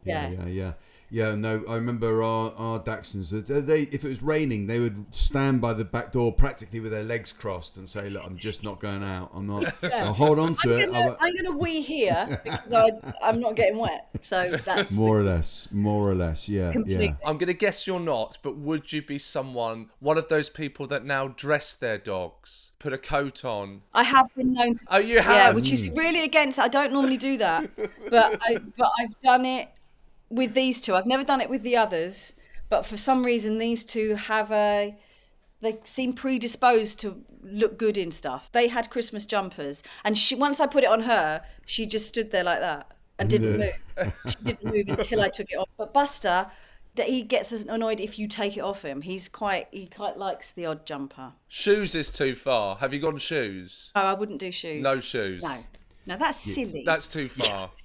Asleep. 0.07 0.15
Yeah, 0.15 0.29
Yeah. 0.31 0.47
yeah, 0.47 0.47
yeah. 0.65 0.73
Yeah, 1.11 1.35
no, 1.37 1.63
I 1.69 1.75
remember 1.77 2.25
our, 2.25 2.53
our 2.57 2.81
Dachshunds. 2.81 3.33
uh, 3.49 3.61
They, 3.61 3.83
if 3.83 4.05
it 4.05 4.09
was 4.09 4.21
raining, 4.23 4.67
they 4.67 4.81
would 4.81 5.15
stand 5.15 5.61
by 5.61 5.73
the 5.75 5.85
back 5.85 6.11
door 6.11 6.33
practically 6.33 6.81
with 6.81 6.91
their 6.91 7.05
legs 7.05 7.31
crossed 7.31 7.77
and 7.77 7.89
say, 7.89 8.09
"Look, 8.09 8.25
I'm 8.25 8.37
just 8.37 8.65
not 8.65 8.81
going 8.81 9.05
out. 9.05 9.31
I'm 9.33 9.47
not. 9.47 9.73
I'll 9.85 10.15
hold 10.15 10.41
on 10.41 10.57
to 10.57 10.75
I'm 10.75 10.81
it. 10.81 10.87
gonna, 10.87 10.99
I'll- 10.99 11.17
I'm 11.21 11.37
gonna 11.37 11.57
wee 11.57 11.83
here 11.83 12.41
because 12.43 12.73
I, 12.73 12.91
I'm 13.23 13.39
not 13.39 13.55
getting 13.55 13.79
wet. 13.79 14.09
So 14.23 14.57
that's 14.65 14.95
more 14.97 15.19
or 15.21 15.23
less, 15.23 15.69
more 15.71 16.09
or 16.11 16.15
less. 16.17 16.49
Yeah, 16.49 16.73
Completely. 16.73 17.05
yeah. 17.09 17.15
I'm 17.25 17.37
going 17.39 17.49
to 17.49 17.55
guess 17.55 17.87
you're 17.87 18.01
not, 18.01 18.39
but 18.43 18.57
would 18.57 18.93
you 18.93 19.01
be 19.03 19.19
someone, 19.19 19.91
one 20.01 20.19
of 20.19 20.29
those 20.29 20.49
people 20.49 20.87
that 20.89 21.05
now 21.05 21.29
dress 21.29 21.75
their 21.77 21.99
dogs, 21.99 22.73
put 22.81 22.93
a 22.93 22.99
coat 22.99 23.45
on? 23.45 23.83
I 23.93 24.03
have 24.03 24.35
been 24.35 24.53
known 24.55 24.77
to 24.79 24.85
Oh, 24.89 24.99
you 24.99 25.21
have. 25.21 25.37
Yeah, 25.37 25.53
which 25.53 25.71
is 25.71 25.91
really 25.91 26.25
against. 26.25 26.59
I 26.59 26.67
don't 26.69 26.93
normally 26.93 27.19
do 27.19 27.37
that, 27.39 27.71
but 28.11 28.41
I 28.43 28.57
but 28.77 28.91
I've 28.99 29.21
done 29.21 29.45
it 29.45 29.69
with 30.35 30.55
these 30.55 30.81
two. 30.81 30.95
I've 30.95 31.07
never 31.07 31.25
done 31.25 31.41
it 31.41 31.49
with 31.49 31.63
the 31.63 31.77
others, 31.77 32.35
but 32.69 32.85
for 32.85 32.97
some 32.97 33.25
reason 33.25 33.59
these 33.59 33.85
two 33.85 34.15
have 34.17 34.51
a. 34.51 34.97
They 35.61 35.79
seem 35.85 36.13
predisposed 36.13 37.01
to 37.01 37.25
look 37.43 37.79
good 37.79 37.97
in 37.97 38.11
stuff. 38.11 38.51
They 38.53 38.69
had 38.69 38.91
Christmas 38.91 39.25
jumpers, 39.25 39.83
and 40.05 40.19
she 40.19 40.35
once 40.35 40.61
I 40.61 40.67
put 40.67 40.85
it 40.85 40.91
on 40.91 41.03
her, 41.03 41.43
she 41.65 41.87
just 41.87 42.09
stood 42.09 42.31
there 42.31 42.45
like 42.45 42.61
that 42.61 42.91
and 43.19 43.31
didn't 43.31 43.59
move. 43.59 44.13
She 44.27 44.37
didn't 44.43 44.65
move 44.65 44.89
until 44.89 45.23
I 45.23 45.29
took 45.29 45.51
it 45.51 45.57
off. 45.57 45.69
But 45.79 45.95
Buster, 45.95 46.51
that 46.97 47.07
he 47.07 47.23
gets 47.23 47.53
annoyed 47.53 48.01
if 48.01 48.19
you 48.19 48.29
take 48.29 48.57
it 48.57 48.61
off 48.61 48.85
him. 48.85 49.03
He's 49.03 49.29
quite 49.29 49.69
he 49.71 49.87
quite 49.87 50.17
likes 50.19 50.53
the 50.53 50.67
odd 50.67 50.87
jumper. 50.87 51.33
Shoes 51.49 51.95
is 51.95 52.11
too 52.11 52.35
far. 52.35 52.77
Have 52.77 52.93
you 52.93 53.01
gone 53.01 53.19
shoes? 53.19 53.91
Oh, 53.95 54.07
I 54.07 54.15
wouldn't 54.15 54.39
do 54.41 54.51
shoes. 54.51 54.83
No 54.83 55.01
shoes. 55.01 55.43
No, 55.43 55.59
no, 56.07 56.17
that's 56.17 56.39
silly. 56.39 56.83
That's 56.85 57.09
too 57.09 57.29
far. 57.29 57.71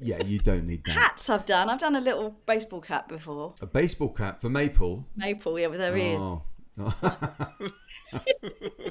Yeah, 0.00 0.22
you 0.22 0.38
don't 0.38 0.66
need 0.66 0.84
that. 0.84 0.92
Hats 0.92 1.28
I've 1.28 1.44
done. 1.44 1.68
I've 1.68 1.80
done 1.80 1.96
a 1.96 2.00
little 2.00 2.36
baseball 2.46 2.80
cap 2.80 3.08
before. 3.08 3.54
A 3.60 3.66
baseball 3.66 4.10
cap 4.10 4.40
for 4.40 4.48
Maple. 4.48 5.06
Maple, 5.16 5.58
yeah, 5.58 5.66
with 5.66 5.80
her 5.80 5.92
oh. 5.92 6.44
ears. 6.78 6.94
Oh, 7.00 7.52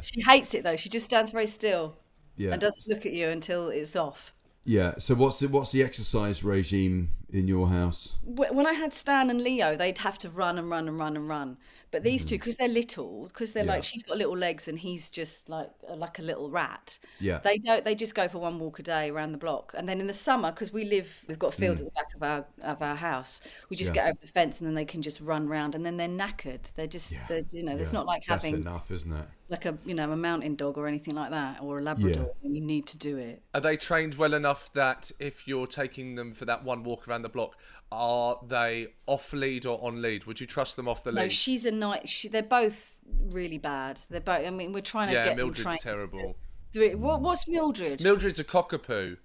She 0.00 0.20
hates 0.20 0.54
it 0.54 0.64
though. 0.64 0.76
She 0.76 0.88
just 0.88 1.04
stands 1.04 1.30
very 1.30 1.46
still 1.46 1.96
yeah. 2.36 2.52
and 2.52 2.60
doesn't 2.60 2.92
look 2.92 3.06
at 3.06 3.12
you 3.12 3.28
until 3.28 3.68
it's 3.68 3.96
off. 3.96 4.32
Yeah. 4.64 4.94
So 4.98 5.14
what's 5.14 5.40
the, 5.40 5.48
what's 5.48 5.72
the 5.72 5.82
exercise 5.82 6.44
regime 6.44 7.12
in 7.30 7.48
your 7.48 7.68
house? 7.68 8.16
When 8.24 8.66
I 8.66 8.74
had 8.74 8.92
Stan 8.92 9.30
and 9.30 9.40
Leo, 9.40 9.76
they'd 9.76 9.98
have 9.98 10.18
to 10.18 10.28
run 10.28 10.58
and 10.58 10.70
run 10.70 10.88
and 10.88 10.98
run 11.00 11.16
and 11.16 11.28
run. 11.28 11.56
But 11.90 12.02
these 12.04 12.24
two, 12.24 12.36
because 12.36 12.56
they're 12.56 12.68
little, 12.68 13.26
because 13.28 13.52
they're 13.52 13.64
Mm-hmm. 13.64 13.68
Yeah. 13.70 13.74
like 13.76 13.84
she's 13.84 14.02
got 14.02 14.18
little 14.18 14.36
legs 14.36 14.68
and 14.68 14.78
he's 14.78 15.10
just 15.10 15.48
like 15.48 15.70
like 15.88 16.18
a 16.18 16.22
little 16.22 16.50
rat. 16.50 16.98
Yeah. 17.18 17.40
They 17.44 17.58
don't. 17.58 17.84
They 17.84 17.94
just 17.94 18.14
go 18.14 18.28
for 18.28 18.38
one 18.38 18.58
walk 18.58 18.78
a 18.78 18.82
day 18.82 19.10
around 19.10 19.32
the 19.32 19.38
block, 19.38 19.72
and 19.76 19.88
then 19.88 20.00
in 20.00 20.06
the 20.06 20.12
summer, 20.12 20.50
because 20.52 20.72
we 20.72 20.84
live, 20.84 21.24
we've 21.28 21.38
got 21.38 21.54
fields 21.54 21.80
at 21.80 21.86
the 21.86 21.92
back 21.92 22.14
of 22.14 22.22
our 22.22 22.46
of 22.62 22.82
our 22.82 22.96
house. 22.96 23.40
We 23.70 23.76
just 23.76 23.92
Mm. 23.92 23.96
Yeah. 23.96 24.02
get 24.04 24.10
over 24.10 24.20
the 24.20 24.26
fence, 24.28 24.60
and 24.60 24.66
then 24.68 24.74
they 24.74 24.84
can 24.84 25.02
just 25.02 25.20
run 25.20 25.48
round, 25.48 25.74
and 25.74 25.84
then 25.86 25.96
they're 25.96 26.08
knackered. 26.08 26.72
They're 26.74 26.86
just, 26.86 27.26
they're, 27.26 27.42
you 27.50 27.62
know, 27.64 27.76
it's 27.76 27.92
Yeah, 27.92 27.98
not 27.98 28.06
like 28.06 28.24
That's 28.26 28.44
having 28.44 28.54
enough, 28.54 28.90
isn't 28.90 29.12
it? 29.12 29.28
Like 29.50 29.64
a 29.64 29.78
you 29.84 29.94
know 29.94 30.10
a 30.12 30.16
mountain 30.16 30.54
dog 30.56 30.76
or 30.76 30.86
anything 30.86 31.14
like 31.14 31.30
that, 31.30 31.60
or 31.62 31.78
a 31.78 31.82
Labrador. 31.82 32.32
and 32.42 32.54
You 32.54 32.60
need 32.60 32.86
to 32.88 32.98
do 32.98 33.16
it. 33.16 33.42
Are 33.54 33.60
they 33.60 33.76
trained 33.76 34.14
well 34.16 34.34
enough 34.34 34.72
that 34.74 35.10
if 35.18 35.48
you're 35.48 35.66
taking 35.66 36.14
them 36.16 36.34
for 36.34 36.44
that 36.44 36.64
one 36.64 36.82
walk 36.84 37.08
around 37.08 37.22
the 37.22 37.28
block, 37.28 37.56
are 37.90 38.38
they 38.46 38.88
off 39.06 39.32
lead 39.32 39.64
or 39.64 39.82
on 39.82 40.02
lead? 40.02 40.24
Would 40.24 40.40
you 40.40 40.46
trust 40.46 40.76
them 40.76 40.86
off 40.88 41.04
the 41.04 41.12
lead 41.12 41.22
No, 41.22 41.28
she's 41.28 41.64
a 41.64 41.70
night. 41.70 42.08
She, 42.08 42.28
they're 42.28 42.42
both 42.42 43.00
really 43.30 43.58
bad. 43.58 43.98
They're 44.10 44.20
both. 44.20 44.46
I 44.46 44.50
mean, 44.50 44.72
we're 44.72 44.82
trying 44.82 45.08
to 45.08 45.14
yeah, 45.14 45.24
get 45.24 45.36
Mildred's 45.36 45.62
them 45.62 45.70
trained. 45.70 45.80
terrible. 45.80 46.36
Do 46.72 46.82
it. 46.82 46.98
What, 46.98 47.22
what's 47.22 47.48
Mildred? 47.48 48.02
Mildred's 48.04 48.38
a 48.38 48.44
cockapoo. 48.44 49.16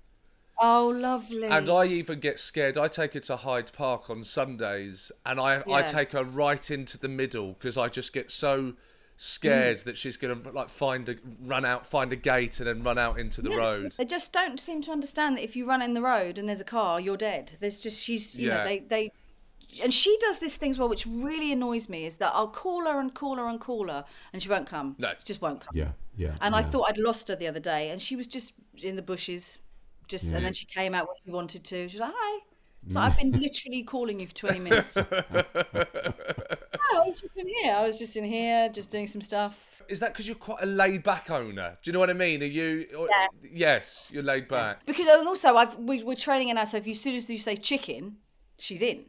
oh, 0.62 0.88
lovely. 0.96 1.48
And 1.48 1.70
I 1.70 1.86
even 1.86 2.22
get 2.22 2.40
scared. 2.40 2.78
I 2.78 2.88
take 2.88 3.16
her 3.16 3.20
to 3.22 3.36
Hyde 3.36 3.74
Park 3.74 4.10
on 4.10 4.24
Sundays, 4.24 5.12
and 5.26 5.42
I, 5.42 5.62
I 5.70 5.82
take 5.82 6.14
her 6.14 6.24
right 6.24 6.72
into 6.72 6.98
the 6.98 7.10
middle 7.10 7.54
because 7.54 7.76
I 7.76 7.90
just 7.90 8.14
get 8.14 8.32
so 8.32 8.76
scared 9.24 9.78
Mm. 9.78 9.84
that 9.86 9.98
she's 9.98 10.18
gonna 10.18 10.40
like 10.52 10.70
find 10.70 11.08
a 11.08 11.16
run 11.42 11.64
out, 11.66 11.86
find 11.88 12.12
a 12.12 12.16
gate, 12.18 12.60
and 12.60 12.68
then 12.68 12.84
run 12.84 12.98
out 12.98 13.18
into 13.20 13.42
the 13.42 13.52
road. 13.52 13.94
They 13.98 14.06
just 14.06 14.34
don't 14.34 14.60
seem 14.60 14.82
to 14.84 14.92
understand 14.92 15.38
that 15.38 15.44
if 15.44 15.56
you 15.56 15.66
run 15.66 15.82
in 15.82 15.94
the 15.94 16.02
road 16.02 16.38
and 16.38 16.48
there's 16.50 16.60
a 16.62 16.66
car, 16.66 17.00
you're 17.00 17.18
dead. 17.18 17.56
There's 17.62 17.80
just 17.80 18.04
she's 18.04 18.36
you 18.36 18.50
Yeah. 18.50 18.58
know 18.58 18.64
they 18.66 18.80
they. 18.80 19.12
And 19.82 19.92
she 19.92 20.16
does 20.20 20.38
this 20.38 20.56
thing 20.58 20.70
as 20.70 20.78
well, 20.78 20.88
which 20.90 21.08
really 21.08 21.52
annoys 21.52 21.90
me. 21.90 22.06
Is 22.06 22.16
that 22.16 22.32
I'll 22.36 22.48
call 22.50 22.84
her 22.86 23.00
and 23.00 23.12
call 23.14 23.38
her 23.38 23.48
and 23.48 23.60
call 23.60 23.88
her, 23.88 24.06
and 24.32 24.44
she 24.44 24.50
won't 24.50 24.68
come. 24.68 24.96
No. 25.00 25.14
she 25.18 25.26
just 25.26 25.42
won't 25.42 25.62
come. 25.62 25.76
Yeah, 25.76 25.94
yeah. 26.16 26.36
And 26.42 26.54
I 26.54 26.62
thought 26.62 26.90
I'd 26.90 26.98
lost 27.00 27.28
her 27.30 27.36
the 27.36 27.48
other 27.48 27.60
day, 27.62 27.90
and 27.90 28.00
she 28.02 28.16
was 28.16 28.28
just 28.28 28.54
in 28.84 28.96
the 28.98 29.02
bushes, 29.02 29.58
just 30.08 30.32
and 30.34 30.46
then 30.46 30.54
she 30.54 30.66
came 30.68 30.94
out 30.94 31.08
when 31.08 31.16
she 31.26 31.32
wanted 31.32 31.64
to. 31.64 31.88
She's 31.90 32.00
like, 32.00 32.14
"Hi." 32.16 32.42
So 32.88 33.00
I've 33.00 33.18
been 33.18 33.32
literally 33.32 33.84
calling 33.84 34.20
you 34.20 34.28
for 34.28 34.34
twenty 34.34 34.60
minutes. 34.60 34.96
no, 34.96 35.04
I 35.04 37.02
was 37.06 37.22
just 37.22 37.32
in 37.36 37.48
here. 37.48 37.74
I 37.76 37.84
was 37.84 37.98
just 37.98 38.18
in 38.18 38.24
here, 38.24 38.70
just 38.70 38.92
doing 38.92 39.08
some 39.08 39.22
stuff. 39.22 39.82
Is 39.90 40.00
that 40.00 40.14
because 40.14 40.28
you're 40.28 40.36
quite 40.36 40.64
a 40.64 40.66
laid 40.66 41.04
back 41.04 41.30
owner? 41.30 41.78
Do 41.82 41.90
you 41.90 41.94
know 41.94 42.00
what 42.00 42.10
I 42.10 42.14
mean? 42.14 42.42
Are 42.42 42.46
you? 42.46 42.88
Or, 42.98 43.08
Yeah. 43.10 43.28
Yes, 43.52 44.10
you're 44.12 44.24
laid 44.24 44.48
back. 44.48 44.86
Because 44.86 45.08
and 45.08 45.28
also 45.28 45.56
I've 45.56 45.78
we, 45.78 46.04
we're 46.04 46.16
training 46.16 46.50
her 46.50 46.54
now. 46.56 46.64
So 46.66 46.78
if 46.78 46.88
you, 46.88 46.92
as 46.92 47.02
soon 47.02 47.16
as 47.16 47.30
you 47.30 47.38
say 47.38 47.56
chicken, 47.56 48.18
she's 48.58 48.82
in. 48.82 49.06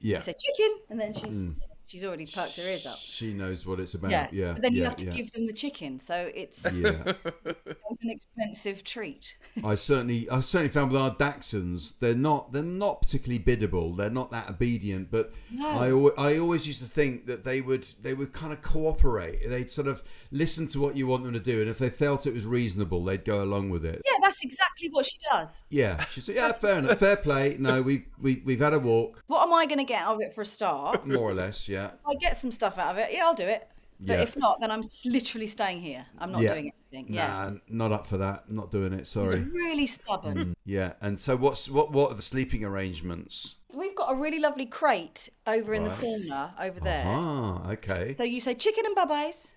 yeah. 0.00 0.16
You 0.16 0.22
say 0.22 0.34
chicken, 0.38 0.78
and 0.90 1.00
then 1.00 1.14
she's 1.14 1.32
mm. 1.32 1.56
She's 1.94 2.04
already 2.04 2.26
perked 2.26 2.56
her 2.56 2.62
ears 2.64 2.86
up. 2.86 2.96
She 2.98 3.32
knows 3.32 3.64
what 3.64 3.78
it's 3.78 3.94
about. 3.94 4.10
Yeah, 4.10 4.26
Yeah, 4.32 4.52
But 4.54 4.62
then 4.62 4.74
you 4.74 4.82
have 4.82 4.96
to 4.96 5.04
yeah. 5.06 5.12
give 5.12 5.30
them 5.30 5.46
the 5.46 5.52
chicken, 5.52 6.00
so 6.00 6.28
it's 6.34 6.64
Yeah, 6.80 6.90
it 7.06 7.78
was 7.88 8.02
an 8.02 8.10
expensive 8.10 8.82
treat. 8.82 9.36
I 9.64 9.76
certainly, 9.76 10.28
I 10.28 10.40
certainly 10.40 10.70
found 10.72 10.90
with 10.90 11.00
our 11.00 11.14
Dachshunds, 11.14 12.00
they're 12.00 12.14
not, 12.16 12.50
they're 12.52 12.64
not 12.64 13.02
particularly 13.02 13.38
biddable. 13.38 13.92
They're 13.94 14.10
not 14.10 14.32
that 14.32 14.50
obedient. 14.50 15.12
But 15.12 15.32
I, 15.62 15.90
al- 15.90 16.12
I 16.18 16.36
always 16.38 16.66
used 16.66 16.80
to 16.80 16.88
think 16.88 17.26
that 17.26 17.44
they 17.44 17.60
would, 17.60 17.86
they 18.02 18.12
would 18.12 18.32
kind 18.32 18.52
of 18.52 18.60
cooperate. 18.60 19.48
They'd 19.48 19.70
sort 19.70 19.86
of 19.86 20.02
listen 20.32 20.66
to 20.68 20.80
what 20.80 20.96
you 20.96 21.06
want 21.06 21.22
them 21.22 21.32
to 21.34 21.38
do, 21.38 21.60
and 21.60 21.70
if 21.70 21.78
they 21.78 21.90
felt 21.90 22.26
it 22.26 22.34
was 22.34 22.44
reasonable, 22.44 23.04
they'd 23.04 23.24
go 23.24 23.40
along 23.40 23.70
with 23.70 23.84
it. 23.84 24.02
yeah, 24.04 24.18
that's 24.20 24.42
exactly 24.42 24.88
what 24.90 25.06
she 25.06 25.16
does. 25.30 25.62
Yeah, 25.70 26.04
she 26.06 26.20
said, 26.20 26.34
"Yeah, 26.34 26.50
fair 26.52 26.78
enough, 26.78 26.98
fair 26.98 27.16
play. 27.16 27.56
No, 27.60 27.82
we've 27.82 28.04
we, 28.20 28.42
we've 28.44 28.58
had 28.58 28.74
a 28.74 28.78
walk, 28.80 29.22
What 29.28 29.46
am 29.46 29.52
I 29.54 29.66
going 29.66 29.78
to 29.78 29.84
get 29.84 30.02
out 30.02 30.16
of 30.16 30.20
it 30.22 30.32
for 30.32 30.40
a 30.40 30.44
start? 30.44 31.06
more 31.06 31.18
or 31.30 31.34
less. 31.34 31.68
Yeah, 31.68 31.83
If 31.86 32.06
I 32.06 32.14
get 32.14 32.36
some 32.36 32.50
stuff 32.50 32.78
out 32.78 32.92
of 32.92 32.98
it, 32.98 33.10
yeah, 33.12 33.24
I'll 33.24 33.34
do 33.34 33.46
it. 33.46 33.68
But 34.00 34.16
Yeah. 34.18 34.22
if 34.22 34.36
not, 34.36 34.60
then 34.60 34.70
I'm 34.70 34.82
literally 35.04 35.46
staying 35.46 35.80
here. 35.80 36.04
I'm 36.18 36.32
not 36.32 36.42
yeah. 36.42 36.52
doing 36.52 36.72
anything. 36.92 37.14
Yeah. 37.14 37.50
Nah, 37.50 37.58
not 37.68 37.92
up 37.92 38.06
for 38.06 38.18
that. 38.18 38.50
Not 38.50 38.70
doing 38.72 38.92
it. 38.92 39.00
It's 39.00 39.10
Sorry. 39.10 39.40
really 39.40 39.86
stubborn. 39.86 40.54
Yeah, 40.64 40.94
and 41.00 41.18
so 41.18 41.36
what's 41.36 41.68
what? 41.70 41.92
What 41.92 42.10
are 42.10 42.14
the 42.14 42.22
sleeping 42.22 42.64
arrangements? 42.64 43.56
We've 43.72 43.94
got 43.94 44.12
a 44.12 44.16
really 44.20 44.38
lovely 44.40 44.66
crate 44.66 45.28
over 45.46 45.74
in 45.74 45.84
the 45.84 45.90
corner 45.90 46.52
over 46.60 46.80
there. 46.80 47.04
Ah, 47.06 47.70
okay. 47.70 48.12
So 48.14 48.24
you 48.24 48.40
say 48.40 48.54
chicken 48.54 48.84
and 48.86 48.96
bubbies, 48.96 49.52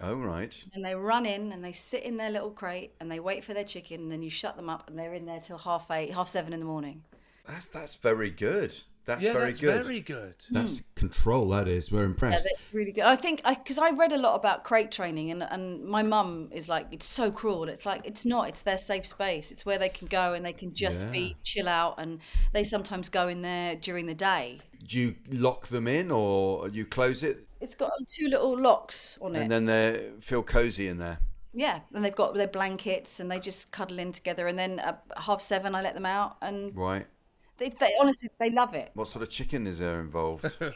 Oh, 0.00 0.14
right. 0.14 0.64
and 0.74 0.84
they 0.84 0.94
run 0.94 1.26
in 1.26 1.52
and 1.52 1.64
they 1.64 1.72
sit 1.72 2.02
in 2.02 2.16
their 2.16 2.30
little 2.30 2.50
crate 2.50 2.92
and 3.00 3.10
they 3.10 3.20
wait 3.20 3.44
for 3.44 3.54
their 3.54 3.64
chicken, 3.64 4.02
and 4.02 4.12
then 4.12 4.22
you 4.22 4.30
shut 4.30 4.56
them 4.56 4.68
up 4.68 4.88
and 4.88 4.98
they're 4.98 5.14
in 5.14 5.26
there 5.26 5.40
till 5.40 5.58
half 5.58 5.90
eight, 5.90 6.12
half 6.12 6.28
seven 6.28 6.52
in 6.52 6.60
the 6.60 6.66
morning. 6.66 7.02
That's 7.46 7.66
that's 7.66 7.94
very 7.96 8.30
good. 8.30 8.78
That's 9.04 9.22
Yeah, 9.24 9.32
very 9.32 9.46
that's 9.46 9.60
good. 9.60 9.82
very 9.82 10.00
good. 10.00 10.34
That's 10.50 10.80
hmm. 10.80 10.84
control. 10.94 11.48
That 11.48 11.66
is. 11.66 11.90
We're 11.90 12.04
impressed. 12.04 12.32
Yeah, 12.32 12.38
impressed. 12.38 12.64
that's 12.64 12.74
really 12.74 12.92
good. 12.92 13.04
I 13.04 13.16
think 13.16 13.42
because 13.44 13.78
I, 13.78 13.90
read 13.90 14.12
a 14.12 14.18
lot 14.18 14.36
about 14.36 14.62
crate 14.64 14.92
training, 14.92 15.30
and, 15.32 15.42
and 15.42 15.84
my 15.84 16.02
mum 16.02 16.48
is 16.52 16.68
like, 16.68 16.86
it's 16.92 17.06
so 17.06 17.30
cruel. 17.30 17.68
It's 17.68 17.84
like 17.84 18.06
it's 18.06 18.24
not. 18.24 18.48
It's 18.48 18.62
their 18.62 18.78
safe 18.78 19.06
space. 19.06 19.50
It's 19.50 19.66
where 19.66 19.78
they 19.78 19.88
can 19.88 20.06
go 20.08 20.34
and 20.34 20.44
they 20.46 20.52
can 20.52 20.72
just 20.72 21.04
Yeah. 21.06 21.10
be 21.12 21.36
chill 21.42 21.68
out. 21.68 21.96
And 21.98 22.20
they 22.52 22.64
sometimes 22.64 23.08
go 23.08 23.28
in 23.28 23.42
there 23.42 23.74
during 23.76 24.06
the 24.06 24.14
day. 24.14 24.60
Do 24.86 25.00
you 25.00 25.14
lock 25.30 25.68
them 25.68 25.86
in 25.88 26.10
or 26.10 26.68
you 26.68 26.84
close 26.84 27.22
it 27.22 27.46
It's 27.60 27.76
got 27.76 27.92
two 28.08 28.26
little 28.28 28.58
locks 28.58 29.16
on 29.20 29.36
it. 29.36 29.40
and 29.42 29.50
then 29.50 29.64
they 29.64 30.10
feel 30.20 30.42
cozy 30.42 30.88
in 30.88 30.98
there? 30.98 31.18
yeah, 31.54 31.80
and 31.94 32.04
they've 32.04 32.14
got 32.14 32.34
their 32.34 32.48
blankets 32.48 33.20
and 33.20 33.30
they 33.30 33.38
just 33.38 33.70
cuddle 33.72 33.98
in 33.98 34.10
together. 34.10 34.46
And 34.48 34.58
then 34.58 34.78
at 34.80 35.02
half 35.16 35.40
seven, 35.40 35.74
I 35.74 35.82
let 35.82 35.94
them 35.94 36.06
out, 36.06 36.36
and 36.40 36.74
Right. 36.74 37.06
They, 37.58 37.68
they 37.68 37.90
honestly 38.00 38.30
they 38.38 38.50
love 38.50 38.74
it. 38.74 38.90
What 38.94 39.08
sort 39.08 39.22
of 39.22 39.30
chicken 39.30 39.66
is 39.66 39.78
there 39.78 40.00
involved? 40.00 40.44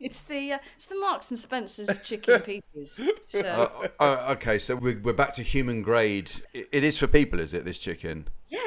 It's 0.00 0.20
the 0.22 0.52
uh, 0.52 0.58
it's 0.74 0.84
the 0.86 0.96
Marks 0.98 1.30
and 1.30 1.38
Spencers 1.38 1.98
chicken 2.00 2.40
pieces. 2.42 3.00
It's, 3.00 3.34
uh, 3.36 3.70
uh, 3.82 4.02
uh, 4.02 4.32
okay, 4.32 4.58
so 4.58 4.76
we're, 4.76 5.00
we're 5.00 5.14
back 5.14 5.32
to 5.34 5.42
human 5.42 5.80
grade. 5.80 6.30
I- 6.54 6.66
It 6.72 6.84
is 6.84 6.98
for 6.98 7.06
people, 7.06 7.40
is 7.40 7.54
it? 7.54 7.64
This 7.64 7.78
chicken? 7.78 8.28
yeah, 8.48 8.60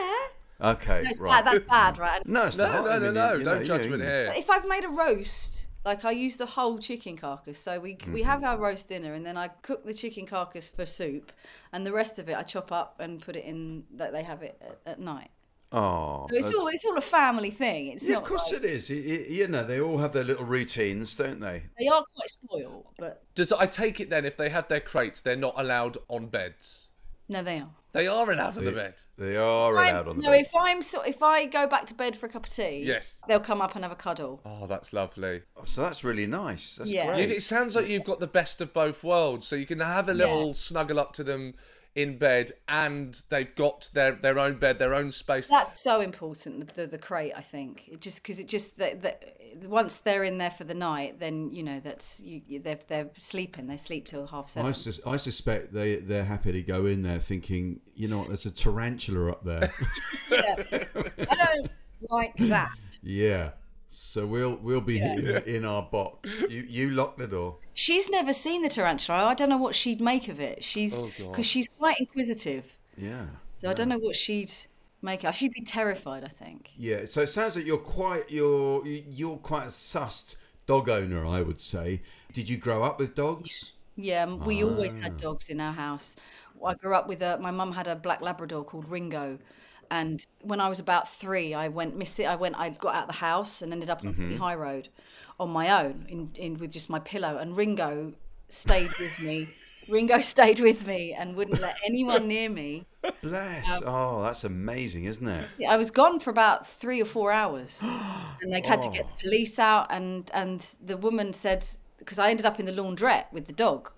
Okay, 0.61 1.03
no, 1.03 1.11
right. 1.19 1.43
bad. 1.43 1.45
That's 1.45 1.65
bad, 1.69 1.99
right? 1.99 2.25
No, 2.25 2.47
it's 2.47 2.57
No, 2.57 2.63
not. 2.65 2.85
no, 2.85 2.89
I 2.91 2.97
no, 2.97 3.05
mean, 3.05 3.13
no, 3.13 3.33
you- 3.33 3.39
you 3.39 3.45
no 3.45 3.57
know, 3.59 3.63
judgment 3.63 4.01
you- 4.01 4.09
here. 4.09 4.31
if 4.35 4.49
I've 4.49 4.67
made 4.67 4.83
a 4.83 4.89
roast, 4.89 5.67
like 5.85 6.05
I 6.05 6.11
use 6.11 6.37
the 6.37 6.47
whole 6.47 6.79
chicken 6.79 7.15
carcass. 7.17 7.59
So 7.59 7.79
we 7.79 7.97
we 8.11 8.23
have 8.23 8.43
our 8.43 8.57
roast 8.57 8.87
dinner, 8.89 9.13
and 9.13 9.23
then 9.23 9.37
I 9.37 9.49
cook 9.49 9.83
the 9.83 9.93
chicken 9.93 10.25
carcass 10.25 10.69
for 10.69 10.87
soup, 10.87 11.31
and 11.71 11.85
the 11.85 11.93
rest 11.93 12.17
of 12.17 12.29
it 12.29 12.35
I 12.35 12.41
chop 12.43 12.71
up 12.71 12.99
and 12.99 13.21
put 13.21 13.35
it 13.35 13.45
in 13.45 13.83
that 13.95 14.11
they 14.11 14.23
have 14.23 14.41
it 14.41 14.59
at, 14.61 14.79
at 14.93 14.99
night. 14.99 15.29
Oh, 15.71 16.27
So 16.29 16.35
it's 16.37 16.53
all 16.53 16.67
it's 16.67 16.85
all 16.85 16.97
a 16.97 17.01
family 17.01 17.49
thing. 17.51 17.87
It's 17.87 18.03
yeah, 18.05 18.13
not 18.13 18.23
of 18.23 18.29
course 18.29 18.53
like, 18.53 18.63
it 18.63 18.65
is. 18.69 18.89
Y- 18.89 19.03
y- 19.05 19.25
You 19.27 19.47
know, 19.49 19.65
they 19.65 19.81
all 19.81 19.97
have 19.97 20.13
their 20.13 20.23
little 20.23 20.45
routines, 20.45 21.15
don't 21.15 21.41
they? 21.41 21.63
they 21.77 21.87
are 21.87 22.03
quite 22.15 22.29
spoiled, 22.29 22.85
but 22.97 23.23
Does 23.35 23.51
I 23.51 23.65
take 23.65 23.99
it 23.99 24.09
then 24.09 24.23
if 24.25 24.37
they 24.37 24.49
have 24.49 24.67
their 24.69 24.79
crates, 24.79 25.19
they're 25.21 25.35
not 25.35 25.55
allowed 25.57 25.97
on 26.07 26.27
beds? 26.27 26.87
no, 27.29 27.43
they 27.43 27.59
are. 27.59 27.69
They 27.91 28.07
are 28.07 28.31
allowed 28.31 28.57
on 28.57 28.63
the 28.63 28.71
bed. 28.71 29.01
They 29.17 29.35
are 29.35 29.75
I'm- 29.75 29.93
allowed 29.95 30.07
on 30.07 30.17
the 30.17 30.23
no, 30.23 30.31
bed. 30.31 30.41
if 30.41 30.51
I'm 30.55 30.81
so, 30.81 31.01
if 31.01 31.21
I 31.23 31.45
go 31.45 31.65
back 31.67 31.87
to 31.87 31.95
bed 31.95 32.15
for 32.15 32.27
a 32.27 32.29
cup 32.29 32.45
of 32.45 32.51
tea, 32.53 32.83
Yes. 32.85 33.21
they'll 33.27 33.39
come 33.39 33.59
up 33.59 33.75
and 33.75 33.83
have 33.83 33.91
a 33.91 33.95
cuddle. 33.95 34.39
Oh, 34.45 34.67
that's 34.67 34.93
lovely. 34.93 35.41
Oh, 35.57 35.63
so 35.65 35.81
that's 35.81 36.03
really 36.03 36.27
nice. 36.27 36.75
That's 36.77 36.93
Yeah. 36.93 37.07
great. 37.07 37.27
You- 37.29 37.35
It 37.35 37.43
sounds 37.43 37.75
like 37.75 37.87
you've 37.87 38.03
got 38.05 38.19
the 38.21 38.27
best 38.27 38.61
of 38.61 38.71
both 38.71 39.03
worlds. 39.03 39.47
So 39.47 39.55
you 39.57 39.65
can 39.65 39.79
have 39.79 40.07
a 40.07 40.13
little 40.13 40.47
Yeah. 40.47 40.53
snuggle 40.53 40.99
up 40.99 41.11
to 41.13 41.23
them 41.23 41.55
in 41.97 42.15
bed, 42.19 42.51
and 42.69 43.19
they've 43.29 43.53
got 43.55 43.89
their 43.93 44.11
their 44.13 44.37
own 44.37 44.59
bed, 44.59 44.77
their 44.77 44.93
own 44.93 45.11
space. 45.11 45.47
That's 45.47 45.83
so 45.83 45.99
important. 45.99 46.67
The, 46.75 46.81
the, 46.83 46.87
the 46.87 46.97
crate, 46.99 47.33
I 47.35 47.41
think, 47.41 47.87
it 47.89 47.99
just 48.01 48.21
because 48.21 48.39
it 48.39 48.47
just 48.47 48.77
that 48.77 49.01
that 49.01 49.23
once 49.63 49.97
they're 49.97 50.23
in 50.23 50.37
there 50.37 50.51
for 50.51 50.63
the 50.63 50.75
night, 50.75 51.19
then 51.19 51.49
you 51.51 51.63
know 51.63 51.79
that's 51.79 52.21
you, 52.23 52.41
you- 52.47 52.59
they're 52.59 52.79
they're 52.87 53.09
sleeping. 53.17 53.65
They 53.65 53.77
sleep 53.77 54.05
till 54.05 54.27
half 54.27 54.45
I, 54.45 54.47
seven. 54.49 54.73
sus- 54.75 55.01
I 55.07 55.17
suspect 55.17 55.73
they 55.73 55.95
they're 55.95 56.23
happy 56.23 56.51
to 56.51 56.61
go 56.61 56.85
in 56.85 57.01
there 57.01 57.19
thinking, 57.19 57.79
you 57.95 58.07
know 58.07 58.19
what, 58.19 58.27
there's 58.27 58.45
a 58.45 58.51
tarantula 58.51 59.31
up 59.31 59.43
there. 59.43 59.73
I 60.31 61.35
don't 61.35 61.71
like 62.09 62.35
that. 62.37 62.69
yeah. 63.01 63.49
So 63.89 64.25
we'll 64.25 64.57
we'll 64.57 64.81
be 64.81 64.99
in, 64.99 65.25
in 65.45 65.65
our 65.65 65.81
box. 65.83 66.43
You 66.49 66.61
you 66.67 66.89
lock 66.91 67.17
the 67.17 67.27
door. 67.27 67.57
She's 67.73 68.09
never 68.09 68.33
seen 68.33 68.61
the 68.61 68.69
tarantula. 68.69 69.25
I 69.25 69.33
don't 69.33 69.49
know 69.49 69.57
what 69.57 69.75
she'd 69.75 70.01
make 70.01 70.27
of 70.27 70.39
it. 70.39 70.63
She's 70.63 70.93
Oh, 70.93 71.09
because 71.19 71.45
she's 71.45 71.67
quite 71.69 71.99
inquisitive. 71.99 72.77
Yeah. 72.97 73.27
So 73.55 73.69
I 73.69 73.73
don't 73.73 73.89
know 73.89 73.97
what 73.97 74.15
she'd 74.15 74.51
make. 75.01 75.23
of- 75.23 75.33
She'd 75.35 75.53
be 75.53 75.61
terrified. 75.63 76.23
I 76.23 76.27
think. 76.27 76.71
Yeah. 76.77 77.05
So 77.05 77.21
it 77.21 77.27
sounds 77.27 77.55
like 77.55 77.65
you're 77.65 77.77
quite 77.77 78.29
you're 78.29 78.85
you're 78.85 79.37
quite 79.37 79.63
a 79.65 79.69
sussed 79.71 80.35
dog 80.65 80.89
owner, 80.89 81.25
I 81.25 81.41
would 81.41 81.61
say. 81.61 82.01
Did 82.33 82.49
you 82.49 82.57
grow 82.57 82.83
up 82.83 82.99
with 82.99 83.15
dogs? 83.15 83.71
Yeah, 83.95 84.23
m- 84.23 84.39
we 84.41 84.63
always 84.63 84.97
Ah. 84.97 85.03
had 85.03 85.17
dogs 85.17 85.49
in 85.49 85.59
our 85.61 85.73
house. 85.73 86.17
I 86.63 86.73
grew 86.73 86.93
up 86.93 87.07
with 87.07 87.21
a. 87.21 87.37
My 87.39 87.51
mum 87.51 87.71
had 87.71 87.87
a 87.87 87.95
black 87.95 88.21
Labrador 88.21 88.63
called 88.65 88.89
Ringo, 88.89 89.37
and 89.91 90.25
when 90.41 90.59
I 90.59 90.69
was 90.69 90.79
about 90.79 91.07
three, 91.07 91.53
I 91.53 91.67
went 91.67 91.95
missing. 91.95 92.27
I 92.27 92.35
went. 92.35 92.57
I 92.57 92.69
got 92.69 92.95
out 92.95 93.03
of 93.03 93.07
the 93.07 93.19
house 93.19 93.61
and 93.61 93.71
ended 93.73 93.89
up 93.89 94.03
on 94.03 94.11
Mm-hmm. 94.11 94.23
Whitney 94.23 94.37
High 94.37 94.55
Road, 94.55 94.89
on 95.39 95.49
my 95.49 95.83
own, 95.83 96.05
in, 96.09 96.29
in 96.35 96.57
with 96.57 96.71
just 96.71 96.89
my 96.89 96.99
pillow. 96.99 97.37
And 97.37 97.57
Ringo 97.57 98.13
stayed 98.49 98.91
with 98.99 99.19
me 99.19 99.49
Ringo 99.87 100.19
stayed 100.21 100.59
with 100.59 100.85
me 100.85 101.13
and 101.13 101.35
wouldn't 101.35 101.61
let 101.61 101.77
anyone 101.85 102.27
near 102.27 102.49
me. 102.49 102.85
Bless. 103.21 103.81
oh, 103.85 104.21
that's 104.23 104.43
amazing, 104.43 105.05
isn't 105.05 105.27
it? 105.27 105.47
I 105.67 105.77
was 105.77 105.91
gone 105.91 106.19
for 106.19 106.29
about 106.29 106.67
three 106.67 107.01
or 107.01 107.05
four 107.05 107.31
hours, 107.31 107.81
and 108.41 108.51
they 108.51 108.61
had 108.65 108.81
to 108.83 108.89
get 108.89 109.05
the 109.07 109.23
police 109.23 109.59
out. 109.59 109.87
And 109.89 110.29
and 110.33 110.75
the 110.83 110.97
woman 110.97 111.33
said 111.33 111.65
because 111.99 112.19
I 112.19 112.29
ended 112.29 112.45
up 112.45 112.59
in 112.59 112.65
the 112.65 112.71
laundrette 112.73 113.31
with 113.31 113.47
the 113.47 113.53
dog, 113.53 113.91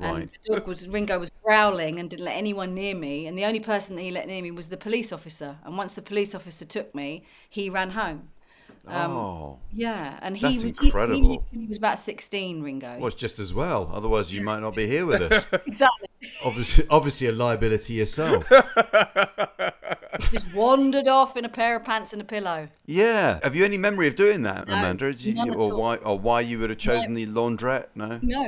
and 0.00 0.28
the 0.28 0.54
dog 0.54 0.66
was 0.66 0.88
Ringo 0.88 1.18
was 1.18 1.30
growling 1.42 1.98
and 1.98 2.10
didn't 2.10 2.24
let 2.24 2.36
anyone 2.36 2.74
near 2.74 2.94
me. 2.94 3.26
And 3.26 3.36
the 3.36 3.44
only 3.44 3.60
person 3.60 3.96
that 3.96 4.02
he 4.02 4.10
let 4.10 4.26
near 4.26 4.42
me 4.42 4.50
was 4.50 4.68
the 4.68 4.76
police 4.76 5.12
officer. 5.12 5.56
And 5.64 5.76
once 5.76 5.94
the 5.94 6.02
police 6.02 6.34
officer 6.34 6.64
took 6.64 6.94
me, 6.94 7.24
he 7.48 7.70
ran 7.70 7.90
home. 7.90 8.28
Um, 8.88 9.10
oh, 9.10 9.58
Yeah, 9.72 10.16
and 10.22 10.36
he 10.36 10.46
was 10.46 10.62
incredible. 10.62 11.16
He, 11.16 11.22
lived 11.22 11.44
he 11.52 11.66
was 11.66 11.76
about 11.76 11.98
sixteen, 11.98 12.62
Ringo. 12.62 12.98
well, 12.98 13.08
it's 13.08 13.16
just 13.16 13.40
as 13.40 13.52
well. 13.52 13.90
Otherwise, 13.92 14.32
you 14.32 14.42
might 14.42 14.60
not 14.60 14.76
be 14.76 14.86
here 14.86 15.04
with 15.04 15.22
us. 15.22 15.48
Exactly. 15.66 16.06
obviously, 16.44 16.86
obviously, 16.88 17.26
a 17.26 17.32
liability 17.32 17.94
yourself. 17.94 18.48
Just 20.32 20.52
wandered 20.54 21.08
off 21.08 21.36
in 21.36 21.44
a 21.44 21.48
pair 21.48 21.76
of 21.76 21.84
pants 21.84 22.12
and 22.12 22.20
a 22.20 22.24
pillow. 22.24 22.68
Yeah. 22.86 23.38
Have 23.42 23.54
you 23.54 23.64
any 23.64 23.78
memory 23.78 24.08
of 24.08 24.16
doing 24.16 24.42
that, 24.42 24.66
No, 24.68 24.74
Amanda? 24.74 25.12
Did 25.12 25.36
you- 25.36 25.54
or 25.54 25.76
why, 25.76 25.96
or 25.96 26.18
why 26.18 26.40
you 26.40 26.58
would 26.58 26.70
have 26.70 26.78
chosen 26.78 27.14
the 27.14 27.26
laundrette? 27.26 27.86
No. 27.94 28.18
No, 28.22 28.42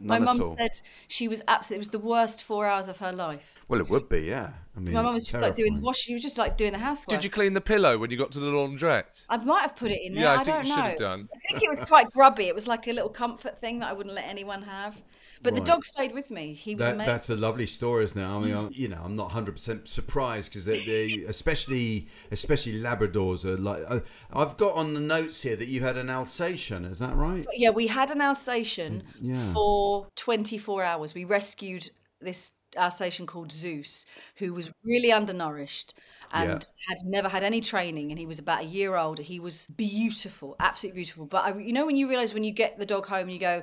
my 0.00 0.18
None 0.18 0.28
at 0.28 0.36
mum 0.38 0.56
said 0.56 0.70
she 1.08 1.28
was 1.28 1.42
absolutely. 1.48 1.76
It 1.76 1.78
was 1.78 1.88
the 1.88 1.98
worst 1.98 2.42
four 2.42 2.66
hours 2.66 2.88
of 2.88 2.98
her 2.98 3.12
life. 3.12 3.54
Well, 3.68 3.80
it 3.80 3.88
would 3.90 4.08
be, 4.08 4.22
yeah. 4.22 4.50
I 4.76 4.80
mean, 4.80 4.92
My 4.94 5.02
mum 5.02 5.14
was 5.14 5.24
just 5.26 5.40
like 5.40 5.54
doing 5.54 5.66
the 5.74 5.80
terrifying. 5.80 5.84
wash. 5.84 5.98
She 5.98 6.12
was 6.14 6.22
just 6.22 6.36
like 6.36 6.56
doing 6.56 6.72
the 6.72 6.78
housework. 6.78 7.08
Did 7.18 7.24
you 7.24 7.30
clean 7.30 7.52
the 7.52 7.60
pillow 7.60 7.96
when 7.98 8.10
you 8.10 8.16
got 8.16 8.32
to 8.32 8.40
the 8.40 8.46
laundrette? 8.50 9.24
I 9.28 9.36
might 9.36 9.60
have 9.62 9.76
put 9.76 9.90
it 9.92 10.00
in 10.04 10.14
there. 10.14 10.24
Yeah, 10.24 10.32
I 10.32 10.34
I, 10.34 10.44
think 10.44 10.56
don't 10.56 10.64
you 10.66 10.70
know. 10.70 10.76
should 10.76 10.84
have 10.90 10.98
done. 10.98 11.28
I 11.34 11.38
think 11.48 11.62
it 11.62 11.70
was 11.70 11.80
quite 11.80 12.10
grubby. 12.10 12.44
It 12.48 12.54
was 12.54 12.66
like 12.66 12.88
a 12.88 12.92
little 12.92 13.08
comfort 13.10 13.56
thing 13.58 13.78
that 13.80 13.90
I 13.90 13.92
wouldn't 13.92 14.14
let 14.14 14.26
anyone 14.26 14.62
have. 14.62 15.00
But 15.42 15.52
Right. 15.52 15.60
the 15.64 15.66
dog 15.72 15.84
stayed 15.84 16.12
with 16.12 16.30
me. 16.30 16.54
He 16.54 16.74
was 16.74 16.86
That, 16.86 16.94
amazing. 16.94 17.12
that's 17.12 17.28
a 17.30 17.36
lovely 17.36 17.66
story, 17.66 18.04
isn't 18.04 18.18
it? 18.18 18.24
I 18.26 18.38
mean, 18.40 18.54
I'm, 18.56 18.70
you 18.72 18.88
know, 18.88 19.00
I'm 19.04 19.14
not 19.14 19.26
100 19.26 19.52
percent 19.52 19.86
surprised 19.88 20.50
because 20.50 20.64
they, 20.64 20.84
they, 20.84 21.24
especially, 21.28 22.08
especially 22.32 22.80
Labradors 22.80 23.44
are 23.44 23.58
like. 23.58 23.84
I, 23.88 24.02
I've 24.32 24.56
got 24.56 24.74
on 24.74 24.94
the 24.94 25.00
notes 25.00 25.42
here 25.42 25.54
that 25.54 25.68
you 25.68 25.82
had 25.82 25.96
an 25.96 26.08
Alsatian. 26.10 26.84
Is 26.84 26.98
that 26.98 27.14
right? 27.14 27.46
yeah, 27.54 27.70
we 27.70 27.86
had 27.88 28.10
an 28.10 28.20
Alsatian 28.22 29.04
Yeah. 29.20 29.52
for 29.52 30.08
24 30.16 30.82
hours. 30.82 31.14
We 31.14 31.24
rescued 31.24 31.90
this 32.20 32.52
Alsatian 32.76 33.26
called 33.26 33.52
Zeus, 33.52 34.06
who 34.36 34.52
was 34.54 34.74
really 34.84 35.12
undernourished 35.12 35.94
and 36.32 36.50
Yeah. 36.50 36.86
had 36.88 36.98
never 37.04 37.28
had 37.28 37.42
any 37.42 37.60
training. 37.60 38.10
And 38.10 38.18
he 38.18 38.26
was 38.26 38.38
about 38.38 38.62
a 38.62 38.66
year 38.66 38.96
old. 38.96 39.18
He 39.18 39.40
was 39.40 39.66
beautiful, 39.68 40.56
absolutely 40.58 40.98
beautiful. 40.98 41.26
But 41.26 41.44
I, 41.44 41.58
you 41.58 41.72
know, 41.72 41.86
when 41.86 41.96
you 41.96 42.08
realize 42.08 42.34
when 42.34 42.44
you 42.44 42.52
get 42.52 42.78
the 42.78 42.86
dog 42.86 43.06
home 43.06 43.22
and 43.22 43.32
you 43.32 43.38
go, 43.38 43.62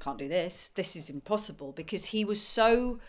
can't 0.00 0.18
do 0.18 0.28
this, 0.28 0.68
this 0.74 0.96
is 0.96 1.10
impossible 1.10 1.72
because 1.72 2.06
he 2.06 2.24
was 2.24 2.40
so 2.40 3.00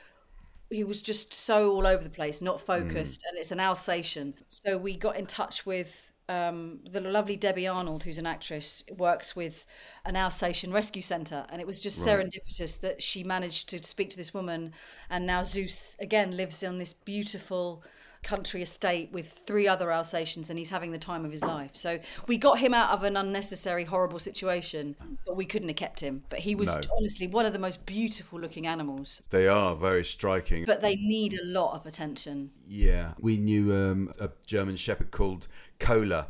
he 0.70 0.84
was 0.84 1.02
just 1.02 1.34
so 1.34 1.72
all 1.72 1.88
over 1.88 2.04
the 2.04 2.10
place, 2.12 2.42
not 2.42 2.60
hmm. 2.60 2.66
focused, 2.66 3.24
and 3.28 3.38
it's 3.38 3.52
an 3.52 3.60
Alsatian. 3.60 4.36
So 4.50 4.78
we 4.78 4.96
got 4.96 5.18
in 5.18 5.26
touch 5.26 5.66
with 5.66 6.09
um, 6.30 6.80
the 6.90 7.02
lovely 7.02 7.36
Debbie 7.36 7.68
Arnold, 7.68 8.04
who's 8.04 8.20
an 8.20 8.28
actress, 8.28 8.84
works 8.98 9.36
with 9.36 9.66
an 10.06 10.16
Alsatian 10.16 10.72
rescue 10.72 11.02
centre, 11.02 11.46
and 11.50 11.60
it 11.60 11.68
was 11.68 11.80
just 11.80 12.06
serendipitous 12.06 12.80
that 12.82 13.02
she 13.02 13.24
managed 13.24 13.68
to 13.70 13.84
speak 13.84 14.12
to 14.12 14.18
this 14.18 14.34
woman, 14.34 14.72
and 15.10 15.26
now 15.26 15.44
Zeus 15.44 15.98
again 16.00 16.38
lives 16.38 16.64
on 16.64 16.78
this 16.78 16.94
beautiful 16.94 17.84
country 18.24 18.62
estate 18.62 19.12
with 19.12 19.28
three 19.32 19.68
other 19.68 19.92
Alsatians, 19.92 20.50
and 20.50 20.60
he's 20.60 20.70
having 20.70 20.92
the 20.92 20.98
time 20.98 21.26
of 21.26 21.32
his 21.32 21.44
life. 21.44 21.72
So 21.74 22.00
we 22.28 22.38
got 22.38 22.60
him 22.60 22.74
out 22.74 22.92
of 22.92 23.04
an 23.04 23.16
unnecessary, 23.18 23.84
horrible 23.86 24.20
situation, 24.20 24.96
but 25.26 25.36
we 25.36 25.46
couldn't 25.46 25.70
have 25.70 25.78
kept 25.78 26.00
him. 26.02 26.24
But 26.30 26.40
he 26.40 26.56
was 26.56 26.68
No. 26.76 26.82
honestly 26.98 27.28
one 27.28 27.46
of 27.46 27.54
the 27.54 27.60
most 27.60 27.86
beautiful 27.86 28.40
looking 28.40 28.68
animals 28.68 29.22
They 29.30 29.48
are 29.48 29.76
very 29.76 30.04
striking. 30.04 30.66
but 30.66 30.82
they 30.82 30.96
need 30.96 31.34
a 31.34 31.46
lot 31.46 31.76
of 31.76 31.86
attention. 31.86 32.52
Yeah, 32.68 33.14
we 33.20 33.38
knew 33.38 33.74
um, 33.76 34.14
a 34.20 34.30
German 34.46 34.76
Shepherd 34.76 35.12
called 35.12 35.48
Cola, 35.80 36.28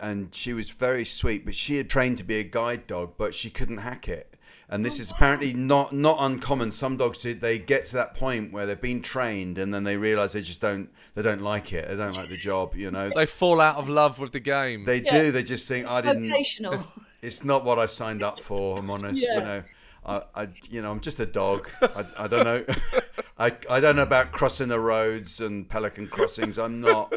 and 0.00 0.34
she 0.34 0.52
was 0.52 0.70
very 0.70 1.04
sweet. 1.04 1.44
But 1.44 1.54
she 1.54 1.76
had 1.76 1.88
trained 1.88 2.18
to 2.18 2.24
be 2.24 2.38
a 2.38 2.44
guide 2.44 2.86
dog, 2.86 3.14
but 3.16 3.34
she 3.34 3.50
couldn't 3.50 3.78
hack 3.78 4.08
it. 4.08 4.36
And 4.68 4.86
this 4.86 4.98
oh, 4.98 5.02
is 5.02 5.10
apparently 5.10 5.52
not 5.52 5.92
not 5.92 6.16
uncommon. 6.20 6.72
Some 6.72 6.96
dogs 6.96 7.22
they 7.22 7.58
get 7.58 7.84
to 7.86 7.94
that 7.94 8.14
point 8.14 8.52
where 8.52 8.64
they've 8.64 8.80
been 8.80 9.02
trained, 9.02 9.58
and 9.58 9.72
then 9.74 9.84
they 9.84 9.96
realise 9.96 10.32
they 10.32 10.40
just 10.40 10.62
don't 10.62 10.88
they 11.14 11.22
don't 11.22 11.42
like 11.42 11.72
it. 11.72 11.88
They 11.88 11.96
don't 11.96 12.16
like 12.16 12.28
the 12.28 12.36
job. 12.36 12.74
You 12.74 12.90
know, 12.90 13.10
They 13.14 13.26
fall 13.26 13.60
out 13.60 13.76
of 13.76 13.88
love 13.88 14.18
with 14.18 14.32
the 14.32 14.40
game. 14.40 14.84
they 14.84 15.00
do. 15.00 15.30
They 15.30 15.42
just 15.42 15.68
think 15.68 15.86
I 15.86 16.00
didn't. 16.00 16.32
It's 17.22 17.44
not 17.44 17.64
what 17.64 17.78
I 17.78 17.86
signed 17.86 18.20
up 18.20 18.40
for. 18.40 18.78
I'm 18.78 18.90
honest. 18.90 19.22
Yeah. 19.22 19.34
You 19.34 19.44
know, 19.44 19.62
I, 20.04 20.22
I, 20.34 20.48
you 20.68 20.82
know, 20.82 20.90
I'm 20.90 20.98
just 20.98 21.20
a 21.20 21.26
dog. 21.26 21.70
I, 21.80 22.04
I 22.18 22.26
don't 22.26 22.44
know. 22.44 22.64
I, 23.38 23.56
I 23.70 23.78
don't 23.80 23.94
know 23.94 24.02
about 24.02 24.32
crossing 24.32 24.68
the 24.68 24.80
roads 24.80 25.40
and 25.40 25.68
pelican 25.68 26.08
crossings. 26.08 26.58
I'm 26.58 26.80
not. 26.80 27.14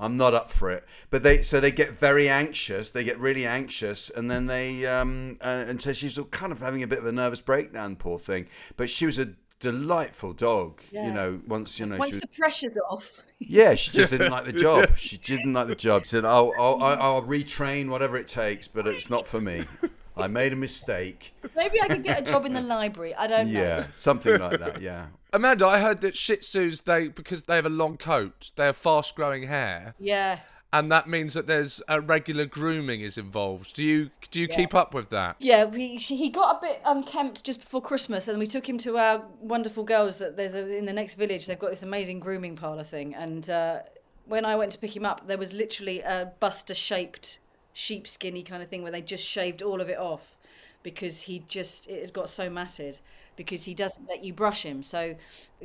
I'm 0.00 0.16
not 0.16 0.32
up 0.32 0.50
for 0.50 0.70
it. 0.70 0.84
But 1.10 1.22
they, 1.22 1.42
so 1.42 1.60
they 1.60 1.70
get 1.70 1.92
very 1.92 2.28
anxious. 2.28 2.90
They 2.90 3.04
get 3.04 3.18
really 3.18 3.46
anxious, 3.46 4.08
and 4.10 4.30
then 4.30 4.46
they, 4.46 4.86
um, 4.86 5.36
uh, 5.42 5.64
and 5.68 5.80
so 5.80 5.92
she's 5.92 6.18
all 6.18 6.24
kind 6.24 6.52
of 6.52 6.60
having 6.60 6.82
a 6.82 6.86
bit 6.86 6.98
of 6.98 7.06
a 7.06 7.12
nervous 7.12 7.42
breakdown. 7.42 7.96
Poor 7.96 8.18
thing. 8.18 8.46
But 8.76 8.88
she 8.88 9.04
was 9.04 9.18
a 9.18 9.34
delightful 9.60 10.32
dog. 10.32 10.80
You 10.90 11.12
know, 11.12 11.40
once 11.46 11.78
you 11.78 11.86
know, 11.86 11.98
Once 11.98 12.12
she 12.12 12.16
was, 12.16 12.22
the 12.22 12.28
pressure's 12.28 12.78
off. 12.88 13.22
yeah, 13.38 13.74
she 13.74 13.92
just 13.92 14.10
didn't 14.10 14.32
like 14.32 14.46
the 14.46 14.52
job. 14.66 14.96
She 14.96 15.18
didn't 15.18 15.52
like 15.52 15.68
the 15.68 15.74
job. 15.76 16.06
Said, 16.06 16.24
"I'll, 16.24 16.52
I'll, 16.58 16.82
I'll 16.82 17.02
I'll 17.02 17.22
retrain 17.22 17.90
whatever 17.90 18.16
it 18.16 18.26
takes, 18.26 18.66
but 18.66 18.86
it's 18.86 19.10
not 19.10 19.26
for 19.26 19.40
me. 19.40 19.64
I 20.16 20.26
made 20.26 20.52
a 20.52 20.56
mistake." 20.56 21.34
Maybe 21.56 21.80
I 21.80 21.88
could 21.88 22.02
get 22.02 22.20
a 22.20 22.22
job 22.32 22.44
in 22.46 22.52
the 22.52 22.60
library. 22.76 23.14
I 23.14 23.26
don't 23.26 23.52
know. 23.52 23.60
Yeah, 23.60 23.84
something 23.90 24.38
like 24.38 24.58
that. 24.58 24.80
Yeah. 24.80 25.06
Amanda, 25.32 25.66
I 25.66 25.78
heard 25.80 26.00
that 26.00 26.16
Shih 26.16 26.38
Tzus 26.38 26.84
they 26.84 27.08
because 27.08 27.44
they 27.44 27.56
have 27.56 27.66
a 27.66 27.70
long 27.70 27.96
coat, 27.96 28.50
they 28.56 28.64
have 28.66 28.76
fast 28.76 29.14
growing 29.14 29.44
hair, 29.44 29.94
Yeah. 30.00 30.40
and 30.72 30.90
that 30.90 31.08
means 31.08 31.34
that 31.34 31.46
there's 31.46 31.80
a 31.88 32.00
regular 32.00 32.46
grooming 32.46 33.00
is 33.00 33.16
involved. 33.16 33.74
Do 33.76 33.84
you 33.84 34.10
do 34.32 34.40
you 34.40 34.48
keep 34.48 34.74
up 34.74 34.92
with 34.92 35.10
that? 35.10 35.36
Yeah, 35.38 35.66
we, 35.66 35.98
she, 35.98 36.16
he 36.16 36.30
got 36.30 36.56
a 36.56 36.60
bit 36.66 36.80
unkempt 36.84 37.44
just 37.44 37.60
before 37.60 37.80
Christmas, 37.80 38.26
and 38.26 38.38
we 38.40 38.46
took 38.48 38.68
him 38.68 38.76
to 38.78 38.98
our 38.98 39.24
wonderful 39.40 39.84
girls 39.84 40.16
that 40.16 40.36
there's 40.36 40.54
a, 40.54 40.76
in 40.76 40.84
the 40.84 40.92
next 40.92 41.14
village. 41.14 41.46
They've 41.46 41.58
got 41.58 41.70
this 41.70 41.84
amazing 41.84 42.18
grooming 42.18 42.56
parlor 42.56 42.82
thing, 42.84 43.14
and 43.14 43.48
uh, 43.48 43.82
when 44.26 44.44
I 44.44 44.56
went 44.56 44.72
to 44.72 44.78
pick 44.78 44.96
him 44.96 45.06
up, 45.06 45.28
there 45.28 45.38
was 45.38 45.52
literally 45.52 46.00
a 46.00 46.32
Buster-shaped 46.40 47.38
sheepskinny 47.74 48.44
kind 48.44 48.62
of 48.62 48.68
thing 48.68 48.82
where 48.82 48.92
they 48.92 49.02
just 49.02 49.26
shaved 49.26 49.62
all 49.62 49.80
of 49.80 49.88
it 49.88 49.98
off 49.98 50.36
because 50.82 51.22
he 51.22 51.40
just 51.46 51.88
it 51.88 52.00
had 52.02 52.12
got 52.12 52.28
so 52.28 52.48
matted 52.48 53.00
because 53.36 53.64
he 53.64 53.74
doesn't 53.74 54.06
let 54.08 54.22
you 54.22 54.34
brush 54.34 54.62
him. 54.62 54.82
So, 54.82 55.14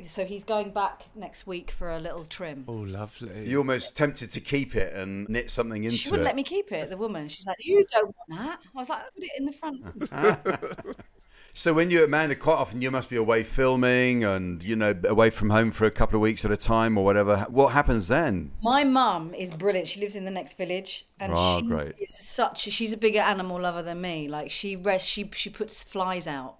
so 0.02 0.24
he's 0.24 0.44
going 0.44 0.70
back 0.70 1.04
next 1.14 1.46
week 1.46 1.70
for 1.70 1.90
a 1.90 1.98
little 1.98 2.24
trim. 2.24 2.64
Oh, 2.66 2.72
lovely. 2.72 3.46
You're 3.46 3.58
almost 3.58 3.96
tempted 3.96 4.30
to 4.30 4.40
keep 4.40 4.74
it 4.74 4.94
and 4.94 5.28
knit 5.28 5.50
something 5.50 5.84
into 5.84 5.94
it. 5.94 5.98
She 5.98 6.10
wouldn't 6.10 6.24
it. 6.24 6.30
let 6.30 6.36
me 6.36 6.42
keep 6.42 6.72
it. 6.72 6.88
The 6.88 6.96
woman, 6.96 7.28
she's 7.28 7.46
like, 7.46 7.58
"You 7.60 7.84
don't 7.92 8.14
want 8.28 8.40
that." 8.40 8.60
I 8.74 8.78
was 8.78 8.88
like, 8.88 9.02
"Put 9.14 9.24
it 9.24 9.30
in 9.36 9.44
the 9.44 9.52
front." 9.52 10.96
So 11.58 11.72
when 11.72 11.90
you're 11.90 12.04
Amanda, 12.04 12.34
quite 12.34 12.56
often 12.58 12.82
you 12.82 12.90
must 12.90 13.08
be 13.08 13.16
away 13.16 13.42
filming 13.42 14.24
and 14.24 14.62
you 14.62 14.76
know 14.76 14.94
away 15.08 15.30
from 15.30 15.48
home 15.48 15.70
for 15.70 15.86
a 15.86 15.90
couple 15.90 16.16
of 16.16 16.20
weeks 16.20 16.44
at 16.44 16.50
a 16.52 16.56
time 16.56 16.98
or 16.98 17.04
whatever. 17.06 17.46
What 17.48 17.68
happens 17.72 18.08
then? 18.08 18.50
My 18.62 18.84
mum 18.84 19.32
is 19.32 19.52
brilliant. 19.52 19.88
She 19.88 19.98
lives 19.98 20.16
in 20.16 20.26
the 20.26 20.30
next 20.30 20.58
village, 20.58 21.06
and 21.18 21.32
Oh, 21.34 21.58
she 21.58 21.66
great. 21.66 21.94
is 21.98 22.14
such. 22.14 22.58
She's 22.58 22.92
a 22.92 22.98
bigger 22.98 23.20
animal 23.20 23.58
lover 23.58 23.82
than 23.82 24.02
me. 24.02 24.28
Like 24.28 24.50
she 24.50 24.76
rests, 24.76 25.08
she 25.08 25.30
she 25.32 25.48
puts 25.48 25.82
flies 25.82 26.26
out. 26.26 26.56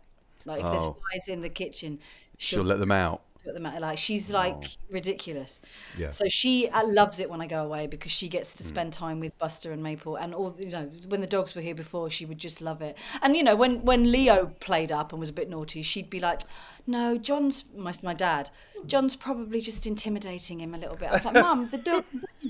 Like 0.47 0.62
if 0.64 0.70
there's 0.70 0.86
Oh. 0.86 0.97
flies 1.11 1.28
in 1.28 1.42
the 1.42 1.51
kitchen, 1.51 1.99
She'll 2.38 2.64
let 2.64 2.78
them 2.78 2.90
out. 2.92 3.20
Put 3.47 3.55
them 3.55 3.64
out. 3.64 3.80
Like 3.80 3.97
she's 3.97 4.30
like 4.30 4.64
ridiculous. 4.90 5.61
Yeah. 5.97 6.11
So 6.11 6.24
she 6.28 6.68
uh, 6.68 6.82
loves 6.86 7.20
it 7.20 7.30
when 7.30 7.40
I 7.40 7.47
go 7.47 7.64
away 7.64 7.86
because 7.86 8.12
she 8.12 8.28
gets 8.28 8.55
to 8.57 8.64
spend 8.64 8.92
time 8.92 9.20
with 9.20 9.38
Buster 9.38 9.72
and 9.72 9.82
Maple, 9.82 10.16
and 10.16 10.34
all 10.34 10.55
you 10.59 10.70
know. 10.70 10.90
When 11.09 11.20
the 11.20 11.26
dogs 11.26 11.55
were 11.55 11.62
here 11.62 11.74
before, 11.74 12.11
she 12.11 12.26
would 12.26 12.38
just 12.38 12.61
love 12.61 12.82
it. 12.82 12.99
And 13.22 13.36
you 13.36 13.42
know, 13.42 13.57
when 13.57 13.84
when 13.84 14.11
Leo 14.11 14.47
played 14.61 14.90
up 14.90 15.12
and 15.12 15.20
was 15.20 15.30
a 15.30 15.32
bit 15.32 15.49
naughty, 15.49 15.82
she'd 15.82 16.11
be 16.11 16.20
like, 16.20 16.40
"No, 16.86 17.16
John's 17.16 17.64
my 17.76 17.94
my 18.03 18.14
dad. 18.14 18.51
John's 18.86 19.16
probably 19.16 19.61
just 19.61 19.86
intimidating 19.86 20.61
him 20.61 20.74
a 20.74 20.78
little 20.78 20.97
bit." 20.97 21.11
I 21.11 21.12
was 21.12 21.24
like, 21.24 21.34
"Mum, 21.34 21.68
the 21.70 21.78
dog 21.78 22.05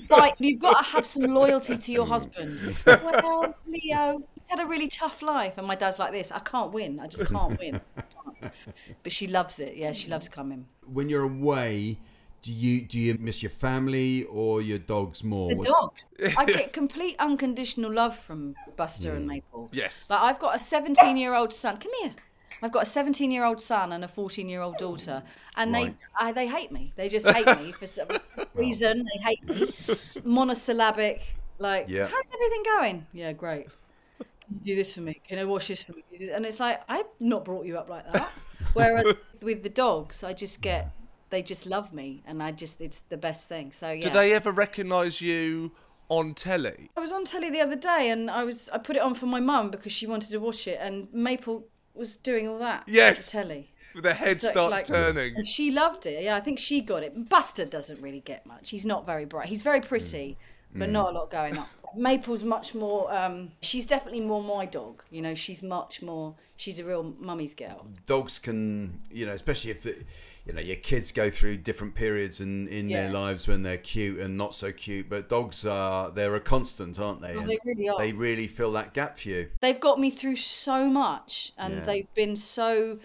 bite. 0.09 0.33
You've 0.39 0.59
got 0.59 0.83
to 0.83 0.91
have 0.91 1.05
some 1.05 1.23
loyalty 1.23 1.77
to 1.77 1.91
your 1.91 2.05
husband." 2.05 2.75
well, 2.85 3.55
Leo. 3.67 4.23
He's 4.35 4.59
had 4.59 4.65
a 4.65 4.69
really 4.69 4.87
tough 4.87 5.21
life, 5.21 5.57
and 5.57 5.67
my 5.67 5.75
dad's 5.75 5.99
like 5.99 6.13
this. 6.13 6.31
I 6.31 6.39
can't 6.39 6.71
win. 6.71 6.99
I 6.99 7.07
just 7.07 7.25
can't 7.27 7.59
win. 7.59 7.81
I 8.41 8.49
can't. 8.49 8.75
But 9.03 9.11
she 9.11 9.27
loves 9.27 9.59
it. 9.59 9.75
Yeah, 9.75 9.91
she 9.91 10.09
loves 10.09 10.29
coming. 10.29 10.67
When 10.85 11.09
you're 11.09 11.23
away, 11.23 11.99
do 12.41 12.51
you 12.51 12.81
do 12.81 12.99
you 12.99 13.17
miss 13.19 13.43
your 13.43 13.49
family 13.49 14.23
or 14.25 14.61
your 14.61 14.77
dogs 14.77 15.23
more? 15.23 15.49
The 15.49 15.55
dogs. 15.55 16.05
I 16.37 16.45
get 16.45 16.73
complete 16.73 17.15
unconditional 17.19 17.91
love 17.91 18.15
from 18.17 18.55
Buster 18.75 19.11
and 19.11 19.23
hmm. 19.23 19.27
Maple. 19.27 19.69
Yes. 19.71 20.09
Like 20.09 20.21
I've 20.21 20.39
got 20.39 20.59
a 20.59 20.63
17 20.63 21.17
year 21.17 21.33
old 21.35 21.53
son. 21.53 21.77
Come 21.77 21.91
here. 22.01 22.13
I've 22.61 22.71
got 22.71 22.83
a 22.83 22.87
17 22.87 23.31
year 23.31 23.45
old 23.45 23.61
son 23.61 23.91
and 23.91 24.03
a 24.03 24.07
14 24.07 24.49
year 24.49 24.61
old 24.61 24.77
daughter, 24.77 25.23
and 25.55 25.73
Right. 25.73 25.93
they 25.99 26.27
I, 26.27 26.31
they 26.31 26.47
hate 26.47 26.71
me. 26.71 26.93
They 26.95 27.09
just 27.09 27.27
hate 27.27 27.45
me 27.59 27.71
for 27.71 27.85
some 27.85 28.07
reason. 28.53 29.03
They 29.03 29.21
hate 29.23 29.43
me. 29.47 29.63
Monosyllabic. 30.23 31.35
Like, 31.59 31.85
Yeah. 31.87 32.07
how's 32.07 32.33
everything 32.33 32.63
going? 32.63 33.07
Yeah, 33.13 33.33
great. 33.33 33.67
You 34.49 34.59
do 34.59 34.75
this 34.75 34.95
for 34.95 35.01
me? 35.01 35.21
Can 35.27 35.39
I 35.39 35.45
wash 35.45 35.67
this 35.67 35.83
for 35.83 35.93
me? 35.93 36.03
And 36.31 36.45
it's 36.45 36.59
like 36.59 36.81
I've 36.87 37.05
not 37.19 37.45
brought 37.45 37.65
you 37.65 37.77
up 37.77 37.89
like 37.89 38.11
that. 38.11 38.29
Whereas 38.73 39.07
with 39.41 39.63
the 39.63 39.69
dogs, 39.69 40.23
I 40.23 40.33
just 40.33 40.61
get 40.61 40.91
they 41.29 41.41
just 41.41 41.65
love 41.65 41.93
me, 41.93 42.23
and 42.25 42.41
I 42.41 42.51
just 42.51 42.79
it's 42.81 43.01
the 43.01 43.17
best 43.17 43.49
thing. 43.49 43.71
So 43.71 43.91
yeah. 43.91 44.03
Do 44.03 44.09
they 44.09 44.33
ever 44.33 44.51
recognise 44.51 45.21
you 45.21 45.71
on 46.09 46.33
telly? 46.33 46.89
I 46.95 46.99
was 46.99 47.11
on 47.11 47.25
telly 47.25 47.49
the 47.49 47.61
other 47.61 47.75
day, 47.75 48.09
and 48.09 48.31
I 48.31 48.43
was 48.43 48.69
I 48.69 48.77
put 48.77 48.95
it 48.95 49.01
on 49.01 49.13
for 49.13 49.25
my 49.25 49.39
mum 49.39 49.69
because 49.69 49.91
she 49.91 50.07
wanted 50.07 50.31
to 50.31 50.39
watch 50.39 50.67
it, 50.67 50.79
and 50.81 51.07
Maple 51.13 51.65
was 51.93 52.17
doing 52.17 52.47
all 52.47 52.59
that. 52.59 52.83
Yes. 52.87 53.31
Telly. 53.31 53.71
With 53.93 54.03
the 54.03 54.13
head 54.13 54.41
starts 54.41 54.71
like- 54.71 54.85
turning. 54.85 55.35
And 55.35 55.45
she 55.45 55.71
loved 55.71 56.05
it. 56.05 56.23
Yeah, 56.23 56.35
I 56.35 56.39
think 56.39 56.59
she 56.59 56.81
got 56.81 57.03
it. 57.03 57.29
Buster 57.29 57.65
doesn't 57.65 57.99
really 58.01 58.19
get 58.19 58.45
much. 58.45 58.69
He's 58.69 58.85
not 58.85 59.05
very 59.05 59.25
bright. 59.25 59.47
He's 59.47 59.63
very 59.63 59.81
pretty, 59.81 60.37
mm. 60.75 60.79
but 60.79 60.89
mm. 60.89 60.91
not 60.91 61.13
a 61.13 61.17
lot 61.17 61.31
going 61.31 61.57
on. 61.57 61.65
Maple's 61.95 62.43
much 62.43 62.75
more. 62.75 63.13
Um, 63.13 63.51
she's 63.61 63.85
definitely 63.85 64.21
more 64.21 64.43
my 64.43 64.65
dog. 64.65 65.03
You 65.09 65.21
know, 65.21 65.33
she's 65.33 65.63
much 65.63 66.01
more. 66.01 66.35
She's 66.55 66.79
a 66.79 66.83
real 66.85 67.15
mummy's 67.19 67.53
girl. 67.55 67.87
dogs 68.05 68.39
can, 68.39 68.99
you 69.11 69.25
know, 69.25 69.33
especially 69.33 69.71
if 69.71 69.85
it, 69.85 70.05
you 70.45 70.53
know 70.53 70.61
your 70.61 70.77
kids 70.77 71.11
go 71.11 71.29
through 71.29 71.57
different 71.57 71.93
periods 71.93 72.39
in 72.39 72.69
in 72.69 72.87
their 72.87 73.11
lives 73.11 73.49
when 73.49 73.63
they're 73.63 73.77
cute 73.77 74.19
and 74.19 74.37
not 74.37 74.55
so 74.55 74.71
cute. 74.71 75.09
But 75.09 75.27
dogs 75.27 75.65
are 75.65 76.09
they're 76.09 76.35
a 76.35 76.39
constant, 76.39 76.99
aren't 76.99 77.21
they? 77.21 77.35
Oh, 77.35 77.41
they 77.45 77.59
really 77.65 77.89
are. 77.89 77.97
They 77.97 78.13
really 78.13 78.47
fill 78.47 78.71
that 78.73 78.93
gap 78.93 79.17
for 79.17 79.27
you. 79.29 79.49
They've 79.61 79.79
got 79.79 79.99
me 79.99 80.09
through 80.09 80.37
so 80.37 80.89
much, 80.89 81.51
and 81.57 81.75
Yeah. 81.75 81.79
they've 81.81 82.13
been 82.13 82.35
so. 82.35 82.99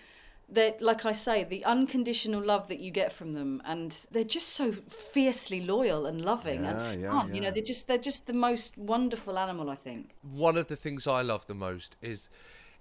That, 0.53 0.83
like 0.83 1.07
I 1.07 1.13
say, 1.13 1.45
the 1.45 1.65
unconditional 1.65 2.43
love 2.43 2.69
that 2.69 2.81
you 2.81 2.91
get 2.91 3.11
from 3.11 3.33
them, 3.33 3.63
and 3.65 3.91
they're 4.11 4.23
just 4.23 4.51
so 4.51 4.71
fiercely 4.71 5.61
loyal 5.61 6.07
and 6.07 6.23
loving 6.23 6.65
Yeah, 6.65 6.79
and 6.79 7.03
yeah, 7.03 7.11
fun. 7.11 7.35
You 7.35 7.41
know, 7.41 7.51
they're 7.51 7.63
just 7.63 7.89
they're 7.89 7.99
just 7.99 8.27
the 8.27 8.35
most 8.35 8.77
wonderful 8.77 9.39
animal. 9.39 9.71
I 9.71 9.77
think. 9.77 10.15
One 10.23 10.57
of 10.57 10.67
the 10.69 10.77
things 10.77 11.07
I 11.07 11.23
love 11.23 11.47
the 11.47 11.55
most 11.55 11.97
is 12.03 12.29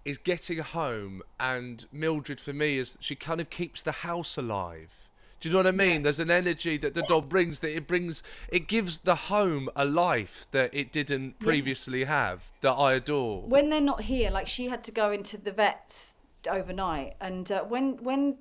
is 0.04 0.18
getting 0.18 0.58
home 0.60 1.22
and 1.40 1.86
Mildred 1.92 2.40
for 2.40 2.54
me 2.54 2.78
is 2.78 2.98
she 3.00 3.16
kind 3.16 3.40
of 3.40 3.50
keeps 3.50 3.82
the 3.82 3.92
house 3.92 4.38
alive. 4.38 5.10
Do 5.40 5.50
you 5.50 5.54
know 5.54 5.60
what 5.60 5.68
I 5.68 5.72
mean? 5.72 6.04
There's 6.04 6.20
an 6.20 6.30
energy 6.30 6.78
that 6.78 6.94
the 6.94 7.02
dog 7.04 7.28
brings 7.28 7.60
that 7.60 7.76
it 7.76 7.88
brings 7.88 8.22
it 8.50 8.68
gives 8.68 9.00
the 9.00 9.16
home 9.16 9.70
a 9.76 9.86
life 9.86 10.46
that 10.52 10.70
it 10.72 10.92
didn't 10.92 11.40
previously 11.40 12.04
have 12.04 12.44
that 12.62 12.74
I 12.74 12.94
adore. 12.94 13.42
when 13.48 13.70
they're 13.70 13.82
not 13.82 14.02
here, 14.02 14.30
like 14.30 14.48
she 14.48 14.68
had 14.68 14.84
to 14.84 14.92
go 14.92 15.12
into 15.12 15.38
the 15.38 15.52
vets 15.52 16.16
overnight, 16.48 17.16
and 17.22 17.52
uh, 17.52 17.64
when 17.64 17.98
when 18.04 18.38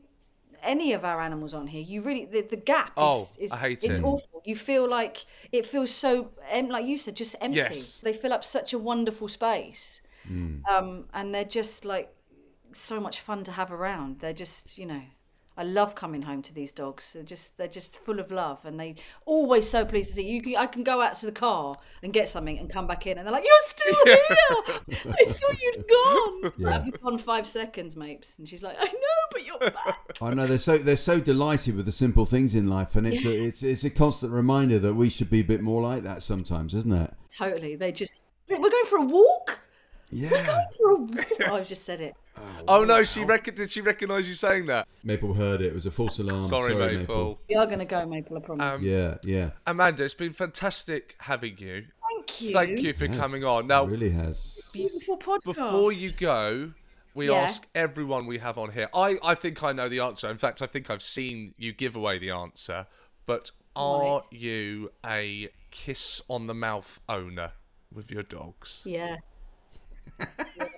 any 0.62 0.92
of 0.92 1.04
our 1.04 1.20
animals 1.20 1.54
on 1.54 1.66
here, 1.66 1.82
you 1.82 2.02
really 2.02 2.26
the, 2.26 2.42
the 2.42 2.56
gap 2.56 2.88
is, 2.88 2.92
Oh, 2.96 3.26
is 3.38 3.52
I 3.52 3.56
hate 3.56 3.82
it's 3.84 3.98
it. 3.98 4.04
awful. 4.04 4.42
You 4.44 4.56
feel 4.56 4.88
like 4.88 5.24
it 5.52 5.64
feels 5.66 5.90
so 5.90 6.32
em- 6.50 6.68
like 6.68 6.84
you 6.84 6.98
said, 6.98 7.16
just 7.16 7.36
empty. 7.40 7.56
Yes. 7.56 8.00
They 8.02 8.12
fill 8.12 8.32
up 8.32 8.44
such 8.44 8.72
a 8.72 8.78
wonderful 8.78 9.28
space, 9.28 10.02
Mm. 10.30 10.62
um, 10.68 11.06
and 11.14 11.34
they're 11.34 11.44
just 11.60 11.84
like 11.86 12.12
so 12.74 13.00
much 13.00 13.20
fun 13.20 13.42
to 13.44 13.52
have 13.52 13.72
around. 13.72 14.18
They're 14.20 14.34
just 14.34 14.78
you 14.78 14.86
know. 14.86 15.02
I 15.60 15.64
love 15.64 15.94
coming 15.94 16.22
home 16.22 16.40
to 16.40 16.54
these 16.54 16.72
dogs. 16.72 17.12
They're 17.12 17.22
just 17.22 17.58
they're 17.58 17.68
just 17.68 17.98
full 17.98 18.18
of 18.18 18.30
love, 18.30 18.64
and 18.64 18.80
they 18.80 18.94
always 19.26 19.68
so 19.68 19.84
pleased 19.84 20.08
to 20.08 20.14
see 20.14 20.26
you. 20.26 20.40
Can, 20.40 20.56
I 20.56 20.64
can 20.64 20.82
go 20.82 21.02
out 21.02 21.12
to 21.16 21.26
the 21.26 21.32
car 21.32 21.76
and 22.02 22.14
get 22.14 22.30
something 22.30 22.58
and 22.58 22.70
come 22.70 22.86
back 22.86 23.06
in, 23.06 23.18
and 23.18 23.26
they're 23.26 23.32
like, 23.34 23.44
"You're 23.44 23.66
still 23.66 23.94
here! 24.06 25.14
I 25.20 25.24
thought 25.26 25.60
you'd 25.60 25.86
gone. 25.86 26.52
Yeah. 26.60 26.76
I've 26.76 26.84
just 26.84 27.02
gone 27.02 27.18
five 27.18 27.46
seconds, 27.46 27.94
Mapes." 27.94 28.38
And 28.38 28.48
she's 28.48 28.62
like, 28.62 28.74
"I 28.80 28.86
know, 28.86 29.20
but 29.32 29.44
you're 29.44 29.58
back." 29.58 30.16
I 30.22 30.32
know 30.32 30.46
they're 30.46 30.56
so 30.56 30.78
they're 30.78 30.96
so 30.96 31.20
delighted 31.20 31.76
with 31.76 31.84
the 31.84 31.92
simple 31.92 32.24
things 32.24 32.54
in 32.54 32.66
life, 32.66 32.96
and 32.96 33.06
it's 33.06 33.26
a, 33.26 33.44
it's 33.44 33.62
it's 33.62 33.84
a 33.84 33.90
constant 33.90 34.32
reminder 34.32 34.78
that 34.78 34.94
we 34.94 35.10
should 35.10 35.28
be 35.28 35.40
a 35.40 35.44
bit 35.44 35.60
more 35.60 35.82
like 35.82 36.04
that 36.04 36.22
sometimes, 36.22 36.72
isn't 36.74 36.92
it? 36.92 37.12
totally. 37.36 37.76
They 37.76 37.92
just 37.92 38.22
we're 38.48 38.56
going 38.70 38.86
for 38.86 38.96
a 39.00 39.04
walk. 39.04 39.60
Yeah. 40.10 40.30
We're 40.32 40.46
going 40.46 40.66
for 40.78 40.90
a 40.90 41.00
walk. 41.02 41.26
Oh, 41.50 41.56
I've 41.56 41.68
just 41.68 41.84
said 41.84 42.00
it. 42.00 42.14
Oh 42.68 42.84
no, 42.84 43.02
she 43.04 43.24
rec- 43.24 43.54
did 43.54 43.70
she 43.70 43.80
recognise 43.80 44.28
you 44.28 44.34
saying 44.34 44.66
that? 44.66 44.86
Maple 45.02 45.34
heard 45.34 45.60
it. 45.60 45.66
It 45.68 45.74
was 45.74 45.86
a 45.86 45.90
false 45.90 46.18
alarm. 46.18 46.46
Sorry, 46.46 46.72
Sorry, 46.72 46.96
Maple. 46.98 47.40
We 47.48 47.54
are 47.56 47.66
going 47.66 47.78
to 47.80 47.84
go, 47.84 48.06
Maple. 48.06 48.36
I 48.36 48.40
promise. 48.40 48.76
Um, 48.76 48.82
Yeah, 48.84 49.16
yeah. 49.24 49.50
Amanda, 49.66 50.04
it's 50.04 50.14
been 50.14 50.32
fantastic 50.32 51.16
having 51.18 51.56
you. 51.58 51.86
Thank 52.10 52.40
you. 52.42 52.52
Thank 52.52 52.80
you 52.82 52.92
for 52.92 53.06
Yes, 53.06 53.16
coming 53.18 53.44
on. 53.44 53.64
it 53.64 53.68
Now, 53.68 53.84
really 53.84 54.10
has. 54.10 54.70
Beautiful 54.72 55.16
podcast. 55.18 55.44
before 55.44 55.92
you 55.92 56.10
go, 56.12 56.72
we 57.14 57.28
Yeah. 57.28 57.34
ask 57.36 57.66
everyone 57.74 58.26
we 58.26 58.38
have 58.38 58.58
on 58.58 58.72
here. 58.72 58.88
I, 58.94 59.16
I 59.22 59.34
think 59.34 59.62
I 59.64 59.72
know 59.72 59.88
the 59.88 60.00
answer. 60.00 60.28
In 60.30 60.38
fact, 60.38 60.60
I 60.62 60.66
think 60.66 60.90
I've 60.90 61.02
seen 61.02 61.54
you 61.56 61.72
give 61.72 61.96
away 61.96 62.18
the 62.18 62.30
answer. 62.30 62.86
But 63.26 63.50
are 63.74 64.22
you 64.30 64.92
a 65.04 65.48
kiss 65.70 66.20
on 66.28 66.46
the 66.46 66.54
mouth 66.54 67.00
owner 67.08 67.52
with 67.92 68.10
your 68.10 68.22
dogs? 68.22 68.82
Yeah. 68.86 69.16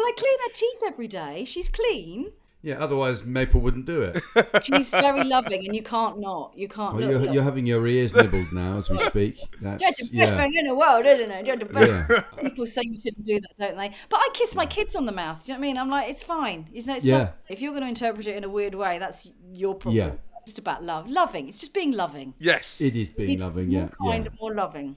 well, 0.00 0.08
I 0.08 0.12
clean 0.16 0.38
her 0.46 0.52
teeth 0.54 0.92
every 0.92 1.08
day. 1.08 1.44
She's 1.44 1.68
clean. 1.68 2.32
Yeah. 2.62 2.78
Otherwise, 2.78 3.24
Maple 3.24 3.60
wouldn't 3.60 3.86
do 3.86 4.02
it. 4.02 4.22
She's 4.64 4.90
very 4.90 5.24
loving, 5.24 5.64
and 5.64 5.74
you 5.74 5.82
can't 5.82 6.18
not. 6.18 6.52
You 6.54 6.68
can't. 6.68 6.94
Well, 6.94 7.02
look, 7.04 7.10
you're, 7.10 7.20
look. 7.20 7.34
you're 7.34 7.42
having 7.42 7.64
your 7.66 7.86
ears 7.86 8.14
nibbled 8.14 8.52
now 8.52 8.76
as 8.76 8.90
we 8.90 8.98
speak. 9.12 9.38
You're 9.62 9.72
the 9.72 9.78
best 9.78 10.12
yeah. 10.12 10.36
thing 10.36 10.52
in 10.58 10.66
the 10.66 10.74
world, 10.74 11.06
isn't 11.06 11.30
it? 11.30 11.46
You're 11.46 11.56
the 11.56 11.64
best. 11.64 11.90
Yeah. 12.10 12.20
People 12.42 12.66
say 12.66 12.82
you 12.84 13.00
shouldn't 13.00 13.24
do 13.24 13.40
that, 13.40 13.54
don't 13.58 13.76
they? 13.78 13.90
But 14.10 14.18
I 14.18 14.28
kiss 14.34 14.54
my 14.54 14.66
kids 14.66 14.94
on 14.94 15.06
the 15.06 15.12
mouth. 15.12 15.44
Do 15.44 15.52
you 15.52 15.56
know 15.56 15.60
what 15.60 15.64
I 15.64 15.68
mean? 15.68 15.78
I'm 15.78 15.88
like, 15.90 16.10
it's 16.10 16.22
fine. 16.22 16.66
It's, 16.74 16.86
no, 16.86 16.96
it's 16.96 17.04
Yeah. 17.04 17.18
not. 17.18 17.40
If 17.48 17.62
you're 17.62 17.72
going 17.72 17.82
to 17.84 17.88
interpret 17.88 18.26
it 18.26 18.36
in 18.36 18.44
a 18.44 18.48
weird 18.50 18.74
way, 18.74 18.98
that's 18.98 19.30
your 19.54 19.74
problem. 19.74 19.96
Yeah. 19.96 20.12
It's 20.42 20.52
just 20.52 20.58
about 20.58 20.84
love. 20.84 21.10
Loving. 21.10 21.48
It's 21.48 21.60
just 21.60 21.72
being 21.72 21.92
loving. 21.92 22.34
Yes. 22.38 22.80
It 22.82 22.94
is 22.94 23.08
being 23.08 23.30
It's 23.30 23.42
loving. 23.42 23.68
more 23.70 23.80
Yeah, 23.82 23.88
kind, 24.10 24.24
yeah. 24.26 24.30
more 24.38 24.54
loving. 24.54 24.96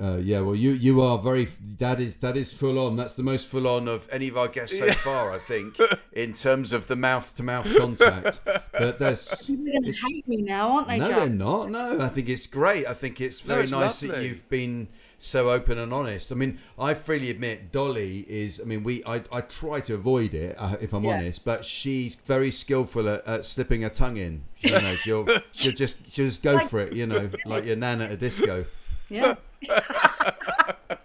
Uh, 0.00 0.16
yeah, 0.18 0.38
well, 0.40 0.54
you 0.54 0.70
you 0.70 1.00
are 1.02 1.18
very. 1.18 1.48
That 1.78 1.98
is 2.00 2.16
that 2.16 2.36
is 2.36 2.52
full 2.52 2.78
on. 2.78 2.94
That's 2.96 3.16
the 3.16 3.24
most 3.24 3.48
full 3.48 3.66
on 3.66 3.88
of 3.88 4.08
any 4.12 4.28
of 4.28 4.36
our 4.36 4.46
guests 4.46 4.78
so 4.78 4.92
far, 4.92 5.32
I 5.32 5.38
think, 5.38 5.76
in 6.12 6.34
terms 6.34 6.72
of 6.72 6.86
the 6.86 6.94
mouth 6.94 7.34
to 7.36 7.42
mouth 7.42 7.66
contact. 7.76 8.40
But 8.44 9.00
that's 9.00 9.48
They're 9.48 9.56
going 9.56 9.82
to 9.82 9.92
hate 9.92 10.28
me 10.28 10.42
now, 10.42 10.70
aren't 10.76 10.86
they, 10.88 10.98
no, 11.00 11.08
Jack? 11.08 11.16
they're 11.18 11.28
not. 11.30 11.70
No, 11.70 12.00
I 12.00 12.08
think 12.08 12.28
it's 12.28 12.46
great. 12.46 12.86
I 12.86 12.94
think 12.94 13.20
it's 13.20 13.44
No, 13.44 13.54
very 13.54 13.64
it's 13.64 13.72
nice 13.72 13.98
that 14.00 14.22
you've 14.22 14.48
been 14.48 14.86
so 15.18 15.50
open 15.50 15.78
and 15.78 15.92
honest. 15.92 16.30
I 16.30 16.36
mean, 16.36 16.60
I 16.78 16.94
freely 16.94 17.28
admit 17.30 17.72
Dolly 17.72 18.20
is. 18.28 18.60
I 18.60 18.64
mean, 18.66 18.84
we 18.84 19.02
I, 19.04 19.22
I 19.32 19.40
try 19.40 19.80
to 19.80 19.94
avoid 19.94 20.32
it 20.32 20.54
uh, 20.60 20.76
if 20.80 20.92
I'm 20.92 21.02
Yeah. 21.02 21.16
honest, 21.16 21.44
but 21.44 21.64
she's 21.64 22.14
very 22.14 22.52
skillful 22.52 23.08
at, 23.08 23.26
at 23.26 23.44
slipping 23.44 23.82
her 23.82 23.88
tongue 23.88 24.16
in. 24.16 24.44
You 24.60 24.70
know, 24.70 24.94
she'll 24.94 25.26
she'll 25.50 25.72
just 25.74 26.08
she'll 26.12 26.26
just 26.26 26.44
go 26.44 26.60
for 26.68 26.78
it. 26.78 26.92
You 26.92 27.06
know, 27.06 27.30
like 27.46 27.64
your 27.64 27.74
nan 27.74 28.00
at 28.00 28.12
a 28.12 28.16
disco. 28.16 28.64
Yeah. 29.10 29.34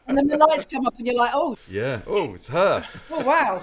and 0.08 0.16
then 0.18 0.28
the 0.28 0.38
lights 0.38 0.66
come 0.66 0.86
up, 0.86 0.95
and 0.97 1.08
you're 1.08 1.16
like, 1.16 1.32
oh, 1.34 1.58
Yeah. 1.70 2.01
Oh, 2.06 2.34
it's 2.36 2.47
her. 2.49 2.86
oh 3.10 3.24
wow. 3.24 3.62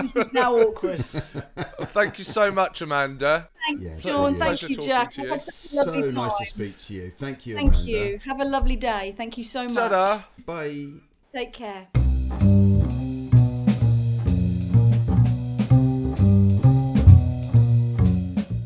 this 0.00 0.16
is 0.16 0.32
now 0.32 0.54
awkward. 0.58 1.00
Thank 1.00 2.18
you 2.18 2.24
so 2.24 2.50
much, 2.50 2.80
Amanda. 2.80 3.48
Thanks, 3.66 3.92
Yeah, 4.04 4.12
Seann. 4.12 4.32
yeah. 4.38 4.44
Thank 4.44 4.62
you, 4.68 4.76
Jack. 4.76 5.10
to 5.12 5.20
you. 5.22 5.26
I've 5.26 5.32
had 5.32 5.40
such 5.40 5.64
a 5.64 5.84
So 5.84 5.92
lovely 5.92 6.12
nice 6.12 6.38
to 6.38 6.46
speak 6.46 6.76
to 6.78 6.94
you. 6.94 7.12
Thank 7.18 7.46
you. 7.46 7.56
Thank 7.56 7.72
Amanda. 7.74 7.90
you. 7.90 8.18
Have 8.24 8.40
a 8.40 8.44
lovely 8.44 8.76
day. 8.76 9.14
Thank 9.16 9.36
you 9.38 9.44
so 9.44 9.64
much. 9.64 9.74
Ta-da. 9.74 10.22
Bye. 10.46 10.86
Take 11.32 11.52
care. 11.52 11.88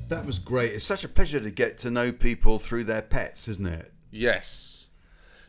That 0.08 0.24
was 0.26 0.38
great. 0.38 0.72
It's 0.72 0.84
such 0.84 1.02
a 1.04 1.08
pleasure 1.08 1.40
to 1.40 1.50
get 1.50 1.78
to 1.78 1.90
know 1.90 2.12
people 2.12 2.58
through 2.58 2.84
their 2.84 3.02
pets, 3.02 3.48
isn't 3.48 3.66
it? 3.66 3.90
Yes. 4.10 4.73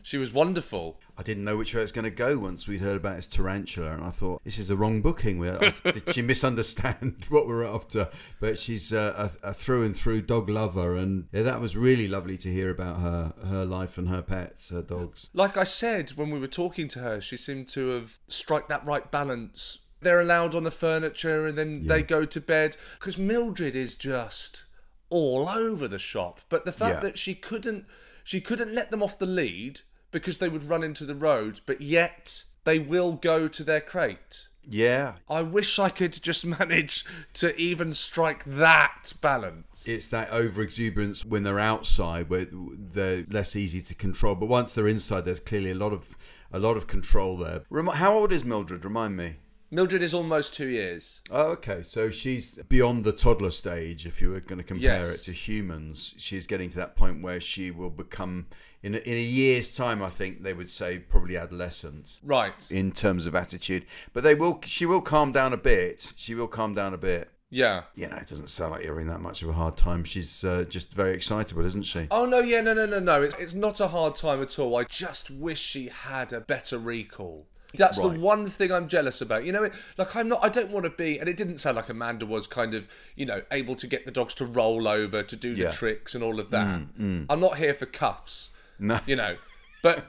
She 0.05 0.19
was 0.19 0.31
wonderful. 0.31 0.99
I 1.17 1.23
didn't 1.23 1.45
know 1.45 1.57
which 1.57 1.73
way 1.73 1.79
it 1.79 1.85
was 1.85 1.91
going 1.91 2.03
to 2.03 2.11
go 2.11 2.37
once 2.37 2.67
we'd 2.67 2.79
heard 2.79 2.97
about 2.97 3.15
his 3.15 3.25
tarantula, 3.25 3.91
and 3.93 4.03
I 4.03 4.11
thought 4.11 4.39
this 4.43 4.59
is 4.59 4.67
the 4.67 4.77
wrong 4.77 5.01
booking. 5.01 5.41
Did 5.83 6.13
she 6.13 6.21
misunderstand 6.21 7.25
what 7.29 7.47
we're 7.47 7.63
after? 7.65 8.09
But 8.39 8.59
she's 8.59 8.93
uh, 8.93 9.31
a, 9.43 9.49
a 9.49 9.53
through 9.55 9.83
and 9.83 9.97
through 9.97 10.21
dog 10.21 10.47
lover, 10.47 10.95
and 10.95 11.27
yeah, 11.31 11.41
that 11.41 11.59
was 11.59 11.75
really 11.75 12.07
lovely 12.07 12.37
to 12.37 12.51
hear 12.53 12.69
about 12.69 12.99
her 12.99 13.33
her 13.47 13.65
life 13.65 13.97
and 13.97 14.07
her 14.09 14.21
pets, 14.21 14.69
her 14.69 14.83
dogs. 14.83 15.31
Like 15.33 15.57
I 15.57 15.63
said 15.63 16.11
when 16.11 16.29
we 16.29 16.37
were 16.39 16.45
talking 16.45 16.87
to 16.89 16.99
her, 16.99 17.19
she 17.19 17.35
seemed 17.35 17.67
to 17.69 17.87
have 17.87 18.19
struck 18.27 18.69
that 18.69 18.85
right 18.85 19.09
balance. 19.09 19.79
They're 20.01 20.21
allowed 20.21 20.53
on 20.53 20.65
the 20.65 20.69
furniture 20.69 21.47
and 21.47 21.57
then 21.57 21.87
they 21.87 22.03
go 22.03 22.25
to 22.25 22.39
bed 22.39 22.77
because 22.99 23.17
Mildred 23.17 23.75
is 23.75 23.97
just 23.97 24.65
all 25.09 25.49
over 25.49 25.87
the 25.87 25.97
shop. 25.97 26.41
But 26.47 26.65
the 26.65 26.71
fact 26.71 26.97
Yeah. 26.97 27.09
that 27.09 27.17
she 27.17 27.33
couldn't 27.33 27.87
she 28.23 28.39
couldn't 28.39 28.73
let 28.73 28.91
them 28.91 29.01
off 29.01 29.17
the 29.17 29.25
lead 29.25 29.81
because 30.15 30.37
they 30.37 30.47
would 30.47 30.63
run 30.69 30.81
into 30.81 31.03
the 31.05 31.13
road, 31.13 31.59
but 31.65 31.81
yet 31.81 32.45
they 32.63 32.79
will 32.79 33.11
go 33.11 33.49
to 33.49 33.63
their 33.65 33.81
crate. 33.81 34.47
Yeah, 34.67 35.15
I 35.29 35.41
wish 35.41 35.77
I 35.77 35.89
could 35.89 36.13
just 36.23 36.45
manage 36.45 37.03
to 37.33 37.53
even 37.59 37.91
strike 37.93 38.45
that 38.45 39.11
balance. 39.21 39.85
it's 39.87 40.07
that 40.07 40.29
over 40.31 40.61
exuberance 40.61 41.25
when 41.25 41.43
they're 41.43 41.59
outside 41.59 42.29
where 42.29 42.47
they're 42.51 43.25
less 43.29 43.57
easy 43.57 43.81
to 43.81 43.93
control. 43.93 44.35
But 44.35 44.47
once 44.47 44.73
they're 44.73 44.87
inside, 44.87 45.25
there's 45.25 45.41
clearly 45.41 45.71
a 45.71 45.75
lot 45.75 45.91
of 45.91 46.15
a 46.53 46.59
lot 46.59 46.77
of 46.77 46.87
control 46.87 47.35
there. 47.37 47.63
Remi- 47.69 47.91
How 47.97 48.13
old 48.13 48.31
is 48.31 48.45
Mildred? 48.45 48.85
Remind 48.85 49.17
me. 49.17 49.35
Mildred 49.75 50.01
is 50.01 50.13
almost 50.13 50.53
two 50.53 50.69
years. 50.69 51.19
Oh, 51.29 51.49
okay. 51.51 51.83
So 51.83 52.09
she's 52.09 52.63
beyond 52.69 53.03
the 53.03 53.11
toddler 53.11 53.51
stage. 53.51 54.05
If 54.05 54.21
you 54.21 54.29
were 54.29 54.39
going 54.39 54.57
to 54.59 54.63
compare 54.63 55.01
Yes. 55.05 55.15
it 55.19 55.23
to 55.25 55.31
humans, 55.33 56.13
she's 56.17 56.47
getting 56.47 56.69
to 56.69 56.77
that 56.77 56.95
point 56.95 57.21
where 57.21 57.41
she 57.41 57.71
will 57.71 57.89
become, 57.89 58.47
in 58.81 58.95
a, 58.95 58.99
in 58.99 59.15
a 59.17 59.21
year's 59.21 59.75
time, 59.75 60.01
I 60.01 60.09
think 60.09 60.43
they 60.43 60.53
would 60.53 60.69
say 60.69 60.97
probably 60.99 61.35
adolescent 61.35 62.19
Right. 62.23 62.71
in 62.71 62.93
terms 62.93 63.25
of 63.25 63.35
attitude. 63.35 63.85
But 64.13 64.23
they 64.23 64.33
will, 64.33 64.61
she 64.63 64.85
will 64.85 65.01
calm 65.01 65.33
down 65.33 65.51
a 65.51 65.57
bit. 65.57 66.13
She 66.15 66.33
will 66.35 66.47
calm 66.47 66.73
down 66.73 66.93
a 66.93 66.97
bit. 66.97 67.29
Yeah. 67.49 67.83
You 67.95 68.07
know, 68.07 68.15
it 68.15 68.27
doesn't 68.27 68.47
sound 68.47 68.71
like 68.71 68.83
you're 68.85 68.93
having 68.93 69.09
that 69.09 69.19
much 69.19 69.41
of 69.43 69.49
a 69.49 69.53
hard 69.53 69.75
time. 69.75 70.05
She's 70.05 70.45
uh, 70.45 70.63
just 70.69 70.93
very 70.93 71.13
excitable, 71.15 71.65
isn't 71.65 71.83
she? 71.83 72.07
Oh 72.11 72.25
no, 72.25 72.39
yeah, 72.39 72.61
no, 72.61 72.73
no, 72.73 72.85
no, 72.85 72.99
no. 72.99 73.21
It's, 73.23 73.35
it's 73.35 73.53
not 73.53 73.81
a 73.81 73.87
hard 73.87 74.15
time 74.15 74.41
at 74.41 74.57
all. 74.57 74.77
I 74.77 74.85
just 74.85 75.29
wish 75.29 75.59
she 75.59 75.89
had 75.89 76.31
a 76.31 76.39
better 76.39 76.77
recall. 76.79 77.47
That's 77.77 77.97
Right. 77.97 78.13
the 78.13 78.19
one 78.19 78.49
thing 78.49 78.71
I'm 78.71 78.87
jealous 78.87 79.21
about. 79.21 79.45
You 79.45 79.51
know, 79.51 79.69
like 79.97 80.15
I'm 80.15 80.27
not. 80.29 80.43
I 80.43 80.49
don't 80.49 80.71
want 80.71 80.85
to 80.85 80.89
be. 80.89 81.17
And 81.19 81.27
it 81.29 81.37
didn't 81.37 81.57
sound 81.57 81.75
like 81.77 81.89
Amanda 81.89 82.25
was 82.25 82.47
kind 82.47 82.73
of, 82.73 82.87
you 83.15 83.25
know, 83.25 83.41
able 83.51 83.75
to 83.75 83.87
get 83.87 84.05
the 84.05 84.11
dogs 84.11 84.33
to 84.35 84.45
roll 84.45 84.87
over 84.87 85.23
to 85.23 85.35
do 85.35 85.51
Yeah. 85.53 85.67
the 85.67 85.73
tricks 85.73 86.15
and 86.15 86.23
all 86.23 86.39
of 86.39 86.49
that. 86.51 86.67
I'm 86.99 87.39
not 87.39 87.57
here 87.57 87.73
for 87.73 87.85
cuffs. 87.85 88.51
No. 88.79 88.99
You 89.05 89.15
know, 89.15 89.37
but 89.81 90.05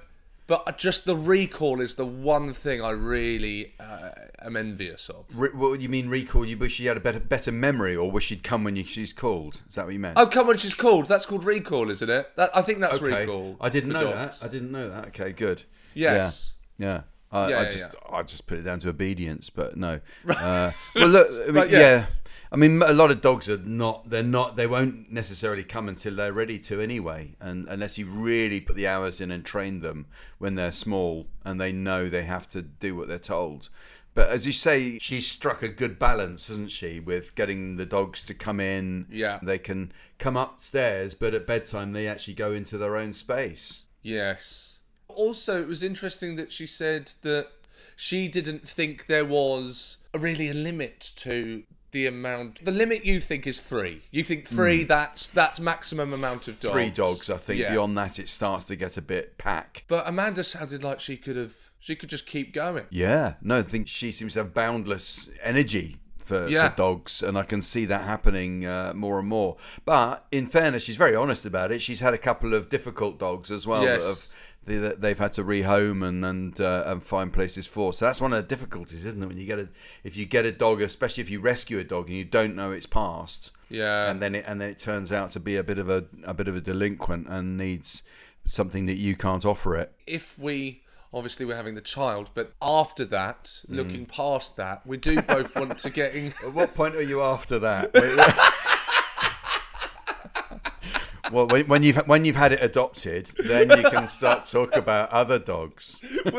but 0.49 0.79
just 0.79 1.07
the 1.07 1.17
recall 1.17 1.81
is 1.81 1.97
the 1.97 2.07
one 2.07 2.53
thing 2.53 2.81
I 2.81 2.91
really 2.91 3.75
uh, 3.81 4.11
am 4.41 4.57
envious 4.57 5.09
of. 5.09 5.25
Re- 5.35 5.51
what 5.53 5.81
you 5.81 5.89
mean 5.89 6.09
recall? 6.09 6.45
You 6.45 6.57
wish 6.57 6.75
she 6.75 6.87
had 6.87 6.97
a 6.97 7.01
better 7.01 7.19
better 7.19 7.51
memory, 7.51 7.97
or 7.97 8.11
wish 8.11 8.27
she'd 8.27 8.45
come 8.45 8.62
when 8.62 8.77
you, 8.77 8.85
she's 8.85 9.12
called? 9.12 9.62
Is 9.69 9.75
that 9.75 9.87
what 9.87 9.93
you 9.93 9.99
meant? 9.99 10.17
Oh, 10.19 10.27
come 10.29 10.47
when 10.47 10.57
she's 10.57 10.75
called. 10.75 11.07
That's 11.07 11.27
called 11.27 11.43
recall, 11.45 11.91
isn't 11.91 12.09
it? 12.09 12.31
That, 12.37 12.51
I 12.57 12.62
think 12.62 12.79
that's 12.81 13.03
okay. 13.03 13.21
recall. 13.23 13.57
I 13.61 13.69
didn't 13.69 13.91
know 13.93 14.12
dogs. 14.12 14.39
that. 14.41 14.47
I 14.47 14.49
didn't 14.49 14.71
know 14.71 14.89
that. 14.89 15.07
Okay, 15.09 15.33
good. 15.33 15.64
Yes. 15.95 16.55
Yeah. 16.79 16.87
Yeah. 16.87 17.01
I, 17.37 17.49
Yeah, 17.49 17.59
I 17.59 17.62
yeah, 17.62 17.70
just 17.70 17.97
I 18.11 18.22
just 18.22 18.47
put 18.47 18.59
it 18.59 18.62
down 18.62 18.78
to 18.80 18.89
obedience, 18.89 19.51
but 19.51 19.76
no. 19.76 20.01
Uh, 20.28 20.72
well, 20.95 21.09
look, 21.09 21.28
I 21.30 21.47
mean, 21.47 21.55
Right, 21.55 21.70
yeah. 21.70 21.78
yeah. 21.80 22.07
I 22.53 22.57
mean, 22.57 22.80
a 22.80 22.93
lot 22.93 23.11
of 23.11 23.20
dogs 23.20 23.51
are 23.51 23.59
not. 23.59 24.11
They're 24.11 24.22
not. 24.22 24.57
They 24.57 24.66
won't 24.66 25.11
necessarily 25.11 25.64
come 25.64 25.89
until 25.89 26.14
they're 26.14 26.32
ready 26.32 26.59
to, 26.61 26.80
anyway. 26.80 27.34
And 27.41 27.66
unless 27.68 27.99
you 27.99 28.07
really 28.07 28.61
put 28.61 28.76
the 28.76 28.87
hours 28.87 29.20
in 29.20 29.30
and 29.30 29.45
train 29.45 29.80
them 29.80 30.07
when 30.39 30.55
they're 30.55 30.72
small 30.72 31.26
and 31.45 31.61
they 31.61 31.72
know 31.72 32.09
they 32.09 32.22
have 32.24 32.49
to 32.51 32.62
do 32.62 32.95
what 32.95 33.09
they're 33.09 33.18
told. 33.18 33.68
But 34.14 34.30
as 34.30 34.47
you 34.47 34.53
say, 34.53 34.99
she's 34.99 35.26
struck 35.26 35.62
a 35.62 35.68
good 35.68 35.99
balance, 35.99 36.49
hasn't 36.49 36.70
she, 36.70 37.01
with 37.01 37.34
getting 37.34 37.76
the 37.76 37.84
dogs 37.84 38.24
to 38.24 38.34
come 38.34 38.61
in. 38.61 39.07
Yeah. 39.11 39.39
They 39.43 39.59
can 39.59 39.93
come 40.18 40.39
upstairs, 40.39 41.14
but 41.14 41.34
at 41.34 41.47
bedtime 41.47 41.93
they 41.93 42.09
actually 42.09 42.34
go 42.34 42.53
into 42.53 42.78
their 42.78 42.97
own 42.97 43.12
space. 43.12 43.82
Yes. 44.03 44.76
Also, 45.17 45.61
it 45.61 45.67
was 45.69 45.83
interesting 45.83 46.37
that 46.37 46.53
she 46.53 46.67
said 46.67 47.12
that 47.23 47.49
she 47.97 48.29
didn't 48.29 48.69
think 48.69 49.07
there 49.07 49.25
was 49.25 49.97
really 50.14 50.49
a 50.51 50.55
limit 50.55 51.12
to 51.17 51.62
the 51.93 52.07
amount. 52.07 52.62
The 52.64 52.73
limit 52.73 53.05
you 53.05 53.21
think 53.21 53.47
is 53.47 53.61
three. 53.61 54.03
You 54.11 54.23
think 54.23 54.47
three. 54.47 54.85
That's 54.85 55.29
that's 55.29 55.59
maximum 55.59 56.12
amount 56.12 56.47
of 56.49 56.61
dogs. 56.61 56.73
Three 56.73 56.91
dogs, 56.91 57.31
I 57.31 57.39
think. 57.39 57.61
Yeah. 57.61 57.71
Beyond 57.73 57.97
that, 57.97 58.19
it 58.19 58.29
starts 58.29 58.67
to 58.67 58.77
get 58.77 58.97
a 58.97 59.03
bit 59.03 59.39
pack. 59.39 59.85
But 59.89 60.07
Amanda 60.07 60.45
sounded 60.45 60.85
like 60.85 61.01
she 61.01 61.17
could 61.17 61.37
have. 61.37 61.55
She 61.79 61.97
could 61.97 62.11
just 62.11 62.27
keep 62.27 62.53
going. 62.53 62.85
Yeah, 62.91 63.35
no, 63.41 63.59
I 63.59 63.62
think 63.62 63.87
she 63.89 64.11
seems 64.11 64.33
to 64.35 64.41
have 64.41 64.53
boundless 64.53 65.31
energy 65.43 65.99
for, 66.19 66.49
Yeah. 66.49 66.71
for 66.71 66.77
dogs, 66.77 67.23
and 67.23 67.39
I 67.39 67.45
can 67.45 67.62
see 67.62 67.85
that 67.85 68.03
happening 68.03 68.67
uh, 68.67 68.93
more 68.95 69.21
and 69.21 69.29
more. 69.29 69.57
But 69.85 70.27
in 70.33 70.49
fairness, 70.49 70.85
she's 70.85 70.97
very 70.97 71.14
honest 71.14 71.47
about 71.47 71.71
it. 71.71 71.81
She's 71.81 72.01
had 72.01 72.12
a 72.12 72.19
couple 72.19 72.55
of 72.55 72.69
difficult 72.69 73.19
dogs 73.21 73.53
as 73.53 73.67
well 73.69 73.85
Yes. 73.85 74.03
that 74.03 74.09
have 74.09 74.19
they- 74.67 74.79
that 74.79 75.01
they've 75.01 75.19
had 75.19 75.33
to 75.35 75.43
rehome 75.45 76.07
and 76.07 76.25
and, 76.25 76.61
uh, 76.61 76.83
and 76.87 77.03
find 77.03 77.33
places 77.33 77.67
for. 77.67 77.93
So 77.93 78.05
that's 78.05 78.21
one 78.21 78.33
of 78.33 78.43
the 78.43 78.49
difficulties, 78.55 79.07
isn't 79.07 79.23
it? 79.23 79.27
When 79.27 79.39
you 79.39 79.47
get 79.47 79.59
a 79.59 79.69
if 80.05 80.17
you 80.17 80.27
get 80.27 80.45
a 80.45 80.53
dog, 80.53 80.81
especially 80.83 81.23
if 81.23 81.31
you 81.31 81.41
rescue 81.41 81.79
a 81.79 81.85
dog 81.85 82.09
and 82.09 82.17
you 82.17 82.25
don't 82.25 82.55
know 82.55 82.71
it's 82.73 82.87
past, 82.87 83.51
Yeah. 83.71 84.11
and 84.11 84.21
then 84.21 84.35
it 84.35 84.45
and 84.47 84.61
then 84.61 84.69
it 84.71 84.79
turns 84.79 85.12
out 85.12 85.31
to 85.33 85.41
be 85.41 85.57
a 85.57 85.62
bit 85.64 85.79
of 85.79 85.89
a 85.89 86.05
a 86.25 86.35
bit 86.35 86.49
of 86.49 86.57
a 86.57 86.61
delinquent 86.61 87.27
and 87.29 87.57
needs 87.57 88.03
something 88.47 88.87
that 88.87 88.97
you 88.97 89.17
can't 89.17 89.45
offer 89.45 89.75
it. 89.77 89.93
if 90.07 90.39
we 90.39 90.83
obviously 91.14 91.47
we're 91.47 91.57
having 91.57 91.75
the 91.77 91.81
child, 91.81 92.31
but 92.35 92.53
after 92.61 93.05
that, 93.07 93.62
Hmm. 93.67 93.75
looking 93.77 94.05
past 94.07 94.57
that, 94.57 94.87
we 94.87 94.97
do 94.99 95.23
both 95.23 95.55
want 95.57 95.79
to 95.79 95.89
get 95.91 96.14
in. 96.14 96.27
At 96.45 96.53
what 96.53 96.75
point 96.75 96.95
are 96.95 97.03
you 97.03 97.23
after 97.23 97.59
that? 97.61 97.91
well, 101.33 101.47
when, 101.47 101.66
when 101.66 101.83
you've 101.83 101.97
when 102.09 102.24
you've 102.24 102.37
had 102.37 102.53
it 102.53 102.62
adopted, 102.62 103.27
then 103.39 103.70
you 103.70 103.89
can 103.91 104.07
start 104.07 104.45
talk 104.47 104.77
about 104.77 105.11
other 105.11 105.39
dogs. 105.39 106.01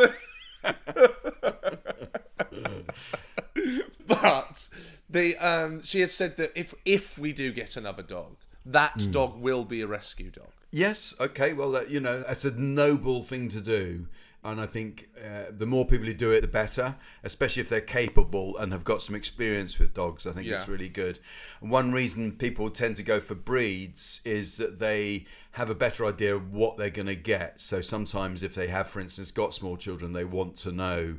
But 4.07 4.69
the 5.09 5.35
um, 5.37 5.83
she 5.83 5.99
has 6.01 6.13
said 6.13 6.37
that 6.37 6.51
if 6.55 6.73
if 6.85 7.17
we 7.17 7.33
do 7.33 7.51
get 7.51 7.75
another 7.75 8.03
dog, 8.03 8.37
that 8.65 9.01
Hmm. 9.01 9.11
dog 9.11 9.39
will 9.39 9.65
be 9.65 9.81
a 9.81 9.87
rescue 9.87 10.31
dog. 10.31 10.51
Yes, 10.71 11.15
okay. 11.19 11.53
Well, 11.53 11.71
that, 11.71 11.89
you 11.89 11.99
know, 11.99 12.21
that's 12.21 12.45
a 12.45 12.51
noble 12.51 13.23
thing 13.23 13.49
to 13.49 13.61
do. 13.61 14.07
And 14.43 14.61
I 14.61 14.65
think 14.65 15.09
uh, 15.21 15.45
the 15.49 15.65
more 15.65 15.85
people 15.85 16.05
who 16.05 16.13
do 16.13 16.31
it, 16.31 16.41
the 16.41 16.47
better, 16.47 16.95
especially 17.23 17.61
if 17.61 17.69
they're 17.69 17.81
capable 17.81 18.57
and 18.57 18.71
have 18.71 18.83
got 18.83 19.01
some 19.01 19.15
experience 19.15 19.77
with 19.77 19.93
dogs. 19.93 20.25
I 20.25 20.31
think 20.31 20.47
it's 20.47 20.69
really 20.69 20.89
good. 20.89 21.19
And 21.59 21.69
one 21.69 21.91
reason 21.91 22.31
people 22.33 22.69
tend 22.69 22.95
to 22.97 23.03
go 23.03 23.19
for 23.19 23.35
breeds 23.35 24.21
is 24.23 24.57
that 24.57 24.79
they 24.79 25.25
have 25.51 25.69
a 25.69 25.75
better 25.75 26.05
idea 26.05 26.35
of 26.35 26.53
what 26.53 26.77
they're 26.77 26.89
going 26.89 27.07
to 27.07 27.15
get. 27.15 27.59
So 27.59 27.81
sometimes, 27.81 28.43
if 28.43 28.53
they 28.53 28.67
have, 28.67 28.87
for 28.87 28.99
instance, 28.99 29.31
got 29.31 29.53
small 29.53 29.75
children, 29.75 30.13
they 30.13 30.23
want 30.23 30.55
to 30.57 30.71
know 30.71 31.17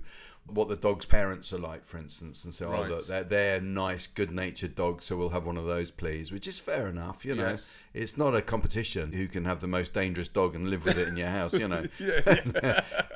what 0.51 0.69
the 0.69 0.77
dog's 0.77 1.05
parents 1.07 1.53
are 1.53 1.59
like, 1.59 1.85
for 1.85 1.99
instance, 1.99 2.45
and 2.45 2.55
say, 2.55 2.65
"Oh, 2.65 2.71
Right. 2.73 2.89
look, 2.91 3.07
they're, 3.07 3.25
they're 3.25 3.61
nice, 3.61 4.07
good-natured 4.07 4.75
dogs, 4.75 5.05
so 5.07 5.17
we'll 5.17 5.31
have 5.31 5.45
one 5.47 5.57
of 5.57 5.67
those, 5.67 5.91
please." 5.91 6.33
Which 6.33 6.47
is 6.49 6.59
fair 6.59 6.89
enough, 6.89 7.25
you 7.25 7.35
know. 7.35 7.51
Yes. 7.51 7.73
It's 7.95 8.17
not 8.17 8.35
a 8.35 8.43
competition 8.43 9.13
who 9.13 9.29
can 9.29 9.45
have 9.45 9.61
the 9.61 9.67
most 9.67 9.93
dangerous 9.95 10.29
dog 10.29 10.55
and 10.55 10.69
live 10.71 10.85
with 10.85 10.99
it 10.99 11.09
in 11.09 11.17
your 11.17 11.29
house, 11.29 11.53
you 11.55 11.69
know. 11.69 11.85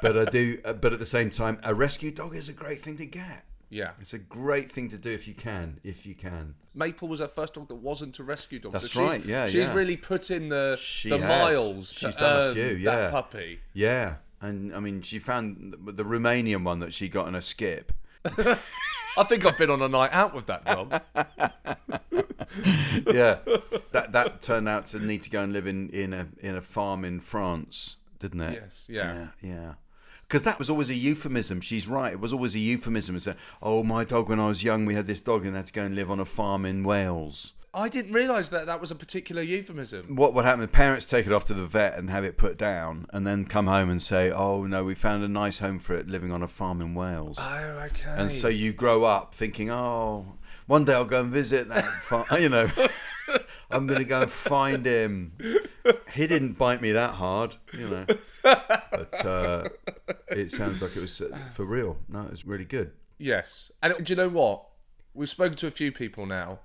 but 0.02 0.16
I 0.18 0.24
do. 0.26 0.58
uh, 0.64 0.72
But 0.74 0.92
at 0.92 0.98
the 0.98 1.06
same 1.06 1.30
time, 1.30 1.58
a 1.62 1.74
rescue 1.74 2.10
dog 2.10 2.34
is 2.34 2.48
a 2.48 2.52
great 2.52 2.80
thing 2.80 2.96
to 2.98 3.06
get. 3.06 3.44
Yeah, 3.70 3.92
It's 4.02 4.12
a 4.12 4.18
great 4.18 4.70
thing 4.70 4.90
to 4.90 4.98
do 4.98 5.08
if 5.10 5.26
you 5.26 5.32
can. 5.32 5.80
If 5.82 6.04
you 6.04 6.14
can. 6.14 6.56
Maple 6.74 7.08
was 7.08 7.20
her 7.20 7.28
first 7.28 7.54
dog 7.54 7.68
that 7.68 7.76
wasn't 7.76 8.18
a 8.18 8.22
rescue 8.22 8.58
dog. 8.58 8.72
That's 8.72 8.90
so 8.92 9.00
she's, 9.00 9.08
right, 9.10 9.24
yeah, 9.24 9.46
she's 9.46 9.54
yeah. 9.54 9.72
really 9.74 9.96
put 9.96 10.30
in 10.30 10.50
the 10.50 10.76
She 10.78 11.08
the 11.08 11.16
has. 11.16 11.54
miles 11.56 11.94
to 11.94 12.06
She's 12.08 12.16
done 12.16 12.32
a 12.36 12.40
earn 12.50 12.54
few, 12.54 12.64
yeah. 12.76 12.96
that 12.96 13.10
puppy. 13.12 13.60
Yeah, 13.72 14.16
and 14.42 14.74
I 14.74 14.80
mean, 14.80 15.02
she 15.02 15.18
found 15.18 15.74
the, 15.84 16.04
Romanian 16.04 16.64
one 16.64 16.80
that 16.80 16.92
she 16.92 17.08
got 17.08 17.28
in 17.28 17.34
a 17.34 17.40
skip. 17.40 17.92
I 18.24 19.24
think 19.24 19.46
I've 19.46 19.56
been 19.56 19.70
on 19.70 19.80
a 19.80 19.88
night 19.88 20.10
out 20.12 20.34
with 20.34 20.46
that 20.46 20.64
dog. 20.64 20.90
yeah, 23.06 23.38
that 23.92 24.12
that 24.12 24.42
turned 24.42 24.68
out 24.68 24.86
to 24.86 24.98
need 24.98 25.22
to 25.22 25.30
go 25.30 25.42
and 25.42 25.52
live 25.52 25.66
in 25.66 25.88
in 25.90 26.12
a 26.12 26.28
in 26.40 26.56
a 26.56 26.60
farm 26.60 27.04
in 27.04 27.20
France, 27.20 27.96
didn't 28.18 28.40
it? 28.40 28.60
Yes, 28.62 28.84
yeah. 28.88 29.14
yeah, 29.14 29.50
yeah. 29.50 29.74
Because 30.26 30.42
that 30.42 30.58
was 30.58 30.68
always 30.68 30.90
a 30.90 30.94
euphemism. 30.94 31.60
She's 31.60 31.86
right. 31.86 32.12
It 32.12 32.20
was 32.20 32.32
always 32.32 32.54
a 32.54 32.58
euphemism. 32.58 33.16
It's 33.16 33.26
a, 33.26 33.36
oh, 33.62 33.82
my 33.82 34.02
dog 34.02 34.30
when 34.30 34.40
I 34.40 34.48
was 34.48 34.64
young, 34.64 34.86
we 34.86 34.94
had 34.94 35.06
this 35.06 35.20
dog 35.20 35.44
and 35.44 35.54
had 35.54 35.66
to 35.66 35.72
go 35.74 35.82
and 35.82 35.94
live 35.94 36.10
on 36.10 36.20
a 36.20 36.24
farm 36.24 36.64
in 36.64 36.84
Wales. 36.84 37.52
I 37.74 37.88
didn't 37.88 38.12
realise 38.12 38.50
that 38.50 38.66
that 38.66 38.80
was 38.82 38.90
a 38.90 38.94
particular 38.94 39.40
euphemism. 39.40 40.14
What 40.14 40.34
would 40.34 40.44
happen? 40.44 40.66
Parents 40.68 41.06
take 41.06 41.26
it 41.26 41.32
off 41.32 41.44
to 41.44 41.54
the 41.54 41.64
vet 41.64 41.96
and 41.96 42.10
have 42.10 42.22
it 42.22 42.36
put 42.36 42.58
down, 42.58 43.06
and 43.12 43.26
then 43.26 43.46
come 43.46 43.66
home 43.66 43.88
and 43.88 44.02
say, 44.02 44.30
"Oh 44.30 44.64
no, 44.66 44.84
we 44.84 44.94
found 44.94 45.24
a 45.24 45.28
nice 45.28 45.58
home 45.60 45.78
for 45.78 45.94
it, 45.94 46.06
living 46.06 46.30
on 46.32 46.42
a 46.42 46.48
farm 46.48 46.82
in 46.82 46.94
Wales." 46.94 47.38
Oh, 47.40 47.86
okay. 47.86 48.10
And 48.10 48.30
so 48.30 48.48
you 48.48 48.72
grow 48.74 49.04
up 49.04 49.34
thinking, 49.34 49.70
oh, 49.70 50.34
one 50.66 50.84
day 50.84 50.94
I'll 50.94 51.04
go 51.04 51.20
and 51.20 51.32
visit 51.32 51.68
that 51.68 51.84
farm. 52.02 52.26
You 52.38 52.50
know, 52.50 52.70
I'm 53.70 53.86
going 53.86 54.00
to 54.00 54.04
go 54.04 54.22
and 54.22 54.30
find 54.30 54.84
him. 54.84 55.32
He 56.12 56.26
didn't 56.26 56.58
bite 56.58 56.82
me 56.82 56.92
that 56.92 57.14
hard, 57.14 57.56
you 57.72 57.88
know. 57.88 58.06
But 58.42 59.24
uh, 59.24 59.68
it 60.28 60.50
sounds 60.50 60.82
like 60.82 60.94
it 60.96 61.00
was 61.00 61.20
uh, 61.20 61.36
for 61.52 61.64
real. 61.64 61.96
No, 62.08 62.22
it 62.22 62.30
was 62.30 62.46
really 62.46 62.64
good. 62.64 62.92
Yes. 63.18 63.70
And 63.82 63.94
do 64.04 64.12
you 64.12 64.16
know 64.16 64.28
what? 64.28 64.66
We've 65.14 65.28
spoken 65.28 65.56
to 65.58 65.66
a 65.66 65.70
few 65.70 65.92
people 65.92 66.26
now, 66.26 66.60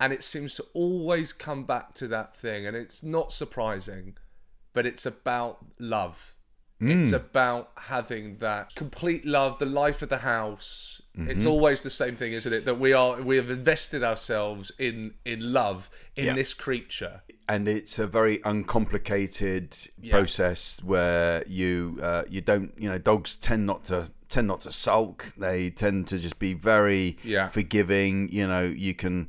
and 0.00 0.12
it 0.12 0.22
seems 0.24 0.54
to 0.56 0.64
always 0.74 1.32
come 1.32 1.64
back 1.64 1.94
to 1.94 2.08
that 2.08 2.34
thing. 2.36 2.66
And 2.66 2.76
it's 2.76 3.02
not 3.02 3.32
surprising, 3.32 4.16
but 4.72 4.86
it's 4.86 5.06
about 5.06 5.64
love. 5.78 6.30
It's 6.86 7.12
about 7.12 7.70
having 7.78 8.36
that 8.38 8.74
complete 8.74 9.24
love, 9.24 9.58
the 9.58 9.64
life 9.64 10.02
of 10.02 10.10
the 10.10 10.18
house. 10.18 11.00
It's 11.16 11.46
always 11.46 11.80
the 11.80 11.88
same 11.88 12.14
thing, 12.16 12.32
isn't 12.34 12.52
it? 12.52 12.66
That 12.66 12.78
we 12.78 12.92
are 12.92 13.22
we 13.22 13.36
have 13.36 13.48
invested 13.48 14.02
ourselves 14.02 14.70
in 14.78 15.14
in 15.24 15.52
love 15.54 15.88
in 16.14 16.26
Yeah. 16.26 16.34
this 16.34 16.52
creature. 16.52 17.22
And 17.48 17.68
it's 17.68 17.98
a 17.98 18.06
very 18.06 18.40
uncomplicated 18.44 19.76
process 20.10 20.82
where 20.82 21.42
you 21.46 21.98
uh, 22.02 22.24
you 22.28 22.40
don't 22.40 22.72
you 22.76 22.88
know 22.90 22.98
dogs 22.98 23.36
tend 23.36 23.64
not 23.66 23.84
to 23.84 24.10
tend 24.28 24.48
not 24.48 24.60
to 24.60 24.72
sulk. 24.72 25.32
They 25.38 25.70
tend 25.70 26.06
to 26.08 26.18
just 26.18 26.38
be 26.38 26.52
very 26.52 27.16
Yeah. 27.22 27.48
forgiving. 27.48 28.28
You 28.30 28.46
know 28.46 28.62
you 28.62 28.94
can 28.94 29.28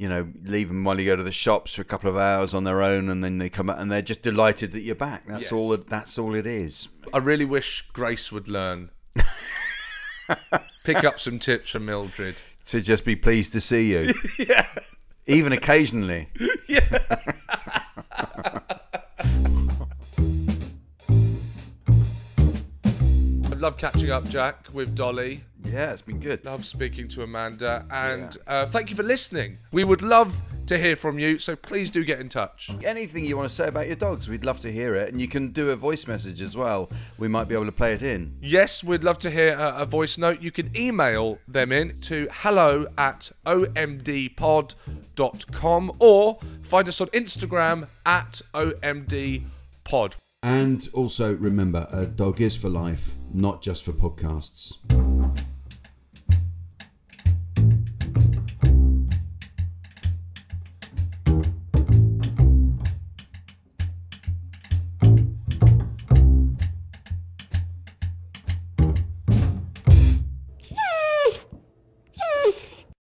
you 0.00 0.08
know 0.08 0.26
leave 0.44 0.68
them 0.68 0.82
while 0.82 0.98
you 0.98 1.04
go 1.04 1.14
to 1.14 1.22
the 1.22 1.30
shops 1.30 1.74
for 1.74 1.82
a 1.82 1.84
couple 1.84 2.08
of 2.08 2.16
hours 2.16 2.54
on 2.54 2.64
their 2.64 2.80
own, 2.82 3.10
and 3.10 3.22
then 3.22 3.36
they 3.36 3.50
come 3.50 3.68
out 3.68 3.78
and 3.78 3.92
they're 3.92 4.00
just 4.00 4.22
delighted 4.22 4.72
that 4.72 4.80
you're 4.80 4.94
back. 4.94 5.26
That's 5.26 5.44
Yes. 5.44 5.52
all. 5.52 5.76
That's 5.76 6.18
all 6.18 6.34
it 6.34 6.46
is. 6.46 6.88
I 7.12 7.18
really 7.18 7.44
wish 7.44 7.84
Grace 7.92 8.32
would 8.32 8.48
learn. 8.48 8.90
Pick 10.84 11.04
up 11.04 11.20
some 11.20 11.38
tips 11.38 11.68
from 11.70 11.84
Mildred. 11.84 12.42
To 12.68 12.80
just 12.80 13.04
be 13.04 13.14
pleased 13.14 13.52
to 13.52 13.60
see 13.60 13.90
you. 13.92 14.14
yeah. 14.38 14.66
Even 15.26 15.52
occasionally. 15.52 16.28
Yeah. 16.68 16.86
I 22.84 23.54
love 23.56 23.76
catching 23.76 24.10
up, 24.10 24.28
Jack, 24.28 24.68
with 24.72 24.94
Dolly. 24.94 25.42
Yeah, 25.64 25.92
it's 25.92 26.02
been 26.02 26.20
good. 26.20 26.44
Love 26.44 26.64
speaking 26.64 27.08
to 27.08 27.22
Amanda, 27.22 27.86
and 27.90 28.36
uh, 28.46 28.66
thank 28.66 28.90
you 28.90 28.96
for 28.96 29.02
listening. 29.02 29.58
We 29.72 29.84
would 29.84 30.02
love 30.02 30.40
to 30.66 30.78
hear 30.78 30.94
from 30.96 31.18
you, 31.18 31.38
so 31.38 31.56
please 31.56 31.90
do 31.90 32.04
get 32.04 32.20
in 32.20 32.28
touch. 32.28 32.70
Anything 32.84 33.24
you 33.24 33.36
want 33.36 33.48
to 33.48 33.54
say 33.54 33.66
about 33.68 33.86
your 33.88 33.96
dogs, 33.96 34.28
we'd 34.28 34.44
love 34.44 34.60
to 34.60 34.70
hear 34.70 34.94
it. 34.94 35.10
And 35.10 35.20
you 35.20 35.26
can 35.28 35.48
do 35.48 35.70
a 35.70 35.76
voice 35.76 36.06
message 36.06 36.40
as 36.40 36.56
well. 36.56 36.90
We 37.18 37.26
might 37.28 37.48
be 37.48 37.54
able 37.54 37.66
to 37.66 37.72
play 37.72 37.92
it 37.92 38.02
in. 38.02 38.36
Yes, 38.40 38.84
we'd 38.84 39.02
love 39.04 39.18
to 39.18 39.30
hear 39.30 39.56
a, 39.58 39.78
a 39.78 39.84
voice 39.84 40.16
note. 40.16 40.40
You 40.40 40.52
can 40.52 40.76
email 40.76 41.38
them 41.48 41.72
in 41.72 42.00
to 42.02 42.28
hello 42.30 42.86
at 42.96 43.32
omdpod.com 43.46 44.72
or 45.98 46.38
find 46.62 46.88
us 46.88 47.00
on 47.00 47.08
Instagram 47.08 47.88
at 48.06 48.40
omdpod. 48.54 50.16
And 50.42 50.88
also 50.94 51.34
remember, 51.34 51.86
a 51.90 52.06
dog 52.06 52.40
is 52.40 52.56
for 52.56 52.70
life, 52.70 53.10
not 53.32 53.62
just 53.62 53.84
for 53.84 53.92
podcasts. 53.92 54.76